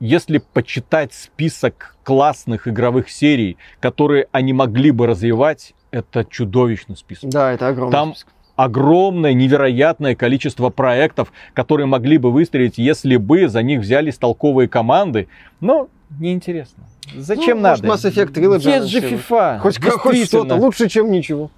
если 0.00 0.38
почитать 0.38 1.14
список 1.14 1.96
классных 2.02 2.66
игровых 2.66 3.08
серий, 3.08 3.56
которые 3.78 4.26
они 4.32 4.52
могли 4.52 4.90
бы 4.90 5.06
развивать, 5.06 5.74
это 5.92 6.24
чудовищный 6.24 6.96
список. 6.96 7.30
Да, 7.30 7.52
это 7.52 7.68
огромный 7.68 7.92
Там 7.92 8.14
список. 8.14 8.31
Огромное, 8.56 9.32
невероятное 9.34 10.14
количество 10.14 10.68
проектов, 10.68 11.32
которые 11.54 11.86
могли 11.86 12.18
бы 12.18 12.30
выстрелить, 12.30 12.78
если 12.78 13.16
бы 13.16 13.48
за 13.48 13.62
них 13.62 13.80
взялись 13.80 14.16
толковые 14.16 14.68
команды. 14.68 15.28
Но 15.60 15.88
неинтересно. 16.18 16.84
Зачем 17.14 17.58
ну, 17.58 17.64
надо? 17.64 17.86
Может, 17.86 18.04
Mass 18.04 18.10
Effect 18.10 18.32
Trilogy. 18.32 18.80
Есть 18.80 18.88
же 18.88 19.00
FIFA. 19.00 19.58
Хоть, 19.58 19.82
хоть 19.82 20.24
что-то, 20.26 20.54
лучше, 20.56 20.88
чем 20.88 21.10
ничего. 21.10 21.50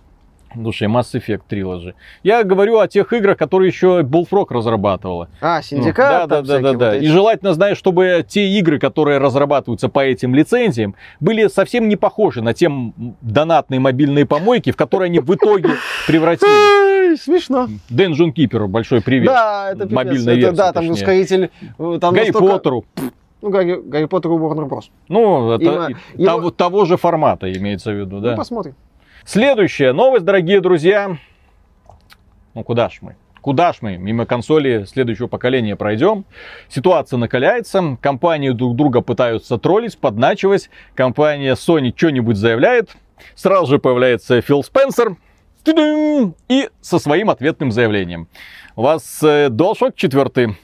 Слушай, 0.55 0.89
Mass 0.89 1.13
Effect 1.15 1.43
Trilogy. 1.49 1.95
Я 2.23 2.45
говорю 2.45 2.79
о 2.79 2.89
тех 2.89 3.13
играх, 3.13 3.37
которые 3.37 3.69
еще 3.69 4.01
Bullfrog 4.03 4.47
разрабатывала. 4.51 5.29
А, 5.41 5.63
Синдикат? 5.63 6.29
Да, 6.29 6.43
да, 6.43 6.43
да, 6.43 6.59
да, 6.61 6.73
да. 6.73 6.93
Вот 6.95 7.03
И 7.03 7.07
желательно, 7.07 7.55
знаешь, 7.55 7.77
чтобы 7.77 8.25
те 8.27 8.47
игры, 8.59 8.79
которые 8.79 9.19
разрабатываются 9.19 9.89
по 9.89 10.01
этим 10.01 10.35
лицензиям, 10.35 10.95
были 11.21 11.49
совсем 11.49 11.89
не 11.89 11.97
похожи 11.97 12.43
на 12.43 12.55
те 12.55 12.71
донатные 13.21 13.81
мобильные 13.81 14.27
помойки, 14.27 14.71
в 14.71 14.77
которые 14.77 15.07
они 15.07 15.21
в 15.21 15.35
итоге 15.35 15.71
превратились. 16.07 17.23
Смешно. 17.23 17.69
Дэнджон 17.91 18.33
Киперу 18.33 18.69
большой 18.69 19.01
привет. 19.01 19.27
Да, 19.27 19.71
это 19.71 19.85
пипец. 19.85 19.95
Мобильная 19.95 20.35
версия, 20.35 20.57
Да, 20.57 20.73
там 20.73 20.91
ускоритель. 20.91 21.51
Э, 21.79 21.99
там 22.01 22.15
Гарри 22.15 22.27
настолько... 22.27 22.53
Поттеру. 22.55 22.85
Ну, 23.45 23.51
Гарри, 23.51 23.81
Гарри 23.85 24.07
Поттеру 24.07 24.39
Warner 24.39 24.67
Bros. 24.67 24.85
Ну, 25.09 25.53
это 25.53 25.91
Им, 26.15 26.25
того, 26.25 26.39
его... 26.41 26.51
того 26.51 26.85
же 26.87 26.97
формата 26.97 27.53
имеется 27.53 27.93
в 27.93 27.95
виду, 27.95 28.21
да? 28.21 28.31
Ну, 28.31 28.37
посмотрим. 28.39 28.75
Следующая 29.27 29.95
новость, 29.95 30.27
дорогие 30.27 30.61
друзья. 30.61 31.17
Ну 32.53 32.63
куда 32.63 32.91
ж 32.91 32.99
мы? 33.01 33.17
Куда 33.41 33.73
ж 33.73 33.77
мы 33.81 33.97
мимо 33.97 34.27
консоли 34.27 34.85
следующего 34.85 35.29
поколения 35.29 35.77
пройдем? 35.77 36.27
Ситуация 36.69 37.17
накаляется, 37.17 37.97
компании 38.03 38.51
друг 38.51 38.77
друга 38.77 39.01
пытаются 39.01 39.57
троллить, 39.57 39.97
подначивать. 39.97 40.69
Компания 40.95 41.55
Sony 41.55 41.91
что-нибудь 41.97 42.37
заявляет, 42.37 42.95
сразу 43.35 43.67
же 43.67 43.79
появляется 43.79 44.43
Фил 44.43 44.63
Спенсер 44.63 45.17
и 45.67 46.69
со 46.83 46.99
своим 46.99 47.31
ответным 47.31 47.73
заявлением. 47.73 48.29
У 48.77 48.83
вас 48.83 49.23
э, 49.23 49.49
DualShock 49.49 49.95
4 49.97 50.55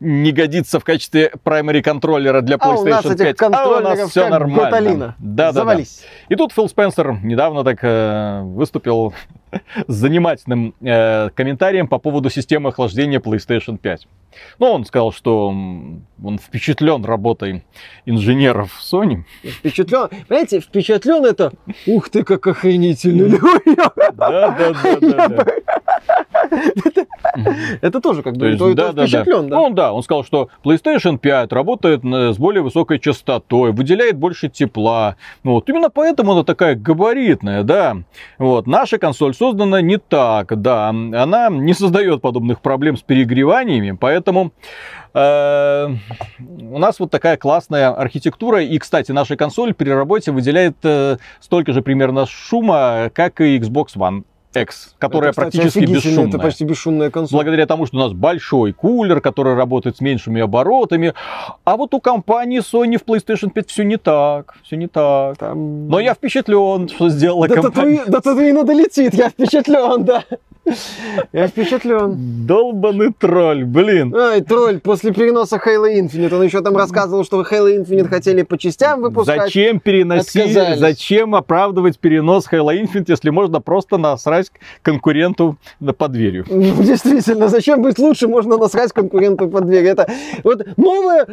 не 0.00 0.32
годится 0.32 0.80
в 0.80 0.84
качестве 0.84 1.32
primary 1.44 1.82
контроллера 1.82 2.40
для 2.40 2.56
PlayStation 2.56 2.64
а 2.64 2.78
у 2.80 2.84
нас 2.84 3.04
5. 3.04 3.42
А 3.42 3.68
у 3.68 3.80
нас 3.80 4.10
все 4.10 4.28
нормально. 4.28 5.14
Да, 5.18 5.52
да, 5.52 5.64
да. 5.64 5.76
И 6.28 6.36
тут 6.36 6.52
Фил 6.52 6.68
Спенсер 6.68 7.18
недавно 7.22 7.64
так 7.64 7.78
э, 7.82 8.42
выступил 8.42 9.14
с 9.86 9.92
занимательным 9.92 10.74
э, 10.80 11.30
комментарием 11.30 11.88
по 11.88 11.98
поводу 11.98 12.30
системы 12.30 12.70
охлаждения 12.70 13.20
PlayStation 13.20 13.78
5. 13.78 14.06
Ну, 14.58 14.66
он 14.72 14.84
сказал, 14.84 15.12
что 15.12 15.48
он 15.48 16.38
впечатлен 16.38 17.04
работой 17.04 17.64
инженеров 18.06 18.78
Sony. 18.80 19.24
Впечатлен, 19.42 20.08
понимаете, 20.28 20.60
впечатлен 20.60 21.24
это, 21.24 21.52
ух 21.86 22.08
ты, 22.10 22.24
как 22.24 22.46
охренительно. 22.46 23.38
Да, 24.14 24.56
да, 24.58 24.74
да, 25.00 25.28
да. 25.28 25.46
Это 27.82 28.00
тоже 28.00 28.22
как 28.22 28.36
бы 28.36 28.52
впечатлен, 28.54 29.48
да? 29.48 29.56
Ну, 29.56 29.70
да, 29.70 29.92
он 29.92 30.02
сказал, 30.02 30.24
что 30.24 30.48
PlayStation 30.64 31.18
5 31.18 31.52
работает 31.52 32.02
с 32.02 32.36
более 32.38 32.62
высокой 32.62 32.98
частотой, 32.98 33.72
выделяет 33.72 34.16
больше 34.16 34.48
тепла. 34.48 35.16
Вот, 35.44 35.68
именно 35.68 35.90
поэтому 35.90 36.32
она 36.32 36.44
такая 36.44 36.74
габаритная, 36.74 37.62
да. 37.62 37.98
Вот, 38.38 38.66
наша 38.66 38.98
консоль 38.98 39.34
создана 39.38 39.80
не 39.80 39.98
так, 39.98 40.60
да. 40.60 40.88
Она 40.88 41.48
не 41.48 41.74
создает 41.74 42.20
подобных 42.20 42.60
проблем 42.60 42.96
с 42.96 43.02
перегреваниями, 43.02 43.96
поэтому 43.98 44.52
э, 45.14 45.88
у 46.38 46.78
нас 46.78 46.98
вот 46.98 47.10
такая 47.10 47.36
классная 47.36 47.90
архитектура. 47.90 48.62
И, 48.62 48.78
кстати, 48.78 49.12
наша 49.12 49.36
консоль 49.36 49.74
при 49.74 49.90
работе 49.90 50.32
выделяет 50.32 50.76
э, 50.82 51.18
столько 51.40 51.72
же 51.72 51.82
примерно 51.82 52.26
шума, 52.26 53.10
как 53.14 53.40
и 53.40 53.58
Xbox 53.58 53.96
One. 53.96 54.24
X, 54.54 54.94
которая 54.98 55.30
это, 55.30 55.42
кстати, 55.42 55.56
практически 55.58 55.92
бесшумная. 55.92 56.28
Это 56.28 56.38
почти 56.38 56.64
бесшумная 56.64 57.10
консоль. 57.10 57.36
Благодаря 57.36 57.66
тому, 57.66 57.86
что 57.86 57.96
у 57.96 58.00
нас 58.00 58.12
большой 58.12 58.72
кулер, 58.72 59.20
который 59.20 59.54
работает 59.54 59.98
с 59.98 60.00
меньшими 60.00 60.40
оборотами. 60.40 61.14
А 61.64 61.76
вот 61.76 61.94
у 61.94 62.00
компании 62.00 62.60
Sony 62.60 62.98
в 62.98 63.04
PlayStation 63.04 63.50
5 63.50 63.68
все 63.68 63.84
не 63.84 63.96
так. 63.96 64.56
Все 64.62 64.76
не 64.76 64.86
так. 64.86 65.36
Там... 65.36 65.88
Но 65.88 66.00
я 66.00 66.14
впечатлен, 66.14 66.88
что 66.88 67.08
сделала 67.10 67.46
до 67.46 67.54
компания. 67.56 67.98
Татуи... 67.98 68.12
До 68.12 68.20
Татуина 68.20 68.64
долетит, 68.64 69.14
я 69.14 69.28
впечатлен, 69.28 70.04
да. 70.04 70.24
Я 71.32 71.48
впечатлен. 71.48 72.46
Долбанный 72.46 73.12
тролль, 73.12 73.64
блин. 73.64 74.14
Ай, 74.14 74.40
тролль, 74.42 74.80
после 74.80 75.12
переноса 75.12 75.56
Halo 75.56 75.86
Infinite. 75.92 76.34
Он 76.34 76.42
еще 76.42 76.60
там 76.62 76.76
рассказывал, 76.76 77.24
что 77.24 77.38
вы 77.38 77.42
Halo 77.44 77.82
Infinite 77.82 78.08
хотели 78.08 78.42
по 78.42 78.58
частям 78.58 79.02
выпускать. 79.02 79.42
Зачем 79.42 79.80
переносить, 79.80 80.36
отказались. 80.36 80.78
зачем 80.78 81.34
оправдывать 81.34 81.98
перенос 81.98 82.46
Halo 82.50 82.78
Infinite, 82.78 83.06
если 83.08 83.30
можно 83.30 83.60
просто 83.60 83.96
насрать 83.98 84.50
конкуренту 84.82 85.56
под 85.96 86.12
дверью? 86.12 86.44
Ну, 86.58 86.82
действительно, 86.82 87.48
зачем 87.48 87.82
быть 87.82 87.98
лучше, 87.98 88.28
можно 88.28 88.58
насрать 88.58 88.92
конкуренту 88.92 89.48
под 89.48 89.66
дверью. 89.66 89.92
Это 89.92 90.10
вот 90.42 90.66
новое, 90.76 91.26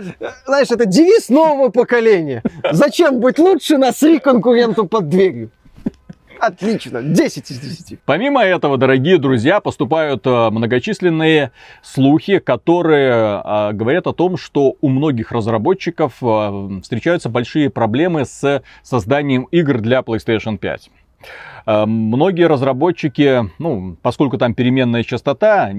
знаешь, 0.45 0.71
это 0.71 0.85
девиз 0.85 1.29
нового 1.29 1.69
поколения. 1.69 2.41
Зачем 2.71 3.19
быть 3.19 3.39
лучше, 3.39 3.77
насри 3.77 4.19
конкуренту 4.19 4.85
под 4.85 5.09
дверью. 5.09 5.49
Отлично, 6.39 7.01
10 7.01 7.51
из 7.51 7.59
10. 7.59 7.99
Помимо 8.05 8.43
этого, 8.43 8.77
дорогие 8.77 9.17
друзья, 9.17 9.59
поступают 9.59 10.25
э, 10.25 10.49
многочисленные 10.49 11.51
слухи, 11.81 12.39
которые 12.39 13.41
э, 13.43 13.71
говорят 13.73 14.07
о 14.07 14.13
том, 14.13 14.37
что 14.37 14.75
у 14.81 14.89
многих 14.89 15.31
разработчиков 15.31 16.13
э, 16.21 16.79
встречаются 16.81 17.29
большие 17.29 17.69
проблемы 17.69 18.25
с 18.25 18.61
созданием 18.83 19.43
игр 19.51 19.79
для 19.79 19.99
PlayStation 19.99 20.57
5. 20.57 20.89
Многие 21.65 22.47
разработчики, 22.47 23.49
ну, 23.57 23.97
поскольку 24.03 24.37
там 24.37 24.53
переменная 24.53 25.01
частота, 25.01 25.71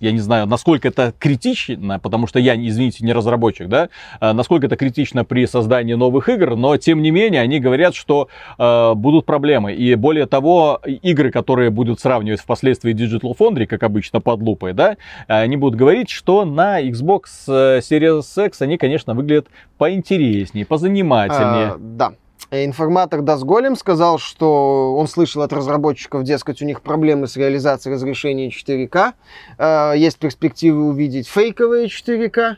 я 0.00 0.12
не 0.12 0.20
знаю, 0.20 0.46
насколько 0.46 0.88
это 0.88 1.12
критично, 1.18 1.98
потому 1.98 2.26
что 2.26 2.38
я, 2.38 2.54
извините, 2.56 3.04
не 3.04 3.12
разработчик, 3.12 3.68
да, 3.68 3.88
э, 4.20 4.32
насколько 4.32 4.66
это 4.66 4.76
критично 4.76 5.24
при 5.24 5.46
создании 5.46 5.94
новых 5.94 6.28
игр, 6.28 6.56
но 6.56 6.76
тем 6.76 7.02
не 7.02 7.10
менее 7.10 7.40
они 7.40 7.60
говорят, 7.60 7.94
что 7.94 8.28
э, 8.58 8.94
будут 8.94 9.26
проблемы. 9.26 9.72
И 9.74 9.94
более 9.94 10.26
того, 10.26 10.80
игры, 11.02 11.30
которые 11.30 11.70
будут 11.70 12.00
сравнивать 12.00 12.40
впоследствии 12.40 12.94
Digital 12.94 13.36
Foundry, 13.38 13.66
как 13.66 13.82
обычно, 13.82 14.20
под 14.20 14.40
лупой, 14.40 14.72
да, 14.72 14.96
они 15.26 15.56
будут 15.56 15.78
говорить, 15.78 16.10
что 16.10 16.44
на 16.44 16.82
Xbox 16.82 17.22
э, 17.48 17.78
Series 17.78 18.46
X 18.46 18.62
они, 18.62 18.78
конечно, 18.78 19.14
выглядят 19.14 19.48
поинтереснее, 19.78 20.66
позанимательнее. 20.66 21.72
А, 21.72 21.76
да. 21.78 22.12
Информатор 22.50 23.22
Дасголем 23.22 23.74
сказал, 23.74 24.18
что 24.18 24.96
он 24.96 25.08
слышал 25.08 25.42
от 25.42 25.52
разработчиков, 25.52 26.22
дескать, 26.22 26.62
у 26.62 26.64
них 26.64 26.82
проблемы 26.82 27.26
с 27.26 27.36
реализацией 27.36 27.94
разрешения 27.94 28.50
4К. 28.50 29.14
Э, 29.58 29.92
есть 29.96 30.18
перспективы 30.18 30.84
увидеть 30.84 31.28
фейковые 31.28 31.86
4К. 31.86 32.56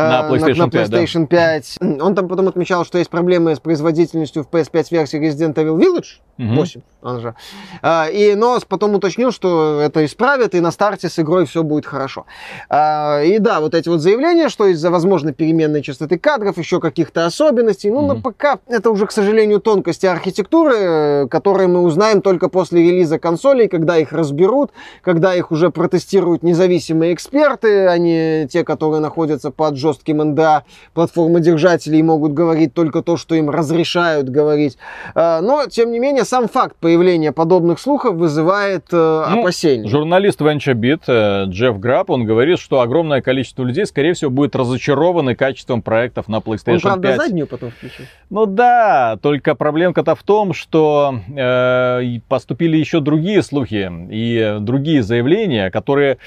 Э, 0.00 0.08
на 0.08 0.28
PlayStation, 0.28 0.58
на, 0.58 0.66
на 0.66 0.70
PlayStation 0.70 1.26
5. 1.26 1.78
5. 1.80 2.00
Он 2.00 2.14
там 2.14 2.28
потом 2.28 2.48
отмечал, 2.48 2.84
что 2.84 2.98
есть 2.98 3.10
проблемы 3.10 3.54
с 3.54 3.60
производительностью 3.60 4.44
в 4.44 4.48
PS5 4.48 4.86
версии 4.90 5.20
Resident 5.20 5.54
Evil 5.54 5.78
Village. 5.78 6.20
8, 6.38 6.80
он 7.02 7.20
же. 7.20 7.34
А, 7.82 8.08
и, 8.08 8.34
но 8.34 8.58
потом 8.66 8.94
уточнил, 8.94 9.30
что 9.30 9.80
это 9.80 10.04
исправят, 10.04 10.54
и 10.54 10.60
на 10.60 10.70
старте 10.70 11.08
с 11.08 11.18
игрой 11.18 11.44
все 11.44 11.62
будет 11.62 11.84
хорошо. 11.84 12.24
А, 12.70 13.22
и 13.22 13.38
да, 13.38 13.60
вот 13.60 13.74
эти 13.74 13.88
вот 13.88 14.00
заявления, 14.00 14.48
что 14.48 14.66
из-за 14.66 14.90
возможной 14.90 15.34
переменной 15.34 15.82
частоты 15.82 16.18
кадров, 16.18 16.56
еще 16.56 16.80
каких-то 16.80 17.26
особенностей, 17.26 17.90
ну, 17.90 18.02
mm-hmm. 18.02 18.14
но 18.14 18.22
пока 18.22 18.58
это 18.68 18.90
уже, 18.90 19.06
к 19.06 19.12
сожалению, 19.12 19.60
тонкости 19.60 20.06
архитектуры, 20.06 21.28
которые 21.28 21.68
мы 21.68 21.82
узнаем 21.82 22.22
только 22.22 22.48
после 22.48 22.82
релиза 22.82 23.18
консолей, 23.18 23.68
когда 23.68 23.98
их 23.98 24.12
разберут, 24.12 24.70
когда 25.02 25.34
их 25.34 25.50
уже 25.50 25.70
протестируют 25.70 26.42
независимые 26.42 27.12
эксперты, 27.12 27.86
а 27.86 27.98
не 27.98 28.48
те, 28.48 28.64
которые 28.64 29.00
находятся 29.00 29.50
под 29.50 29.76
жестким 29.76 29.89
НДА 29.98 30.64
платформы 30.94 31.40
держателей 31.40 32.02
могут 32.02 32.32
говорить 32.32 32.74
только 32.74 33.02
то, 33.02 33.16
что 33.16 33.34
им 33.34 33.50
разрешают 33.50 34.28
говорить. 34.28 34.78
А, 35.14 35.40
но, 35.40 35.66
тем 35.66 35.92
не 35.92 35.98
менее, 35.98 36.24
сам 36.24 36.48
факт 36.48 36.76
появления 36.80 37.32
подобных 37.32 37.78
слухов 37.78 38.14
вызывает 38.14 38.86
э, 38.92 39.24
ну, 39.30 39.40
опасения. 39.40 39.88
Журналист 39.88 40.40
VentureBeat 40.40 41.02
э, 41.06 41.44
Джефф 41.46 41.78
Граб, 41.78 42.10
он 42.10 42.24
говорит, 42.24 42.58
что 42.58 42.80
огромное 42.80 43.22
количество 43.22 43.64
людей, 43.64 43.86
скорее 43.86 44.14
всего, 44.14 44.30
будет 44.30 44.56
разочарованы 44.56 45.34
качеством 45.34 45.82
проектов 45.82 46.28
на 46.28 46.36
PlayStation 46.36 46.74
он, 46.74 46.80
правда, 46.80 47.08
5. 47.08 47.16
заднюю 47.16 47.46
потом 47.46 47.70
включил. 47.70 48.04
Ну 48.30 48.46
да, 48.46 49.18
только 49.22 49.54
проблемка-то 49.54 50.14
в 50.14 50.22
том, 50.22 50.52
что 50.52 51.14
э, 51.36 52.20
поступили 52.28 52.76
еще 52.76 53.00
другие 53.00 53.42
слухи 53.42 53.90
и 54.10 54.58
другие 54.60 55.02
заявления, 55.02 55.70
которые 55.70 56.18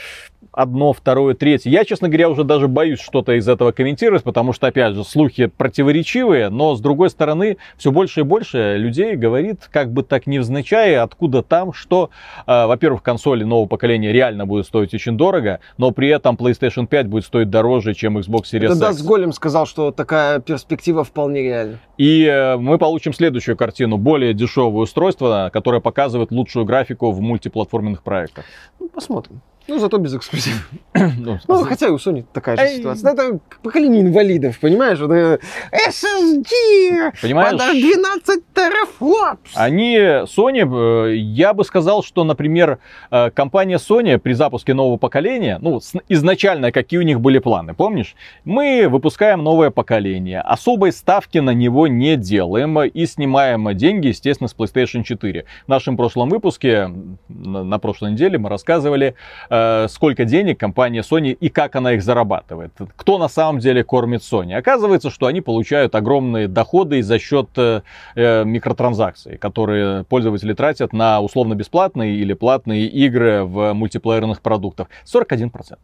одно, 0.54 0.94
второе, 0.94 1.34
третье. 1.34 1.70
Я, 1.70 1.84
честно 1.84 2.08
говоря, 2.08 2.30
уже 2.30 2.44
даже 2.44 2.68
боюсь 2.68 3.00
что-то 3.00 3.34
из 3.34 3.48
этого 3.48 3.72
комментировать, 3.72 4.24
потому 4.24 4.54
что, 4.54 4.68
опять 4.68 4.94
же, 4.94 5.04
слухи 5.04 5.48
противоречивые, 5.48 6.50
но, 6.50 6.76
с 6.76 6.82
другой 6.82 7.10
стороны, 7.10 7.58
все 7.78 7.92
больше 7.92 8.22
и 8.22 8.24
больше 8.24 8.78
людей 8.78 9.16
говорит, 9.16 9.68
как 9.72 9.92
бы 9.92 10.04
так 10.04 10.28
невзначай, 10.28 10.96
откуда 10.96 11.42
там, 11.42 11.74
что, 11.74 12.12
э, 12.46 12.66
во-первых, 12.66 13.04
консоли 13.04 13.44
нового 13.44 13.68
поколения 13.68 14.12
реально 14.12 14.46
будут 14.46 14.68
стоить 14.68 14.94
очень 14.94 15.18
дорого, 15.18 15.60
но 15.78 15.92
при 15.92 16.10
этом 16.10 16.36
PlayStation 16.36 16.88
5 16.88 17.08
будет 17.08 17.26
стоить 17.26 17.50
дороже, 17.50 17.94
чем 17.94 18.18
Xbox 18.18 18.44
Series 18.54 18.66
Это 18.66 18.90
X. 18.90 19.02
Да, 19.02 19.08
Голем 19.08 19.34
сказал, 19.34 19.66
что 19.66 19.92
такая 19.92 20.40
перспектива 20.40 21.04
вполне 21.04 21.42
реальна. 21.42 21.80
И 21.98 22.26
э, 22.26 22.58
мы 22.58 22.78
получим 22.78 23.14
следующую 23.14 23.58
картину, 23.58 23.98
более 23.98 24.34
дешевое 24.34 24.84
устройство, 24.84 25.50
которое 25.52 25.82
показывает 25.82 26.32
лучшую 26.32 26.66
графику 26.66 27.12
в 27.12 27.22
мультиплатформенных 27.22 28.04
проектах. 28.04 28.46
Ну, 28.80 28.90
посмотрим. 28.90 29.42
Ну, 29.68 29.80
зато 29.80 29.98
без 29.98 30.14
эксклюзивов. 30.14 30.70
ну, 31.18 31.40
ну 31.48 31.64
хотя 31.64 31.88
и 31.88 31.90
у 31.90 31.96
Sony 31.96 32.26
такая 32.34 32.58
же 32.58 32.76
ситуация. 32.76 33.14
Это 33.14 33.40
поколение 33.62 34.02
инвалидов, 34.02 34.60
понимаешь? 34.60 35.00
Вот, 35.00 35.12
SSD! 35.12 37.14
Понимаешь? 37.22 37.58
12 37.58 38.44
терафлопс! 38.54 39.52
Они, 39.56 39.96
Sony, 39.96 41.08
э, 41.08 41.16
я 41.16 41.54
бы 41.54 41.64
сказал, 41.64 42.04
что, 42.04 42.26
например, 42.26 42.80
э, 43.10 43.32
компания 43.32 43.78
Sony 43.78 44.18
при 44.18 44.34
запуске 44.34 44.74
нового 44.74 44.98
поколения, 44.98 45.60
ну, 45.62 45.80
изначально 46.10 46.74
какие 46.74 47.00
у 47.00 47.04
них 47.04 47.22
были 47.22 47.40
планы, 47.40 47.74
помнишь? 47.74 48.16
Мы 48.44 48.88
выпускаем 48.90 49.44
новое 49.44 49.70
поколение, 49.70 50.42
особой 50.42 50.92
ставки 50.92 51.38
на 51.38 51.52
него 51.52 51.88
не 51.88 52.18
делаем 52.18 52.82
и 52.82 53.06
снимаем 53.06 53.74
деньги, 53.78 54.08
естественно, 54.08 54.50
с 54.50 54.56
PlayStation 54.56 55.04
4. 55.04 55.46
В 55.66 55.70
нашем 55.70 55.96
прошлом 55.96 56.28
выпуске, 56.28 56.92
на 57.30 57.80
прошлой 57.80 58.12
неделе, 58.12 58.38
мы 58.38 58.50
рассказывали 58.50 59.16
Э, 59.53 59.53
сколько 59.90 60.26
денег 60.26 60.60
компания 60.60 61.02
Sony 61.02 61.32
и 61.32 61.50
как 61.50 61.76
она 61.76 61.94
их 61.94 62.04
зарабатывает. 62.04 62.72
Кто 62.96 63.18
на 63.18 63.28
самом 63.28 63.60
деле 63.60 63.84
кормит 63.84 64.22
Sony? 64.22 64.56
Оказывается, 64.56 65.10
что 65.10 65.28
они 65.28 65.42
получают 65.42 65.96
огромные 65.96 66.48
доходы 66.48 67.04
за 67.04 67.20
счет 67.20 67.50
э, 67.58 67.82
э, 68.16 68.44
микротранзакций, 68.44 69.38
которые 69.38 70.04
пользователи 70.06 70.54
тратят 70.54 70.94
на 70.94 71.22
условно-бесплатные 71.22 72.16
или 72.16 72.34
платные 72.34 72.88
игры 72.88 73.44
в 73.44 73.74
мультиплеерных 73.74 74.42
продуктах. 74.42 74.88
41%. 75.06 75.78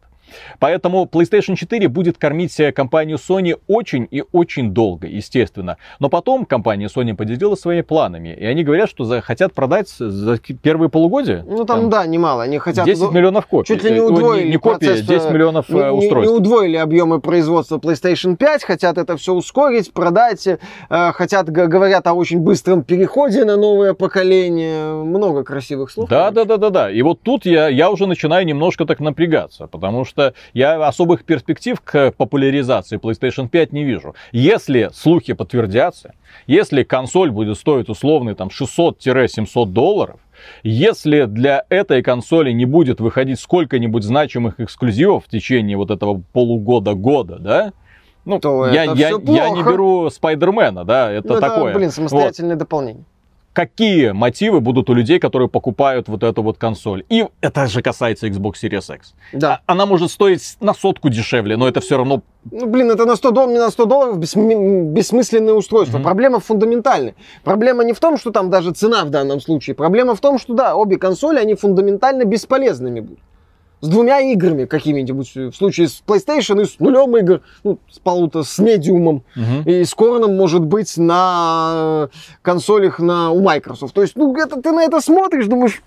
Поэтому 0.58 1.04
PlayStation 1.04 1.56
4 1.56 1.88
будет 1.88 2.18
кормить 2.18 2.56
компанию 2.74 3.18
Sony 3.18 3.58
очень 3.68 4.06
и 4.10 4.24
очень 4.32 4.72
долго, 4.72 5.06
естественно. 5.06 5.76
Но 5.98 6.08
потом 6.08 6.44
компания 6.44 6.86
Sony 6.86 7.14
поделилась 7.14 7.60
своими 7.60 7.82
планами. 7.82 8.36
И 8.38 8.44
они 8.44 8.64
говорят, 8.64 8.88
что 8.88 9.04
за, 9.04 9.20
хотят 9.20 9.52
продать 9.52 9.88
за 9.88 10.38
первые 10.38 10.88
полугодия. 10.88 11.44
Ну 11.46 11.64
там, 11.64 11.80
там 11.80 11.90
да, 11.90 12.06
немало. 12.06 12.42
Они 12.42 12.58
хотят... 12.58 12.86
10 12.86 13.12
миллионов 13.12 13.46
копий. 13.46 13.68
Чуть 13.68 13.84
ли 13.84 13.92
не 13.92 14.00
удвоили. 14.00 14.44
Не, 14.44 14.50
не 14.50 14.56
копии, 14.56 14.86
процесс, 14.86 15.06
10 15.06 15.30
миллионов 15.30 15.68
не, 15.68 15.90
устройств. 15.90 16.30
Не, 16.30 16.32
не 16.32 16.38
удвоили 16.40 16.76
объемы 16.76 17.20
производства 17.20 17.78
PlayStation 17.78 18.36
5. 18.36 18.64
Хотят 18.64 18.98
это 18.98 19.16
все 19.16 19.34
ускорить, 19.34 19.92
продать. 19.92 20.46
Э, 20.46 21.12
хотят, 21.12 21.50
говорят 21.50 22.06
о 22.06 22.14
очень 22.14 22.40
быстром 22.40 22.82
переходе 22.82 23.44
на 23.44 23.56
новое 23.56 23.94
поколение. 23.94 24.94
Много 24.94 25.44
красивых 25.44 25.90
слов. 25.90 26.08
Да, 26.08 26.30
да, 26.30 26.44
да, 26.44 26.56
да, 26.56 26.70
да. 26.70 26.90
И 26.90 27.02
вот 27.02 27.20
тут 27.22 27.46
я, 27.46 27.68
я 27.68 27.90
уже 27.90 28.06
начинаю 28.06 28.46
немножко 28.46 28.84
так 28.84 29.00
напрягаться. 29.00 29.66
Потому 29.66 30.04
что 30.04 30.19
что 30.20 30.34
я 30.52 30.86
особых 30.86 31.24
перспектив 31.24 31.80
к 31.80 32.12
популяризации 32.12 32.98
PlayStation 32.98 33.48
5 33.48 33.72
не 33.72 33.84
вижу. 33.84 34.14
Если 34.32 34.90
слухи 34.92 35.32
подтвердятся, 35.32 36.14
если 36.46 36.82
консоль 36.82 37.30
будет 37.30 37.56
стоить 37.58 37.88
условный 37.88 38.34
там 38.34 38.48
600-700 38.48 39.66
долларов, 39.66 40.20
если 40.62 41.24
для 41.24 41.64
этой 41.68 42.02
консоли 42.02 42.52
не 42.52 42.64
будет 42.64 43.00
выходить 43.00 43.40
сколько-нибудь 43.40 44.02
значимых 44.02 44.58
эксклюзивов 44.58 45.26
в 45.26 45.28
течение 45.28 45.76
вот 45.76 45.90
этого 45.90 46.22
полугода-года, 46.32 47.38
да, 47.38 47.72
ну, 48.26 48.38
то 48.38 48.66
я, 48.66 48.84
я, 48.84 49.10
я 49.24 49.50
не 49.50 49.62
беру 49.62 50.10
Спайдермена, 50.10 50.84
да, 50.84 51.10
это, 51.10 51.34
ну, 51.34 51.40
такое. 51.40 51.74
блин, 51.74 51.90
самостоятельное 51.90 52.54
вот. 52.54 52.58
дополнение 52.58 53.04
какие 53.52 54.10
мотивы 54.10 54.60
будут 54.60 54.90
у 54.90 54.94
людей, 54.94 55.18
которые 55.18 55.48
покупают 55.48 56.08
вот 56.08 56.22
эту 56.22 56.42
вот 56.42 56.58
консоль. 56.58 57.04
И 57.08 57.26
это 57.40 57.66
же 57.66 57.82
касается 57.82 58.26
Xbox 58.28 58.54
Series 58.62 58.94
X. 58.94 59.14
Да. 59.32 59.60
А, 59.66 59.72
она 59.72 59.86
может 59.86 60.10
стоить 60.10 60.56
на 60.60 60.74
сотку 60.74 61.08
дешевле, 61.08 61.56
но 61.56 61.68
это 61.68 61.80
все 61.80 61.96
равно... 61.96 62.22
Ну, 62.50 62.66
блин, 62.66 62.90
это 62.90 63.04
на 63.04 63.16
100 63.16 63.30
долларов, 63.32 63.52
не 63.52 63.58
на 63.58 63.70
100 63.70 63.84
долларов 63.84 64.18
бессмысленное 64.18 65.54
устройство. 65.54 65.98
Mm-hmm. 65.98 66.02
Проблема 66.02 66.40
фундаментальная. 66.40 67.14
Проблема 67.44 67.84
не 67.84 67.92
в 67.92 68.00
том, 68.00 68.16
что 68.18 68.30
там 68.30 68.50
даже 68.50 68.72
цена 68.72 69.04
в 69.04 69.10
данном 69.10 69.40
случае. 69.40 69.74
Проблема 69.74 70.14
в 70.14 70.20
том, 70.20 70.38
что, 70.38 70.54
да, 70.54 70.76
обе 70.76 70.96
консоли, 70.96 71.38
они 71.38 71.54
фундаментально 71.54 72.24
бесполезными 72.24 73.00
будут 73.00 73.20
с 73.80 73.88
двумя 73.88 74.20
играми 74.20 74.66
какими-нибудь. 74.66 75.34
В 75.34 75.52
случае 75.52 75.88
с 75.88 76.02
PlayStation 76.06 76.62
и 76.62 76.64
с 76.66 76.78
нулем 76.78 77.16
игр, 77.16 77.40
ну, 77.64 77.78
с 77.90 77.98
полуто, 77.98 78.42
с 78.42 78.58
медиумом. 78.58 79.24
Угу. 79.36 79.70
И 79.70 79.84
с 79.84 79.94
Корном, 79.94 80.36
может 80.36 80.64
быть, 80.64 80.96
на 80.96 82.08
консолях 82.42 82.98
на, 82.98 83.30
у 83.30 83.40
Microsoft. 83.40 83.94
То 83.94 84.02
есть, 84.02 84.16
ну, 84.16 84.34
это, 84.36 84.60
ты 84.60 84.72
на 84.72 84.84
это 84.84 85.00
смотришь, 85.00 85.46
думаешь, 85.46 85.82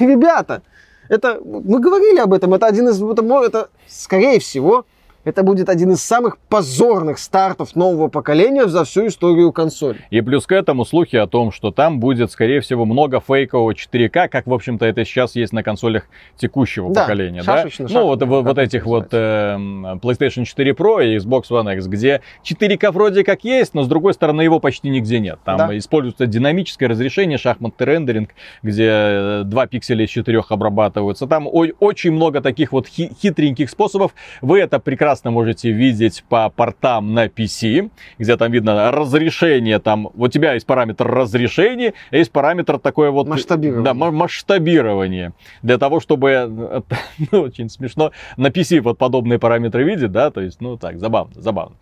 ребята, 0.00 0.62
это, 1.08 1.40
мы 1.44 1.78
говорили 1.78 2.18
об 2.18 2.32
этом, 2.32 2.54
это 2.54 2.66
один 2.66 2.88
из, 2.88 3.00
это, 3.00 3.22
это 3.44 3.68
скорее 3.86 4.40
всего, 4.40 4.86
это 5.26 5.42
будет 5.42 5.68
один 5.68 5.90
из 5.90 6.02
самых 6.02 6.38
позорных 6.38 7.18
стартов 7.18 7.74
нового 7.74 8.06
поколения 8.06 8.68
за 8.68 8.84
всю 8.84 9.08
историю 9.08 9.52
консоли. 9.52 9.98
И 10.10 10.20
плюс 10.20 10.46
к 10.46 10.52
этому 10.52 10.84
слухи 10.84 11.16
о 11.16 11.26
том, 11.26 11.50
что 11.50 11.72
там 11.72 11.98
будет, 11.98 12.30
скорее 12.30 12.60
всего, 12.60 12.84
много 12.84 13.20
фейкового 13.20 13.72
4К, 13.72 14.28
как, 14.28 14.46
в 14.46 14.54
общем-то, 14.54 14.86
это 14.86 15.04
сейчас 15.04 15.34
есть 15.34 15.52
на 15.52 15.64
консолях 15.64 16.04
текущего 16.36 16.92
да, 16.92 17.02
поколения. 17.02 17.42
Да? 17.44 17.66
Ну, 17.80 18.04
вот, 18.04 18.22
вот, 18.22 18.44
вот 18.44 18.58
этих 18.58 18.86
вот 18.86 19.08
э, 19.10 19.56
PlayStation 20.00 20.44
4 20.44 20.70
Pro 20.72 21.04
и 21.04 21.16
Xbox 21.16 21.50
One 21.50 21.74
X, 21.74 21.88
где 21.88 22.20
4К 22.44 22.92
вроде 22.92 23.24
как 23.24 23.42
есть, 23.42 23.74
но, 23.74 23.82
с 23.82 23.88
другой 23.88 24.14
стороны, 24.14 24.42
его 24.42 24.60
почти 24.60 24.88
нигде 24.90 25.18
нет. 25.18 25.40
Там 25.44 25.56
да. 25.56 25.76
используется 25.76 26.26
динамическое 26.26 26.88
разрешение, 26.88 27.36
шахматный 27.36 27.84
рендеринг, 27.84 28.30
где 28.62 29.42
2 29.42 29.64
э, 29.64 29.66
пикселя 29.66 30.04
из 30.04 30.10
4 30.10 30.44
обрабатываются. 30.50 31.26
Там 31.26 31.48
очень 31.50 32.12
много 32.12 32.40
таких 32.40 32.70
вот 32.70 32.86
хитреньких 32.86 33.68
способов. 33.68 34.14
Вы 34.40 34.60
это 34.60 34.78
прекрасно 34.78 35.15
прекрасно 35.16 35.30
можете 35.30 35.70
видеть 35.70 36.24
по 36.28 36.50
портам 36.50 37.14
на 37.14 37.26
PC, 37.26 37.90
где 38.18 38.36
там 38.36 38.52
видно 38.52 38.90
разрешение, 38.90 39.78
там, 39.78 40.10
у 40.14 40.28
тебя 40.28 40.52
есть 40.52 40.66
параметр 40.66 41.06
разрешения, 41.06 41.94
а 42.10 42.16
есть 42.16 42.30
параметр 42.30 42.78
такое 42.78 43.10
вот... 43.10 43.26
Масштабирование. 43.26 43.84
Да, 43.84 43.94
масштабирование. 43.94 45.32
Для 45.62 45.78
того, 45.78 46.00
чтобы, 46.00 46.84
ну, 47.32 47.40
очень 47.40 47.70
смешно, 47.70 48.12
на 48.36 48.48
PC 48.48 48.80
вот 48.80 48.98
подобные 48.98 49.38
параметры 49.38 49.84
видеть, 49.84 50.12
да, 50.12 50.30
то 50.30 50.42
есть, 50.42 50.60
ну, 50.60 50.76
так, 50.76 50.98
забавно, 50.98 51.32
забавно. 51.40 51.76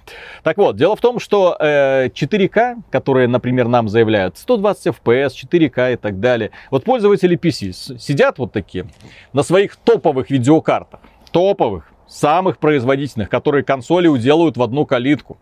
Так 0.44 0.56
вот, 0.56 0.76
дело 0.76 0.94
в 0.94 1.00
том, 1.00 1.18
что 1.18 1.56
э, 1.58 2.10
4К, 2.10 2.82
которые, 2.90 3.26
например, 3.26 3.66
нам 3.66 3.88
заявляют 3.88 4.38
120 4.38 4.94
FPS, 4.94 5.30
4К 5.44 5.94
и 5.94 5.96
так 5.96 6.20
далее, 6.20 6.52
вот 6.70 6.84
пользователи 6.84 7.36
PC 7.36 7.98
сидят 7.98 8.38
вот 8.38 8.52
такие 8.52 8.86
на 9.32 9.42
своих 9.42 9.74
топовых 9.74 10.30
видеокартах, 10.30 11.00
топовых, 11.32 11.93
самых 12.14 12.58
производительных, 12.58 13.28
которые 13.28 13.64
консоли 13.64 14.06
уделают 14.06 14.56
в 14.56 14.62
одну 14.62 14.86
калитку. 14.86 15.36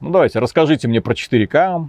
Ну 0.00 0.10
давайте, 0.10 0.40
расскажите 0.40 0.88
мне 0.88 1.00
про 1.00 1.14
4К, 1.14 1.86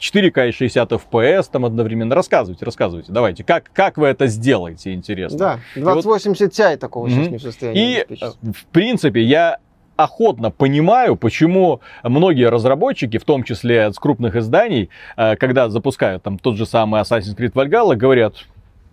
4К 0.00 0.48
и 0.48 0.52
60 0.52 0.92
FPS 0.92 1.48
там 1.50 1.64
одновременно. 1.64 2.14
Рассказывайте, 2.14 2.64
рассказывайте. 2.64 3.12
Давайте, 3.12 3.44
как, 3.44 3.70
как 3.72 3.98
вы 3.98 4.06
это 4.08 4.26
сделаете, 4.26 4.92
интересно. 4.94 5.38
Да, 5.38 5.58
2080 5.74 6.52
Ti 6.52 6.76
такого 6.76 7.08
сейчас 7.08 7.24
Мгм. 7.24 7.32
не 7.32 7.38
в 7.38 7.42
состоянии 7.42 8.04
И, 8.08 8.14
э, 8.14 8.30
в 8.52 8.66
принципе, 8.66 9.22
я 9.22 9.58
охотно 9.96 10.50
понимаю, 10.50 11.16
почему 11.16 11.80
многие 12.02 12.48
разработчики, 12.50 13.16
в 13.18 13.24
том 13.24 13.42
числе 13.42 13.90
с 13.92 13.98
крупных 13.98 14.36
изданий, 14.36 14.90
э, 15.16 15.36
когда 15.36 15.68
запускают 15.68 16.22
там 16.22 16.38
тот 16.38 16.56
же 16.56 16.66
самый 16.66 17.00
Assassin's 17.00 17.36
Creed 17.36 17.52
Valhalla, 17.52 17.96
говорят, 17.96 18.34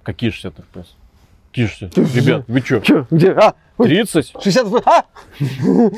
какие 0.04 0.30
60 0.32 0.56
FPS? 0.60 0.86
60? 1.56 1.98
Ребят, 2.16 2.44
вы 2.48 2.60
что, 2.62 2.80
Чё, 2.80 3.06
где? 3.12 3.32
А, 3.32 3.54
ой, 3.78 3.88
30? 3.88 4.34
60 4.42 4.68
ф- 4.68 4.84
А! 4.86 5.04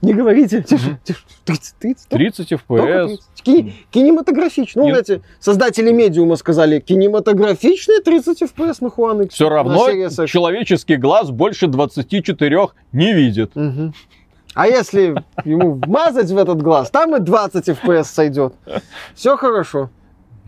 Не 0.00 0.14
говорите. 0.14 0.62
Тише, 0.62 0.98
тише. 1.02 1.20
30, 1.44 1.74
30. 1.80 2.08
30 2.08 2.48
Только 2.50 2.64
FPS. 2.72 3.06
30. 3.08 3.24
Ки- 3.42 3.72
Кинематографично. 3.90 4.82
Ну, 4.82 4.94
эти 4.94 5.22
создатели 5.40 5.90
медиума 5.90 6.36
сказали, 6.36 6.78
кинематографичные 6.78 8.00
30 8.00 8.42
FPS 8.42 8.76
на 8.80 8.90
Хуан 8.90 9.22
X. 9.22 9.34
Все 9.34 9.48
на 9.48 9.56
равно 9.56 9.86
человеческий 10.26 10.96
глаз 10.96 11.30
больше 11.30 11.66
24 11.66 12.68
не 12.92 13.12
видит. 13.12 13.52
А 14.54 14.66
если 14.66 15.14
ему 15.44 15.74
вмазать 15.74 16.30
в 16.30 16.36
этот 16.36 16.62
глаз, 16.62 16.90
там 16.90 17.14
и 17.16 17.20
20 17.20 17.68
FPS 17.68 18.04
сойдет. 18.04 18.54
Все 19.14 19.36
хорошо. 19.36 19.90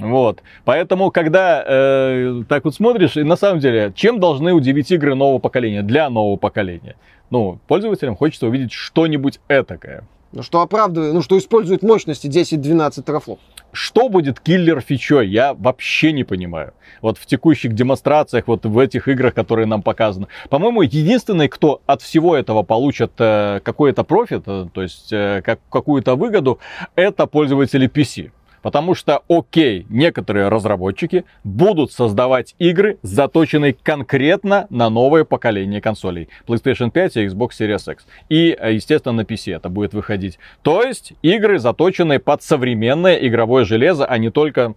Вот. 0.00 0.42
Поэтому, 0.64 1.10
когда 1.10 1.62
э, 1.66 2.42
так 2.48 2.64
вот 2.64 2.74
смотришь, 2.74 3.16
и 3.16 3.22
на 3.22 3.36
самом 3.36 3.60
деле, 3.60 3.92
чем 3.94 4.18
должны 4.18 4.52
удивить 4.52 4.90
игры 4.90 5.14
нового 5.14 5.38
поколения, 5.38 5.82
для 5.82 6.08
нового 6.10 6.36
поколения? 6.36 6.96
Ну, 7.30 7.60
пользователям 7.68 8.16
хочется 8.16 8.46
увидеть 8.46 8.72
что-нибудь 8.72 9.40
этакое. 9.48 10.04
Ну, 10.32 10.42
что 10.42 10.60
оправдывает, 10.60 11.12
ну, 11.12 11.22
что 11.22 11.36
использует 11.38 11.82
мощности 11.82 12.28
10-12 12.28 13.02
терафлоп. 13.02 13.40
Что 13.72 14.08
будет 14.08 14.38
киллер 14.38 14.80
фичой, 14.80 15.28
я 15.28 15.54
вообще 15.54 16.12
не 16.12 16.22
понимаю. 16.22 16.72
Вот 17.02 17.18
в 17.18 17.26
текущих 17.26 17.74
демонстрациях, 17.74 18.46
вот 18.46 18.64
в 18.64 18.78
этих 18.78 19.08
играх, 19.08 19.34
которые 19.34 19.66
нам 19.66 19.82
показаны. 19.82 20.28
По-моему, 20.48 20.82
единственный, 20.82 21.48
кто 21.48 21.82
от 21.86 22.02
всего 22.02 22.36
этого 22.36 22.62
получит 22.62 23.12
э, 23.18 23.60
какой-то 23.64 24.04
профит, 24.04 24.42
э, 24.46 24.68
то 24.72 24.82
есть 24.82 25.12
э, 25.12 25.42
как, 25.44 25.58
какую-то 25.68 26.14
выгоду, 26.14 26.60
это 26.94 27.26
пользователи 27.26 27.88
PC. 27.88 28.30
Потому 28.62 28.94
что, 28.94 29.22
окей, 29.28 29.86
некоторые 29.88 30.48
разработчики 30.48 31.24
будут 31.44 31.92
создавать 31.92 32.54
игры, 32.58 32.98
заточенные 33.02 33.74
конкретно 33.74 34.66
на 34.70 34.90
новое 34.90 35.24
поколение 35.24 35.80
консолей. 35.80 36.28
PlayStation 36.46 36.90
5 36.90 37.16
и 37.16 37.26
Xbox 37.26 37.50
Series 37.58 37.92
X. 37.92 38.06
И, 38.28 38.56
э, 38.58 38.74
естественно, 38.74 39.12
на 39.12 39.22
PC 39.22 39.54
это 39.54 39.68
будет 39.68 39.94
выходить. 39.94 40.38
То 40.62 40.82
есть, 40.82 41.14
игры, 41.22 41.58
заточенные 41.58 42.18
под 42.18 42.42
современное 42.42 43.16
игровое 43.16 43.64
железо, 43.64 44.04
а 44.04 44.18
не 44.18 44.30
только 44.30 44.74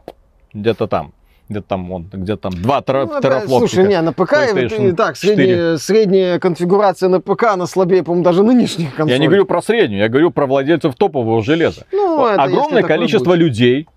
где-то 0.54 0.88
там. 0.88 1.14
Где-то 1.50 1.68
там, 1.68 1.88
вон, 1.89 2.08
где-то 2.12 2.50
там 2.50 2.54
2 2.54 2.82
тера, 2.82 3.06
Ну, 3.06 3.22
терафлопчика. 3.22 3.76
слушай, 3.76 3.88
не, 3.89 4.02
на 4.02 4.14
ПК 4.14 4.34
и, 4.56 4.91
так, 4.94 5.18
4. 5.18 5.36
средняя, 5.36 5.78
средняя 5.78 6.39
конфигурация 6.39 7.10
на 7.10 7.20
ПК, 7.20 7.44
она 7.54 7.68
слабее, 7.68 8.02
по-моему, 8.02 8.24
даже 8.24 8.44
нынешних 8.44 8.96
консолей. 8.96 9.14
Я 9.14 9.20
не 9.20 9.28
говорю 9.28 9.46
про 9.46 9.62
среднюю, 9.62 10.00
я 10.02 10.10
говорю 10.10 10.32
про 10.32 10.46
владельцев 10.46 10.96
топового 10.96 11.44
железа. 11.44 11.86
Ну, 11.91 12.28
если 12.28 12.41
Огромное 12.41 12.84
количество 12.84 13.34
людей, 13.34 13.88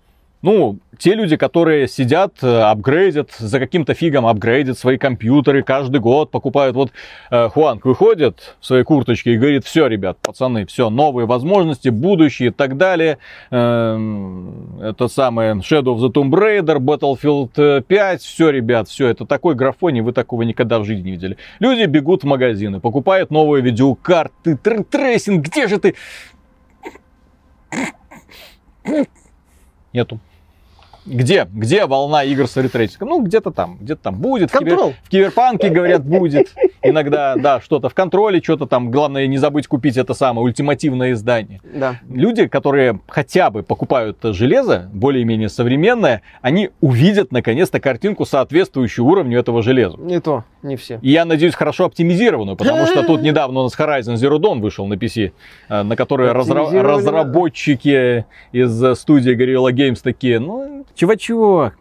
ну, 0.41 0.77
те 0.99 1.13
люди, 1.13 1.35
которые 1.35 1.87
сидят, 1.87 2.33
э, 2.41 2.61
апгрейдят, 2.61 3.31
за 3.37 3.59
каким-то 3.59 3.93
фигом 3.93 4.25
апгрейдят 4.25 4.77
свои 4.77 4.97
компьютеры 4.97 5.63
каждый 5.63 5.99
год, 5.99 6.31
покупают. 6.31 6.75
Вот 6.75 6.91
э, 7.31 7.49
Хуанг 7.49 7.85
выходит 7.85 8.55
в 8.59 8.65
своей 8.65 8.83
курточке 8.83 9.33
и 9.33 9.37
говорит, 9.37 9.65
все, 9.65 9.87
ребят, 9.87 10.17
пацаны, 10.21 10.65
все, 10.65 10.89
новые 10.89 11.25
возможности, 11.25 11.89
будущее 11.89 12.49
и 12.49 12.51
так 12.51 12.77
далее. 12.77 13.17
Эм, 13.51 14.79
это 14.81 15.07
самое 15.07 15.55
Shadow 15.55 15.95
of 15.95 15.99
the 15.99 16.11
Tomb 16.11 16.31
Raider, 16.31 16.77
Battlefield 16.77 17.51
э, 17.57 17.81
5, 17.81 18.21
все, 18.21 18.49
ребят, 18.49 18.87
все, 18.89 19.07
это 19.07 19.25
такой 19.25 19.55
графоний, 19.55 20.01
вы 20.01 20.13
такого 20.13 20.43
никогда 20.43 20.79
в 20.79 20.85
жизни 20.85 21.07
не 21.07 21.11
видели. 21.11 21.37
Люди 21.59 21.85
бегут 21.85 22.23
в 22.23 22.27
магазины, 22.27 22.79
покупают 22.79 23.31
новые 23.31 23.61
видеокарты, 23.61 24.53
тр- 24.53 24.83
tracing, 24.83 25.45
где 25.45 25.67
же 25.67 25.79
ты? 25.79 25.95
Нету. 29.93 30.19
Где? 31.07 31.47
Где 31.51 31.85
волна 31.85 32.23
игр 32.23 32.47
с 32.47 32.57
ray 32.57 32.68
tracing 32.68 32.94
'ом? 32.94 33.09
Ну, 33.09 33.21
где-то 33.21 33.51
там, 33.51 33.77
где-то 33.79 34.03
там 34.03 34.15
будет. 34.19 34.51
В, 34.51 34.55
Control. 34.55 34.93
в 35.03 35.09
киберпанке, 35.09 35.69
говорят, 35.69 36.05
будет. 36.05 36.53
Иногда, 36.81 37.35
да, 37.35 37.61
что-то 37.61 37.89
в 37.89 37.93
контроле, 37.93 38.41
что-то 38.43 38.65
там. 38.65 38.91
Главное, 38.91 39.27
не 39.27 39.37
забыть 39.37 39.67
купить 39.67 39.97
это 39.97 40.13
самое 40.13 40.45
ультимативное 40.45 41.13
издание. 41.13 41.61
Да. 41.63 41.99
Люди, 42.09 42.47
которые 42.47 42.99
хотя 43.07 43.49
бы 43.49 43.63
покупают 43.63 44.17
железо, 44.21 44.89
более-менее 44.93 45.49
современное, 45.49 46.21
они 46.41 46.71
увидят, 46.81 47.31
наконец-то, 47.31 47.79
картинку, 47.79 48.25
соответствующую 48.25 49.05
уровню 49.05 49.39
этого 49.39 49.63
железа. 49.63 49.97
Не 49.97 50.19
то, 50.19 50.43
не 50.61 50.75
все. 50.75 50.99
И 51.01 51.11
я 51.11 51.25
надеюсь, 51.25 51.55
хорошо 51.55 51.85
оптимизированную, 51.85 52.57
потому 52.57 52.85
что 52.85 53.03
тут 53.03 53.21
недавно 53.27 53.61
у 53.61 53.63
нас 53.63 53.77
Horizon 53.77 54.15
Zero 54.15 54.37
Dawn 54.37 54.59
вышел 54.59 54.85
на 54.87 54.95
PC, 54.95 55.31
э, 55.69 55.83
на 55.83 55.95
который 55.95 56.31
разра- 56.31 56.81
разработчики 56.81 58.25
из 58.51 58.83
э, 58.83 58.95
студии 58.95 59.35
Guerrilla 59.35 59.71
Games 59.71 59.99
такие, 60.01 60.39
ну, 60.39 60.85
чувачок, 60.97 61.73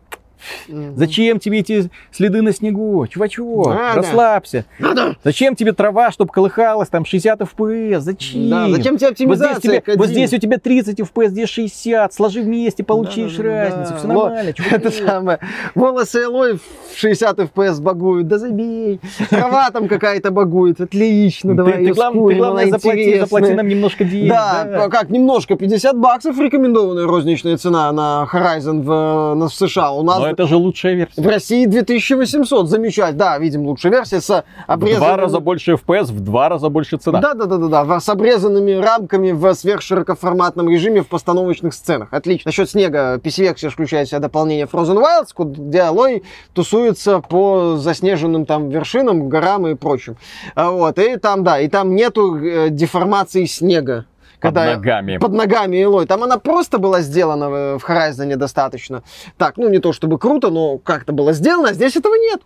Зачем 0.94 1.38
тебе 1.38 1.60
эти 1.60 1.90
следы 2.10 2.42
на 2.42 2.52
снегу? 2.52 3.06
Чувачок, 3.06 3.68
Надо. 3.68 3.96
расслабься. 3.96 4.64
Надо. 4.78 5.16
Зачем 5.24 5.54
тебе 5.56 5.72
трава, 5.72 6.10
чтобы 6.10 6.32
колыхалась, 6.32 6.88
там 6.88 7.04
60 7.04 7.40
FPS? 7.40 8.00
Зачем? 8.00 8.50
Да, 8.50 8.68
зачем 8.70 8.96
тебе 8.96 9.06
Вот 9.26 9.36
здесь, 9.38 9.50
оптимизация? 9.50 9.80
тебе, 9.80 9.96
вот 9.96 10.08
здесь 10.08 10.32
у 10.32 10.38
тебя 10.38 10.58
30 10.58 11.00
FPS, 11.00 11.28
здесь 11.28 11.48
60. 11.48 12.12
Сложи 12.12 12.40
вместе, 12.42 12.84
получишь 12.84 13.36
Да-да-да-да. 13.36 13.64
разницу. 13.76 13.96
Все 13.98 14.06
Во, 14.08 14.12
нормально. 14.14 14.48
Это 14.50 14.90
чувачок. 14.90 14.92
самое. 15.06 15.38
Волосы 15.74 16.22
Элой 16.22 16.54
в 16.54 16.98
60 16.98 17.38
FPS 17.38 17.80
багуют. 17.80 18.28
Да 18.28 18.38
забей. 18.38 19.00
Трава 19.30 19.70
там 19.70 19.88
какая-то 19.88 20.30
багует. 20.30 20.80
Отлично, 20.80 21.54
давай 21.54 21.72
ты, 21.74 21.78
ты, 21.78 21.84
ее 21.86 21.94
главное, 21.94 22.12
ты, 22.12 22.18
скурим, 22.20 22.38
главное, 22.38 22.62
она 22.64 22.70
заплати, 22.72 22.98
интересная. 23.00 23.20
заплати 23.26 23.54
нам 23.54 23.68
немножко 23.68 24.04
денег. 24.04 24.28
Да, 24.30 24.84
а 24.84 24.88
как 24.88 25.10
немножко, 25.10 25.56
50 25.56 25.96
баксов 25.98 26.38
рекомендованная 26.38 27.06
розничная 27.06 27.56
цена 27.56 27.90
на 27.92 28.28
Horizon 28.32 28.82
в, 28.82 29.34
на, 29.34 29.48
в 29.48 29.54
США. 29.54 29.92
У 29.92 30.02
нас 30.02 30.18
Но 30.20 30.28
это 30.36 30.46
же 30.46 30.56
лучшая 30.56 30.94
версия. 30.94 31.20
в 31.20 31.26
России 31.26 31.64
2800. 31.66 32.68
Замечательно. 32.68 33.18
Да, 33.18 33.38
видим 33.38 33.66
лучшая 33.66 33.92
версия 33.92 34.20
с 34.20 34.28
В 34.28 34.44
обрезанными... 34.66 35.06
два 35.06 35.16
раза 35.16 35.40
больше 35.40 35.72
FPS, 35.72 36.12
в 36.12 36.20
два 36.20 36.48
раза 36.48 36.68
больше 36.68 36.96
цена. 36.98 37.20
Да, 37.20 37.34
да, 37.34 37.46
да, 37.46 37.56
да, 37.56 37.84
да, 37.84 38.00
с 38.00 38.08
обрезанными 38.08 38.72
рамками 38.72 39.32
в 39.32 39.54
сверхширокоформатном 39.54 40.68
режиме 40.68 41.02
в 41.02 41.08
постановочных 41.08 41.72
сценах. 41.74 42.08
Отлично. 42.12 42.48
Насчет 42.48 42.70
снега, 42.70 43.16
PC-версия 43.16 43.70
включает 43.70 44.08
в 44.08 44.10
себя 44.10 44.20
дополнение 44.20 44.66
Frozen 44.66 45.02
Wilds, 45.02 45.32
где 45.68 45.80
Алой 45.80 46.22
тусуется 46.52 47.20
по 47.20 47.76
заснеженным 47.76 48.44
там 48.44 48.68
вершинам, 48.68 49.28
горам 49.28 49.66
и 49.66 49.74
прочим. 49.74 50.16
А 50.54 50.70
Вот, 50.70 50.98
и 50.98 51.16
там, 51.16 51.44
да, 51.44 51.60
и 51.60 51.68
там 51.68 51.94
нету 51.94 52.36
э, 52.36 52.68
деформации 52.70 53.46
снега. 53.46 54.06
Под 54.40 54.54
ногами. 54.54 55.18
Под 55.18 55.32
ногами 55.32 55.82
Элой. 55.82 56.06
Там 56.06 56.22
она 56.22 56.38
просто 56.38 56.78
была 56.78 57.00
сделана 57.00 57.48
в 57.78 57.84
Horizon 57.86 58.36
достаточно. 58.36 59.02
Так, 59.36 59.56
ну 59.56 59.68
не 59.68 59.78
то 59.78 59.92
чтобы 59.92 60.18
круто, 60.18 60.50
но 60.50 60.78
как-то 60.78 61.12
было 61.12 61.32
сделано, 61.32 61.70
а 61.70 61.72
здесь 61.72 61.96
этого 61.96 62.14
нет. 62.14 62.40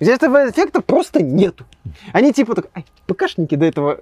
Здесь 0.00 0.16
этого 0.16 0.50
эффекта 0.50 0.80
просто 0.82 1.22
нету. 1.22 1.64
Они 2.12 2.32
типа 2.32 2.56
так, 2.56 2.66
ай, 2.74 2.84
ПКшники 3.06 3.54
до 3.54 3.66
этого, 3.66 3.98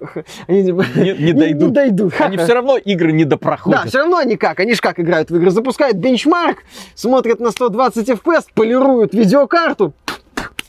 они 0.47 0.65
типа 0.65 0.85
Не- 0.95 1.13
не 1.17 1.33
дойдут. 1.33 1.69
Не, 1.69 1.73
дойдут. 1.73 2.13
Они 2.19 2.37
все 2.37 2.53
равно 2.55 2.77
игры 2.77 3.11
не 3.11 3.25
допроходят. 3.25 3.83
Да, 3.83 3.87
все 3.87 3.99
равно 3.99 4.17
они 4.17 4.35
как, 4.35 4.59
они 4.59 4.73
же 4.73 4.81
как 4.81 4.99
играют 4.99 5.29
в 5.29 5.35
игры, 5.35 5.51
запускают 5.51 5.97
бенчмарк, 5.97 6.63
смотрят 6.95 7.39
на 7.39 7.51
120 7.51 8.09
FPS, 8.09 8.45
полируют 8.55 9.13
видеокарту, 9.13 9.93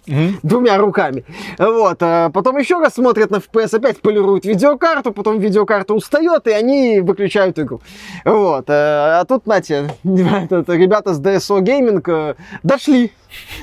Мгм. 0.07 0.39
двумя 0.43 0.77
руками. 0.79 1.25
Вот. 1.59 1.99
а 2.03 2.31
Потом 2.31 2.59
еще 2.59 2.79
раз 2.79 2.95
смотрят 2.95 3.31
на 3.31 3.37
FPS, 3.37 3.75
опять 3.77 4.01
полируют 4.01 4.45
видеокарту, 4.45 5.13
потом 5.13 5.39
видеокарта 5.39 5.95
устает, 5.95 6.47
и 6.47 6.51
они 6.53 7.01
выключают 7.01 7.59
игру. 7.59 7.81
Вот. 8.25 8.65
А 8.69 9.21
а 9.21 9.25
тут, 9.25 9.47
нате, 9.47 9.89
этот, 10.05 10.69
ребята 10.69 11.15
с 11.15 11.21
DSO 11.21 11.61
Gaming 11.61 12.03
э, 12.07 12.35
дошли. 12.63 13.13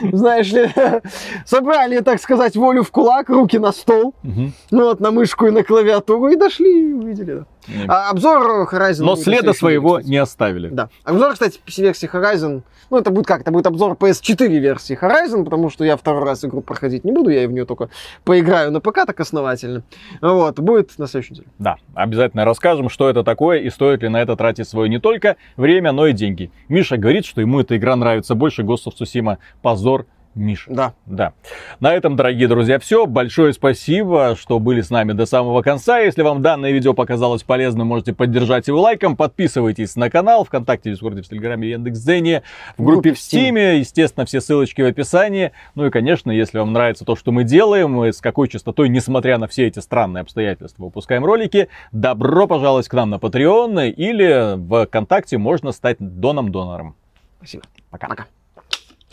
Знаешь 0.11 0.51
ли, 0.51 0.69
собрали, 1.45 1.99
так 1.99 2.19
сказать, 2.21 2.55
волю 2.55 2.83
в 2.83 2.91
кулак, 2.91 3.29
руки 3.29 3.57
на 3.59 3.71
стол, 3.71 4.13
Мгм. 4.23 4.53
ну 4.71 4.83
вот, 4.85 4.99
на 4.99 5.11
мышку 5.11 5.45
и 5.47 5.51
на 5.51 5.63
клавиатуру, 5.63 6.27
и 6.29 6.35
дошли, 6.35 6.93
увидели. 6.93 7.45
А 7.87 8.09
обзор 8.09 8.67
Horizon... 8.71 9.03
Но 9.03 9.15
следа 9.15 9.53
своего 9.53 9.97
кстати. 9.97 10.09
не 10.09 10.17
оставили. 10.17 10.69
Да. 10.69 10.89
Обзор, 11.03 11.33
кстати, 11.33 11.59
PC-версии 11.65 12.09
Horizon. 12.11 12.63
Ну, 12.89 12.97
это 12.97 13.11
будет 13.11 13.25
как? 13.25 13.41
Это 13.41 13.51
будет 13.51 13.67
обзор 13.67 13.93
PS4 13.93 14.47
версии 14.47 14.97
Horizon, 15.01 15.43
потому 15.43 15.69
что 15.69 15.85
я 15.85 15.95
второй 15.95 16.23
раз 16.23 16.43
игру 16.43 16.61
проходить 16.61 17.03
не 17.05 17.11
буду, 17.11 17.29
я 17.29 17.47
в 17.47 17.51
нее 17.51 17.65
только 17.65 17.89
поиграю 18.23 18.71
на 18.71 18.81
ПК 18.81 19.05
так 19.05 19.19
основательно. 19.19 19.83
Вот, 20.21 20.59
будет 20.59 20.97
на 20.97 21.07
следующей 21.07 21.33
неделе. 21.33 21.47
Да, 21.59 21.77
обязательно 21.93 22.45
расскажем, 22.45 22.89
что 22.89 23.09
это 23.09 23.23
такое 23.23 23.59
и 23.59 23.69
стоит 23.69 24.01
ли 24.03 24.09
на 24.09 24.21
это 24.21 24.35
тратить 24.35 24.67
свое 24.67 24.89
не 24.89 24.99
только 24.99 25.37
время, 25.55 25.91
но 25.91 26.07
и 26.07 26.13
деньги. 26.13 26.51
Миша 26.67 26.97
говорит, 26.97 27.25
что 27.25 27.41
ему 27.41 27.61
эта 27.61 27.77
игра 27.77 27.95
нравится 27.95 28.35
больше 28.35 28.63
Ghost 28.63 28.87
of 28.87 28.93
Tsushima. 28.99 29.37
Позор, 29.61 30.05
Миша. 30.35 30.71
Да. 30.73 30.93
Да. 31.05 31.33
На 31.79 31.93
этом, 31.93 32.15
дорогие 32.15 32.47
друзья, 32.47 32.79
все. 32.79 33.05
Большое 33.05 33.53
спасибо, 33.53 34.35
что 34.39 34.59
были 34.59 34.81
с 34.81 34.89
нами 34.89 35.11
до 35.11 35.25
самого 35.25 35.61
конца. 35.61 35.99
Если 35.99 36.21
вам 36.21 36.41
данное 36.41 36.71
видео 36.71 36.93
показалось 36.93 37.43
полезным, 37.43 37.87
можете 37.87 38.13
поддержать 38.13 38.67
его 38.67 38.79
лайком. 38.81 39.17
Подписывайтесь 39.17 39.95
на 39.95 40.09
канал 40.09 40.45
ВКонтакте, 40.45 40.91
Дискорде, 40.91 41.21
в 41.21 41.27
Телеграме, 41.27 41.71
Яндекс.Дзене, 41.71 42.43
в 42.77 42.83
группе 42.83 43.13
в 43.13 43.19
Стиме. 43.19 43.79
Естественно, 43.79 44.25
все 44.25 44.39
ссылочки 44.39 44.81
в 44.81 44.85
описании. 44.85 45.51
Ну 45.75 45.85
и, 45.85 45.89
конечно, 45.89 46.31
если 46.31 46.59
вам 46.59 46.71
нравится 46.71 47.03
то, 47.03 47.15
что 47.15 47.31
мы 47.31 47.43
делаем, 47.43 48.03
и 48.05 48.11
с 48.11 48.21
какой 48.21 48.47
частотой, 48.47 48.89
несмотря 48.89 49.37
на 49.37 49.47
все 49.47 49.67
эти 49.67 49.79
странные 49.79 50.21
обстоятельства, 50.21 50.85
выпускаем 50.85 51.25
ролики, 51.25 51.67
добро 51.91 52.47
пожаловать 52.47 52.87
к 52.87 52.93
нам 52.93 53.09
на 53.09 53.15
Patreon 53.15 53.89
или 53.89 54.55
в 54.55 54.85
ВКонтакте 54.85 55.37
можно 55.37 55.71
стать 55.71 55.97
доном-донором. 55.99 56.95
Спасибо. 57.37 57.63
Пока. 57.89 58.07
Пока. 58.07 58.27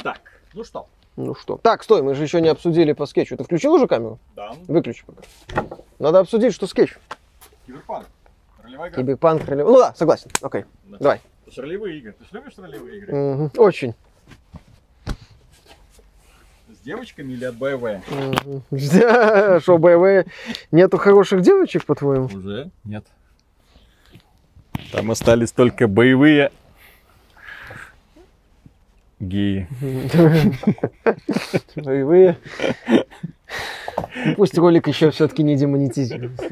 Так, 0.03 0.21
ну 0.55 0.63
что? 0.63 0.87
Ну 1.19 1.35
что. 1.35 1.59
Так, 1.61 1.83
стой, 1.83 2.01
мы 2.03 2.15
же 2.15 2.23
еще 2.23 2.41
не 2.41 2.47
обсудили 2.49 2.93
по 2.93 3.05
скетчу. 3.05 3.37
Ты 3.37 3.43
включил 3.43 3.73
уже 3.75 3.89
камеру? 3.89 4.21
Да, 4.37 4.53
Выключи 4.69 5.05
пока. 5.05 5.77
Надо 5.99 6.21
обсудить, 6.21 6.55
что 6.55 6.69
скетч. 6.69 6.97
киберпанк. 7.67 8.07
Ролевая 8.63 8.91
Киберпанк, 8.93 9.45
ролевой- 9.49 9.73
Ну 9.73 9.79
да, 9.81 9.95
согласен. 9.97 10.31
Окей, 10.43 10.65
Да. 10.85 10.99
давай. 11.01 11.21
Это 11.45 11.55
ж 11.57 11.59
ролевые 11.59 11.99
игры. 11.99 12.13
Ты 12.17 12.23
же 12.25 12.31
любишь 12.35 12.53
ролевые 12.57 12.99
игры? 12.99 13.13
Мгм. 13.17 13.51
Очень. 13.57 13.95
С 16.69 16.79
девочками 16.85 17.33
или 17.33 17.45
от 17.47 17.57
БВ? 17.57 18.01
Что, 19.63 19.79
боевые? 19.79 20.27
Нету 20.71 20.99
хороших 20.99 21.41
девочек, 21.43 21.85
по-твоему? 21.85 22.27
Уже 22.27 22.71
нет. 22.85 23.05
Там 24.93 25.11
остались 25.11 25.51
только 25.51 25.89
боевые 25.89 26.53
геи. 29.21 29.67
Боевые. 31.77 32.37
Пусть 34.37 34.57
ролик 34.59 34.89
еще 34.89 35.11
все-таки 35.11 35.43
не 35.43 35.57
демонетизируется. 35.57 36.45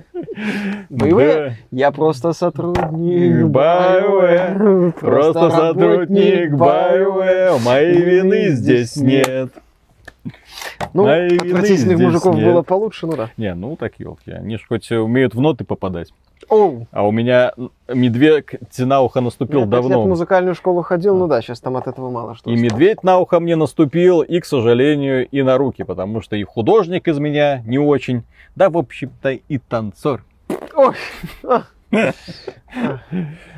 Боевые? 0.88 1.58
Я 1.70 1.90
просто 1.92 2.32
сотрудник 2.32 3.46
BioWare. 3.46 4.92
Просто 4.92 5.50
сотрудник 5.50 6.52
BioWare. 6.52 7.62
Моей 7.62 8.00
вины 8.02 8.48
здесь 8.50 8.96
нет. 8.96 9.50
Ну, 10.92 11.06
отвратительных 11.06 11.98
мужиков 11.98 12.34
нет. 12.34 12.52
было 12.52 12.62
получше, 12.62 13.06
ну 13.06 13.16
да. 13.16 13.30
Не, 13.36 13.54
ну 13.54 13.76
так 13.76 13.98
елки. 13.98 14.30
Они 14.30 14.56
ж 14.56 14.64
хоть 14.68 14.90
умеют 14.90 15.34
в 15.34 15.40
ноты 15.40 15.64
попадать. 15.64 16.12
Оу, 16.48 16.86
А 16.92 17.06
у 17.06 17.10
меня 17.10 17.52
медведь 17.88 18.46
на 18.78 19.00
ухо 19.00 19.20
наступил 19.20 19.60
я 19.60 19.66
пять 19.66 19.74
лет 19.74 19.84
в 19.84 19.88
давно. 19.88 20.06
музыкальную 20.06 20.54
школу 20.54 20.82
ходил, 20.82 21.16
ну 21.16 21.26
да, 21.26 21.40
сейчас 21.40 21.60
там 21.60 21.76
от 21.76 21.86
этого 21.88 22.10
мало 22.10 22.34
что. 22.34 22.50
И 22.50 22.54
осталось. 22.54 22.72
медведь 22.72 23.02
на 23.02 23.18
ухо 23.18 23.40
мне 23.40 23.56
наступил, 23.56 24.20
и, 24.22 24.38
к 24.40 24.44
сожалению, 24.44 25.26
и 25.26 25.42
на 25.42 25.56
руки, 25.56 25.82
потому 25.82 26.20
что 26.20 26.36
и 26.36 26.44
художник 26.44 27.08
из 27.08 27.18
меня 27.18 27.62
не 27.66 27.78
очень, 27.78 28.22
да, 28.54 28.70
в 28.70 28.76
общем-то, 28.76 29.30
и 29.30 29.58
танцор. 29.58 30.24
Ой, 30.74 30.94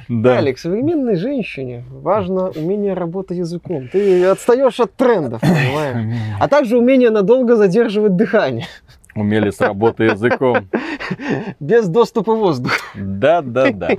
Да. 0.09 0.39
Алекс, 0.39 0.63
современной 0.63 1.17
женщине 1.17 1.85
важно 1.91 2.49
умение 2.49 2.95
работать 2.95 3.37
языком. 3.39 3.89
Ты 3.89 4.25
отстаешь 4.25 4.81
от 4.81 4.95
трендов, 4.95 5.43
понимаешь? 5.43 6.17
А 6.41 6.49
также 6.49 6.79
умение 6.79 7.11
надолго 7.11 7.57
задерживать 7.57 8.17
дыхание. 8.17 8.67
Умели 9.15 9.51
с 9.51 9.61
работы 9.61 10.05
языком. 10.05 10.69
Без 11.61 11.89
доступа 11.89 12.35
воздуха. 12.35 12.81
Да, 12.95 13.43
да, 13.43 13.73
да. 13.73 13.91